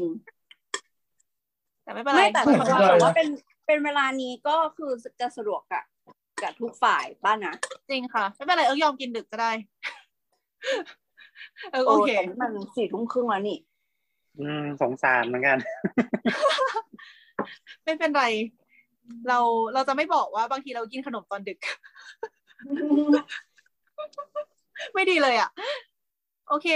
[1.93, 3.27] ไม่เป็นไรไม่แต่ไม่แต่เป็นไรว่าเป็น
[3.67, 4.91] เป็นเวลานี้ก็คือ
[5.21, 5.83] จะสะดวกกับ
[6.43, 7.53] กับทุกฝ่ายป้านะ
[7.89, 9.51] จริงค่ะ ไม่เป็นไรเอิ๊กยอมกินดึกก็ได้
[11.71, 13.57] เออโอเคแต่นี่มันสี่ทุ่มครึ่งแล้วนี่
[14.39, 15.57] อืมสงสารเหมือนกัน
[17.83, 18.23] ไม่เป็นไร
[19.29, 19.39] เรา
[19.73, 21.59] เราจะไม่บอกว่าบางทีเรากินขนมตอนดึก
[24.93, 25.49] ไม่ดีเลยอะ
[26.49, 26.67] โอเค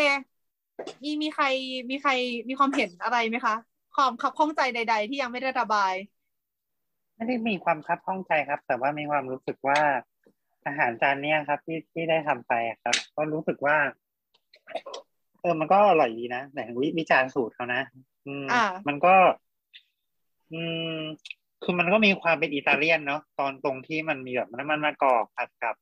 [1.03, 1.45] มีมีใคร
[1.89, 2.11] มีใคร
[2.49, 3.55] มีความเห็นอะไรไหมคะ
[3.97, 5.93] ความขับข้องใจใด ๆ ที่ยังไม่ได้ระบาย
[7.15, 9.79] ไม่ได้มีความคับข้องใจครับ แต่ว่ามีความรู้สึกว่า
[10.65, 12.53] อาหารจานเนี้ยครับ ที่ที่ได้ทำไป
[12.83, 13.77] ครับ ก็รู้สึกว่า
[15.41, 17.81] เออมันก็อร่อยดีนะแต่วิวิจารณ์สูตรเขานะ
[18.25, 19.15] อืมอ่ามันก็
[20.51, 20.61] อื
[20.97, 20.99] ม
[21.63, 25.75] คือมันก็มีความเป็นอิตาเลียนเนาะตอนตรงที่มันมีแบบน้ำมันมะกอกผัดกับ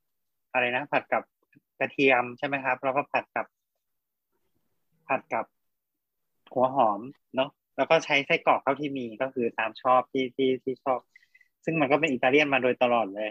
[0.52, 1.24] อะไรนะผัดกับ
[1.80, 3.46] กระเทียมใช่ไหมครับ แล้วก็ผัดกับ
[5.08, 5.46] ผัดกับ
[6.54, 7.00] หัวหอม
[7.36, 11.00] เนาะ แล้วก็ใช้ไส้กรอกเท่าที่มีก็คือตามชอบที่ที่ที่ชอบ
[11.66, 13.30] ซึ่งมันก็เป็นอิตาเลียนมาโดยตลอดเลย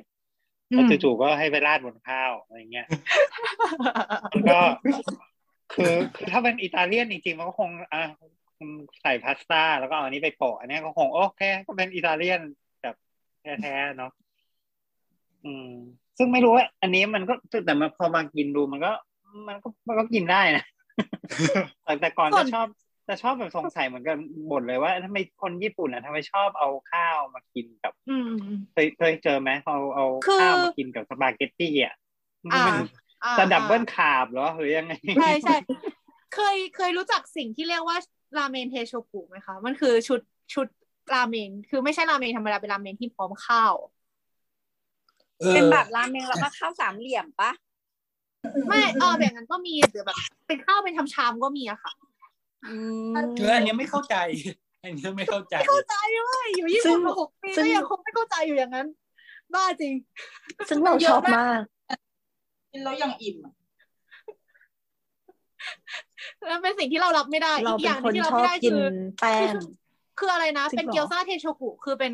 [0.70, 2.86] อืมแล้วจู่ๆก็ให้ไปราดบนข้าวอะไรเงี้ย
[4.32, 4.60] มันก็
[5.72, 8.02] คือคือถ้าเป็นอิตาเลียนจริงๆมันก็คงอะ
[9.02, 12.40] ใส่พาสต้าแล้วก็เอาอันนี้ไปโปะอันเนี้ยก็คงโอเคก็เป็นอิตาเลียน
[12.82, 12.96] แบบ
[13.60, 14.12] แท้ๆเนาะ
[15.44, 15.70] อืม
[16.18, 17.34] ซึ่งไม่รู้ว่าอันนี้มันก็
[17.66, 18.92] แต่มาพอมากินดูมันก็
[19.48, 20.64] มันก็มันก็กินได้นะ
[21.84, 22.66] แต่แต่ก่อนส่วจะนชอบ
[23.08, 24.16] จะชอบแบบสงสัยเหมือนกัน
[24.50, 28.30] บ่นเลยว่าทำไมคนญี่ปุ่นอะทำไมชอบเอาข้าวมากินกับอืม
[28.72, 31.94] เคยเคยเจอไหมเอาเอาคือข้าวมากินกับสปาเกตตี้อะ
[32.52, 32.74] อ่ามัน
[33.24, 35.52] อ่าจะดับเบิลอ่าคาร์บเหรอหรือยังไงใช่ใช่
[36.30, 37.96] เคยเคยรู้จักสิ่งที่เรียกว่า
[38.36, 40.20] ราเมนเทโชกุไหมคะ มันคือชุด
[40.54, 40.66] ชุด
[41.12, 43.74] ราเมนคือไม่ใช่ราเมนธรรมดาเป็นราเมนที่พร้อมข้าว
[45.40, 47.50] เออเป็นแบบราเมงแล้วก็ข้าวสามเหลี่ยมปะ
[48.68, 50.16] ไม่เออแบบนั้นก็มีหรือแบบ
[50.46, 51.92] เป็นข้าวเป็นทำชามก็มีอะค่ะ
[52.66, 52.74] อื
[53.10, 54.16] มเอออันเนี้ยไม่เข้าใจ
[54.82, 58.86] อันเนี้ยไม่เข้าใจไม่เข้าใจเลยอยู่ญี่ซึ่ปุ่นงมาหกปีซึ่ก็งยังคงไม่เข้าใจอยู่อย่างนั้น
[59.54, 59.94] บ้าจริง
[60.68, 61.60] ซึ่งเราชอบมาก
[62.72, 63.52] กินแล้วยังอิ่มอะ
[66.46, 68.88] แล้วเป็นสิ่งที่เรารับไม่ได้เราอีกอเป็นย่างหคนึงนที่เราชอบไม่ได้กินคือ
[69.20, 69.54] แป้ง
[70.18, 72.12] คืออะไรนะจริงเหรอเป็นเกี๊ยวซ่าเทโชกุคือเป็น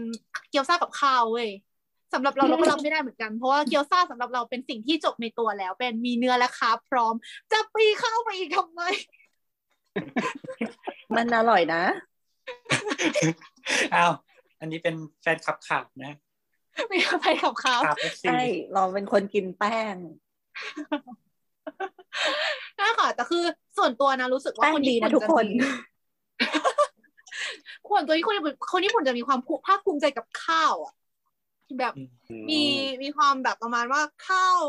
[0.51, 1.49] เกี๊ยวซ่ากับข้าวเว้ย
[2.15, 7.15] สำหรับเราเราก็รับไม่ได้เหมือนกันเพราะว่าเกี๊ยวซ่าสำหรับเราเป็นสิ่งที่จบในตัวแล้ว เป็นมีเนื้อและคาร์บพร้อม
[7.53, 8.83] จะปีเข้าไปอีกทำไม
[11.17, 11.83] มันอร่อยนะ
[13.95, 14.13] อ้าว
[14.61, 16.13] อันนี้เป็นแฟนขับขาดนะ
[16.89, 18.41] ไม่เอาไปกับเขาขาบเอฟซีใช่
[18.75, 19.97] เราเป็นคนกินแป้ง
[22.79, 23.45] นั่นค่ะแต่คือ
[23.79, 25.65] ส่วนตัวนะรู้สึกว่าแป้งคนดีญี่ปุ่นะนทุกคนจะ
[27.89, 30.95] มีคนตัวที่คนญี่ปุ่นคนญี่ปุ่นจะมีความภาคภูมิใจกับข้าวอะ
[31.79, 31.95] แบบ
[32.51, 32.63] มี
[33.03, 34.61] มีความแบบประมาณว่าข้าว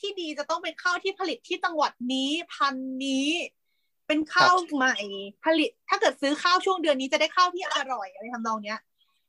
[0.00, 3.28] ที่ดีจะต้องเป็นข้าวที่ผลิตที่จังหวัดนี้พันธุ์นี้
[4.06, 4.96] เป็นข้าวใหม่
[5.44, 8.80] ผลิต ถ้าเกิดซื้อข้าวช่วงเดือนนี้จะได้ข้าวที่อร่อยอะไรทำนองเนี้ย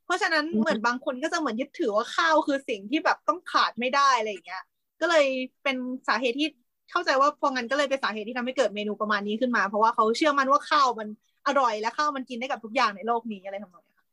[0.04, 4.62] เพราะฉะนั้นเหมือนบางคนก็จะเหมือนยึดถือว่าข้าวคือสิ่งที่แบบต้องขาดไม่ได้อะไรอย่างเงี้ย
[5.00, 5.26] ก็เลย
[5.62, 5.76] เป็น
[6.08, 6.48] สาเหตุที่
[6.90, 11.08] เข้าใจว่าพองั้นก็เลยเป็นสาเหตุที่ทำให้เกิดเมนูประมาณนี้ขึ้นมา เพราะว่าเขาเชื่อมั่นว่าข้าวมัน
[11.46, 14.06] อร่อยและข้าวมันกินได้กับทุกอย่างในโลกนี้อะไรทำนองเนี้ยค่ะ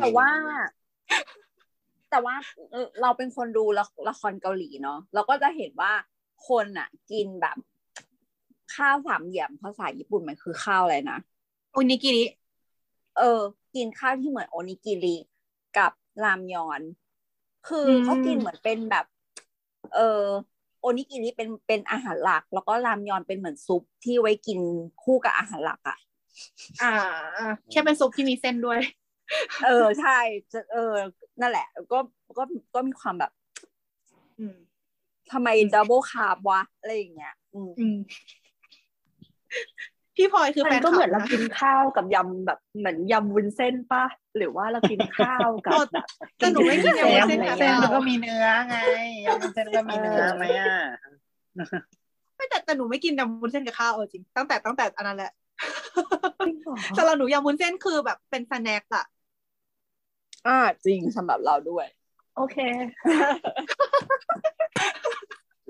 [0.00, 0.28] แต่ว่า
[2.10, 2.34] แต่ว่า
[2.72, 5.92] เออเราเป็นคนดูละละครเกาหลีเนาะเราก็จะเห็นว่า
[6.48, 7.56] คนอะกินแบบ
[8.76, 11.18] ข้าวสามเหลี่ยมภาษาญี่ปุ่นมันคือข้าวอะไรนะ
[11.72, 12.24] โอนิกิริ
[13.18, 13.40] เออ
[13.74, 15.16] กินข้าวที่เหมือนโอนิกิริ
[15.78, 15.92] กับ
[16.24, 16.80] รามยอน
[17.68, 19.06] คืออมเขากินเหมือนเป็นแบบ
[19.94, 20.22] เออ
[20.80, 24.58] โอนิกิริเป็นเป็นอาหารหลัก แล้วก็รามยอนเป็นเหมือนซุปที่ไว้กิน
[25.02, 25.98] คู่กับอาหารหลักอะ
[26.82, 26.94] อ่า
[27.70, 28.80] แค่เป็นซุปที่มีเส้นด้วย
[29.64, 30.18] เออใช่
[30.52, 30.94] จะเออ
[31.40, 31.98] นั่นแหละ ก็
[32.38, 32.42] ก็
[32.74, 33.32] ก็มีความแบบ
[34.38, 34.56] อืม
[35.32, 37.96] ทำไม double carb วะอะไรอย่างเงี้ย อืมอืม
[40.16, 44.04] พี่พลอยคือแฟมันนก็เหมือนคเราลับะกินข้าวกับยำแบบเหมือนยำวุ้นเส้นปะ
[44.36, 46.06] หรือว่าเรากินข้าวกับแบบ
[46.38, 48.76] แต่หนูไม่กินเส้ยำนวุ้นเส้นเส้กับนข้าวมันก็มีเนื้อไง
[49.26, 50.76] ยำวุ้นเส้นก็มีเนื้อไหมอะ
[52.36, 55.32] ไม่แต่แต่หนูไม่กินยำวุ้นเส้นกับข้าวเออจริงตั้งแต่ตั้งแต่อันนั้นแหละ
[56.46, 59.04] จริงเหรอสำหรับหนูยำวุ้นเส้นคือแบบเป็นสแน็คอะ
[60.46, 61.86] อ่าจริงสำหรับเราด้วย
[62.36, 62.56] โอเค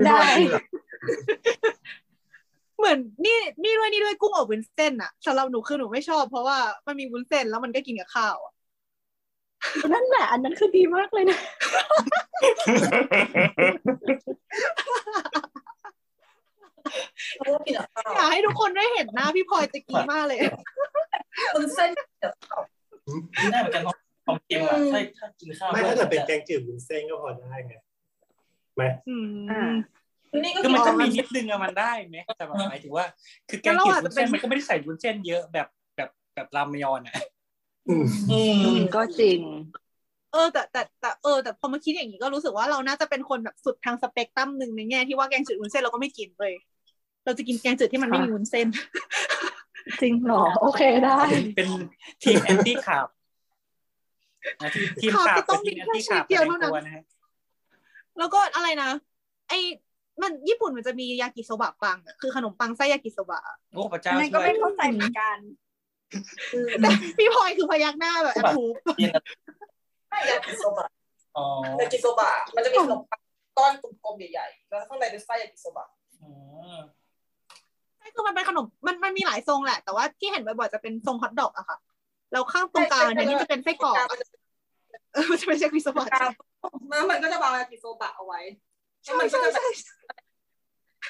[0.04, 0.18] ได้
[2.78, 8.52] เหมือนนี่นี่ด้วยนี่ด้วยกุ้งอบวุ้นเส้นอะสำหรับหนูคือหนูไม่ชอบ เพราะว่ามันมีวุ้นเส้นแล้วมันก็กินกับข้าวอะ
[9.92, 11.38] นั่นแหละอันนั้นคือดีมากเลยนะ
[17.38, 20.38] เราก็กินกับข้าวอยากให้ทุกคนได้เห็นหน้าพี่พลอยตะกี้มากเลย
[21.54, 21.90] วุ้นเส้น
[22.22, 22.62] กับข้าว
[23.38, 27.74] กินได้เหมือนกันเพราะความเค็มอะถ้าถ้ากินข้าวไม่ถ้าเกิดเป็นแกงจืดวุ้นเส้นก็พอได้ไง
[28.76, 29.62] ไหมอืมอ่า
[30.42, 33.04] นี่ก็คือกินมันก็กับมีนิดนึงอะมันได้ไหมแต่แบบหมายถึงว่า
[33.48, 35.66] คือแกงจืดวุ้นเส้นมันก็ไม่ได้ใส่วุ้นเส้นเยอะแบบ
[35.96, 37.16] แบบแบบรามยอนอะ
[37.88, 39.40] อืมอืมก็จริง
[40.32, 46.52] เออแต่แต่แต่เออแต่พอมาคิดอย่างนี้ก็รู้สึกว่าเราน่าจะเป็นคนแบบสุดทางสเปกตรัมหนึ่งในแง่ที่ว่าแกงจืดวุ้นเส้นเราก็ไม่กินเลย
[47.24, 48.66] เราจะกินแกงจืดที่มันไม่มีวุ้นเส้น
[50.00, 51.16] จริงเหรอโอเคได้
[51.56, 51.68] เป็น
[52.22, 53.06] ทีม anti carb
[54.62, 57.04] นะทีมทีม carb carb จะต้องกับทีมมี anti แค่ขาบเดียวในเท่านั้นตัวนะฮะ
[58.18, 58.90] แล้วก็อะไรนะ
[59.48, 59.58] ไอ้
[60.22, 63.40] มันญี่ปุ่นมันจะมียากิโซบะปังอะคือขนมปังไส้ยากิโซบะ
[63.74, 65.38] โอ้พระเจ้าอันนั้นช่ก็วยไม่เข้าใจเหมือนกัน
[66.80, 66.88] แต่
[67.18, 69.12] พี่พลอยคือพยักหน้าแบบแอบถูกเรียน
[70.10, 70.88] ไม่ยากิโซบะ
[71.36, 71.46] อ๋อ
[71.80, 73.20] ยากิโซบะมันจะมีขนมปัง
[73.58, 73.72] ก้อน
[74.04, 75.86] กลมๆใหญ่ๆแล้วข้างในเป็นไส้ยากิโซบะ
[76.22, 76.30] อื
[76.78, 76.80] ม
[78.14, 81.78] คือมันเป็นขนมมันมันมีหลายทรงแหละ แต่ว่าที่เห็นบ่อยๆจะเป็นทรงฮอทดอกอะค่ะ
[82.32, 84.18] แล้วข้างตรงกลางเนี่ยนี่จะเป็นไส้กรอกอะ
[85.12, 86.06] เออมันจะเป็นยากิโซบะ
[86.88, 88.73] แล้วมันก็จะวางยากิโซบะเอาไว้แล้วใช่
[89.18, 89.68] มันก็ใช่จะแบบใช่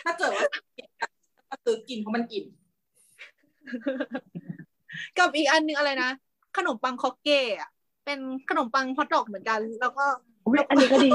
[0.04, 0.44] ถ้าเกิดว่า
[1.50, 2.46] ก็คือกินเพราะมันอิ่ม
[5.18, 6.10] กับอีกอันหนึงอะไรนะ
[6.56, 7.70] ขนมปังคอกเก้อะ
[8.04, 8.18] เป็น
[8.50, 10.04] ขนมปังฮอทดอกเหมือนกัน แล้วก็
[10.46, 11.12] อุ๊ยอันนี้ก็ดี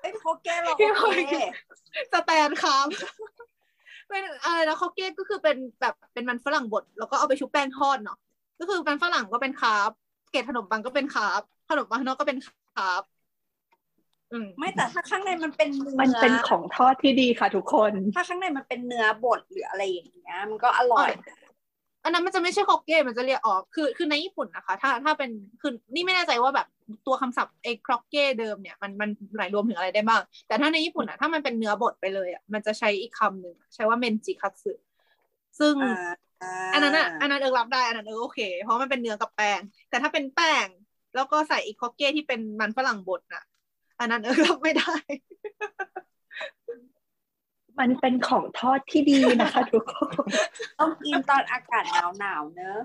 [0.00, 1.34] เอ้ยโคเก้เราพี่พลโออยเค
[2.12, 2.86] สแตนครับ
[4.08, 8.18] เป็นอะไรนะคอกเก้ก็คือเป็นแบบเป็นมันฝรั่งบดแล้วก็เอาไปชุบแป้งทอดเนาะ
[8.58, 9.90] ก็คือมันฝรั่งก็เป็นคาร์บ
[10.30, 13.19] เกล็ดขนมปังก็เป็นคาร์บขนมปังข้างนอกก็เป็นคาร์บอืม
[14.58, 21.10] ไม่แต่ถ้าข้างในมันเป็นเนื้อมันเป็นของทอดที่ดีค่ะทุกคน ถ้าข้างในมันเป็นเนื้อบดหรืออะไรอย่างเงี้ยมันก็อร่อย
[22.04, 25.30] อันนั้นมันจะไม่ใช่คอกเก้มันจะเรียกออกคือคือในญี่ปุ่นนะคะ ถ้าถ้าเป็น
[25.60, 26.66] คือนี่ไม่แน่ใจว่าแบบ
[27.06, 34.72] ตัวคำศัพท์ไอ้ครอกเก้เดิมเนี่ยมันมันหมายรวมถึงอะไรได้บ้าง แต่ถ้าในญี่ปุ่นอะถ้ามันเป็นเนื้อบดไปเลยอะมันจะใช้อีกคำหนึ่งใช้ว่าเมนจิคัตสึ
[35.58, 35.74] ซึ่ง
[36.72, 40.68] อันนั้นอะอันนั้นเอิร์กรับได้อันนั้นเอิร์กโอเค เพราะมันเป็นเนื้อกับแป้งแต่ถ้าเป็นแป้ง
[41.14, 43.42] แล้วก็ใส่อีกคอกเก้ที่เป็นมันฝรั่งบดน่ะ
[44.00, 44.94] อันนั้นเอิร์กรับไม่ได้
[47.78, 50.16] มันเป็นของทอดที่ดีนะคะทุกคน
[50.78, 51.84] ต้องกินตอนอากาศ
[52.18, 52.78] หนาวๆเนอะ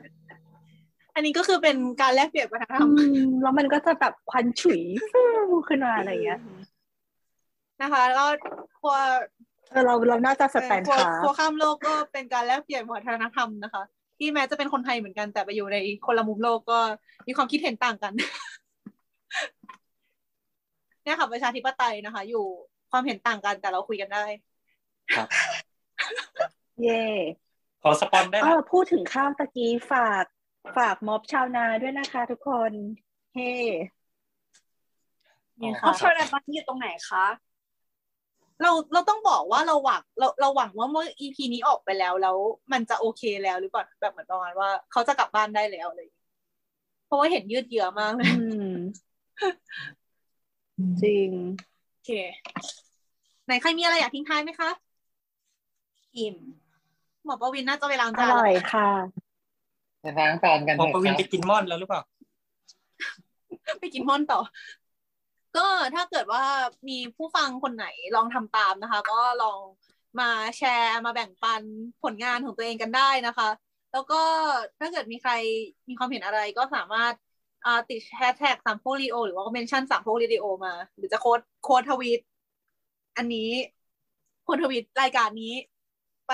[1.16, 4.82] อันนี้ก็คือเป็นการแลกเปลี่ยนวัฒนธรรมอืมแล้วมันก็จะแบบควันฉุย
[5.12, 5.24] ฟู
[5.68, 6.40] ขึ้นมาอะไรเงี้ย
[7.82, 8.28] นะคะแล้วก็
[8.80, 8.96] ครัว
[9.72, 13.84] เออเราเราน่าจะสแตนครัวทาครัวข้ามโลกก็เป็นการแลกเปลี่ยนวัฒนธรรมนะคะ
[14.18, 16.80] ที่แม้จะเป็นคนไทยเหมือนกันแต่ไปอยู่ในคนละมุมโลกก็
[17.28, 18.14] มีความคิดเห็นต่างกัน
[21.06, 22.46] เนี่ยค่ะประชาธิปไตยนะคะ อยู่
[22.92, 24.26] ความเห็นต่างกันแต่เราคุยกันได้
[25.16, 25.28] ครับ
[26.84, 27.04] เย่
[27.82, 30.26] ขอสปอนได้เอไหมอพูดถึงข้าวตะกี้ฝาก
[30.78, 32.72] ฝากม็อบชาวนาด้วยนะคะ ทุกคน
[33.34, 33.52] เฮ้
[35.62, 37.26] นี่เขาค่ะชวนอะไรตอนนี้อยู่ตรงไหนคะ
[38.62, 42.38] เราเราต้องบอกว่าเราหวังเราเราหวังว่าเมื่อ EP นี้ออกไปแล้วแล้ว
[42.72, 46.26] มันจะโอเคแล้วหรือเปล่าแบบเหมือนประมาณว่า เขาจะกลับบ้านได้แล้วอะไรอย่างเลย
[47.06, 48.76] เพราะว่าเห็นยืดเยื้อมากเลยอืม
[51.02, 51.30] จริง
[51.92, 52.12] โอเค
[53.46, 54.70] ไหนใครมีอะไรอยากทิ้งท้ายไหมคะ
[56.18, 56.36] อิ่ม
[57.26, 58.90] หมอประวินน่าจะไปล้างอจานร่อยค่ะ
[60.02, 62.02] ไปล้างจานกันพอเถปอะวินคไปรับกินม่อนแล้วหรือเปล่า
[63.80, 64.40] ไปกินม่อนต่อ
[65.58, 66.44] ก็ถ้าเกิดว่า
[66.90, 67.86] มีผู้ฟังคนไหน
[68.16, 69.60] ลองทำตามนะคะ ก็ลอง
[70.20, 71.64] มาแชร์มาแบ่งปัน
[72.04, 73.50] ผลงานของตัวเองกันได้นะคะ
[73.94, 74.22] แล้วก็
[74.80, 75.32] ถ้าเกิดมีใคร
[75.90, 77.25] มีความเห็นอะไรก็สามารถอ่า
[77.90, 82.20] ติดแฮชแท็กสามโพลีโอหรือว่า mention สามโพลีโอมา หรือจะ quote quote tweet
[83.18, 83.50] อันนี้
[84.44, 85.54] quote tweet รายการนี้
[86.28, 86.34] ไป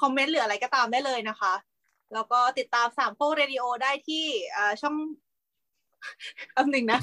[0.00, 1.54] คอมเมนต์หรืออะไรก็ตามได้เลยนะคะ
[2.12, 4.24] แล้วก็ติดตามสามโพเรดิโอได้ที่
[4.56, 4.96] อช่อง
[6.56, 7.00] อันหนึ่งนะ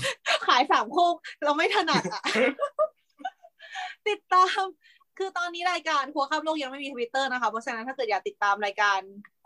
[0.48, 2.24] ขายสามโคกเราไม่ถนัดอะ
[4.08, 4.64] ติดตาม
[5.18, 9.00] คือตอนนี้รายการครัวข้ามโลกยังไม่มีทวิตเตอร์นะคะ เพราะฉะนั้นถ้าเกิดอยากติดตามรายการ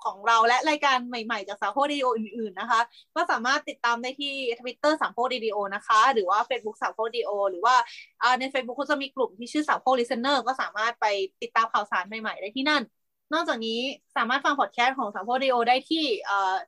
[0.04, 2.82] ของเราและรายการใหม่ๆ จากสามโพดีโออื่นๆนะคะ
[3.16, 7.76] ก็สามารถติดตามได้ที่ทวิตเตอร์สามโพดีโอนะคะ หรือว่า Facebook สามโพดีโอหรือว่า
[8.40, 11.06] ใน Facebook ก็จะมีกลุ่มที่ชื่อสามโพ listener ก็สามารถไป
[11.42, 12.84] ติดตามข่าวสารใหม่ๆ ได้ที่นั่น
[13.34, 13.80] นอกจากนี้
[14.18, 16.06] สามารถฟังพอดแคสต์ของสามโพดิโอได้ที่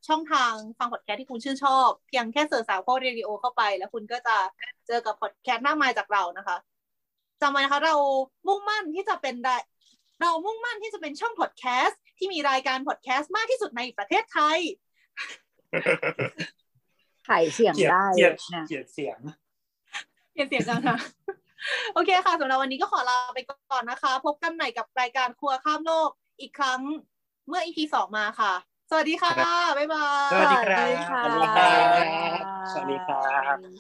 [0.08, 4.36] ช่องทางฟังพอดแคสต์ที่คุณชื่นชอบ เพียงแค่ search สามโพดิโอเข้าไป แล้วคุณก็จะ
[4.88, 6.58] เจอกับพอดแคสต์มากมายจากเรานะคะ
[7.42, 7.96] จำไว้นะคะเรา
[8.48, 9.58] มุ่งมั่นที่จะเป็นได้
[10.22, 14.60] เรามุ่งมั่นที่จะเป็นช่องพอดแคสต์ที่มีรายการพอดแคสต์มากที่สุดในประเทศไทย
[17.28, 19.20] ขายเสียงเกลียดได้เกลียดนะเกลียดเสียง
[20.34, 20.98] เปลี่ยนเสียงกันค่ะ
[21.94, 26.10] โอเคค่ะสำหรับวันนี้ก็ขอลาไปก่อนนะคะ พบกันใหม่กับรายการครัวข้ามโลก
[26.42, 26.80] อีกครั้ง
[27.48, 28.54] เมื่อ EP สองมาค่ะ
[28.90, 29.32] สวัสดีค่ะ
[29.78, 31.70] บ๊ายบาย สวัสดีครับค่ะสวัสดีครั
[32.42, 33.80] บสวัสดีครับ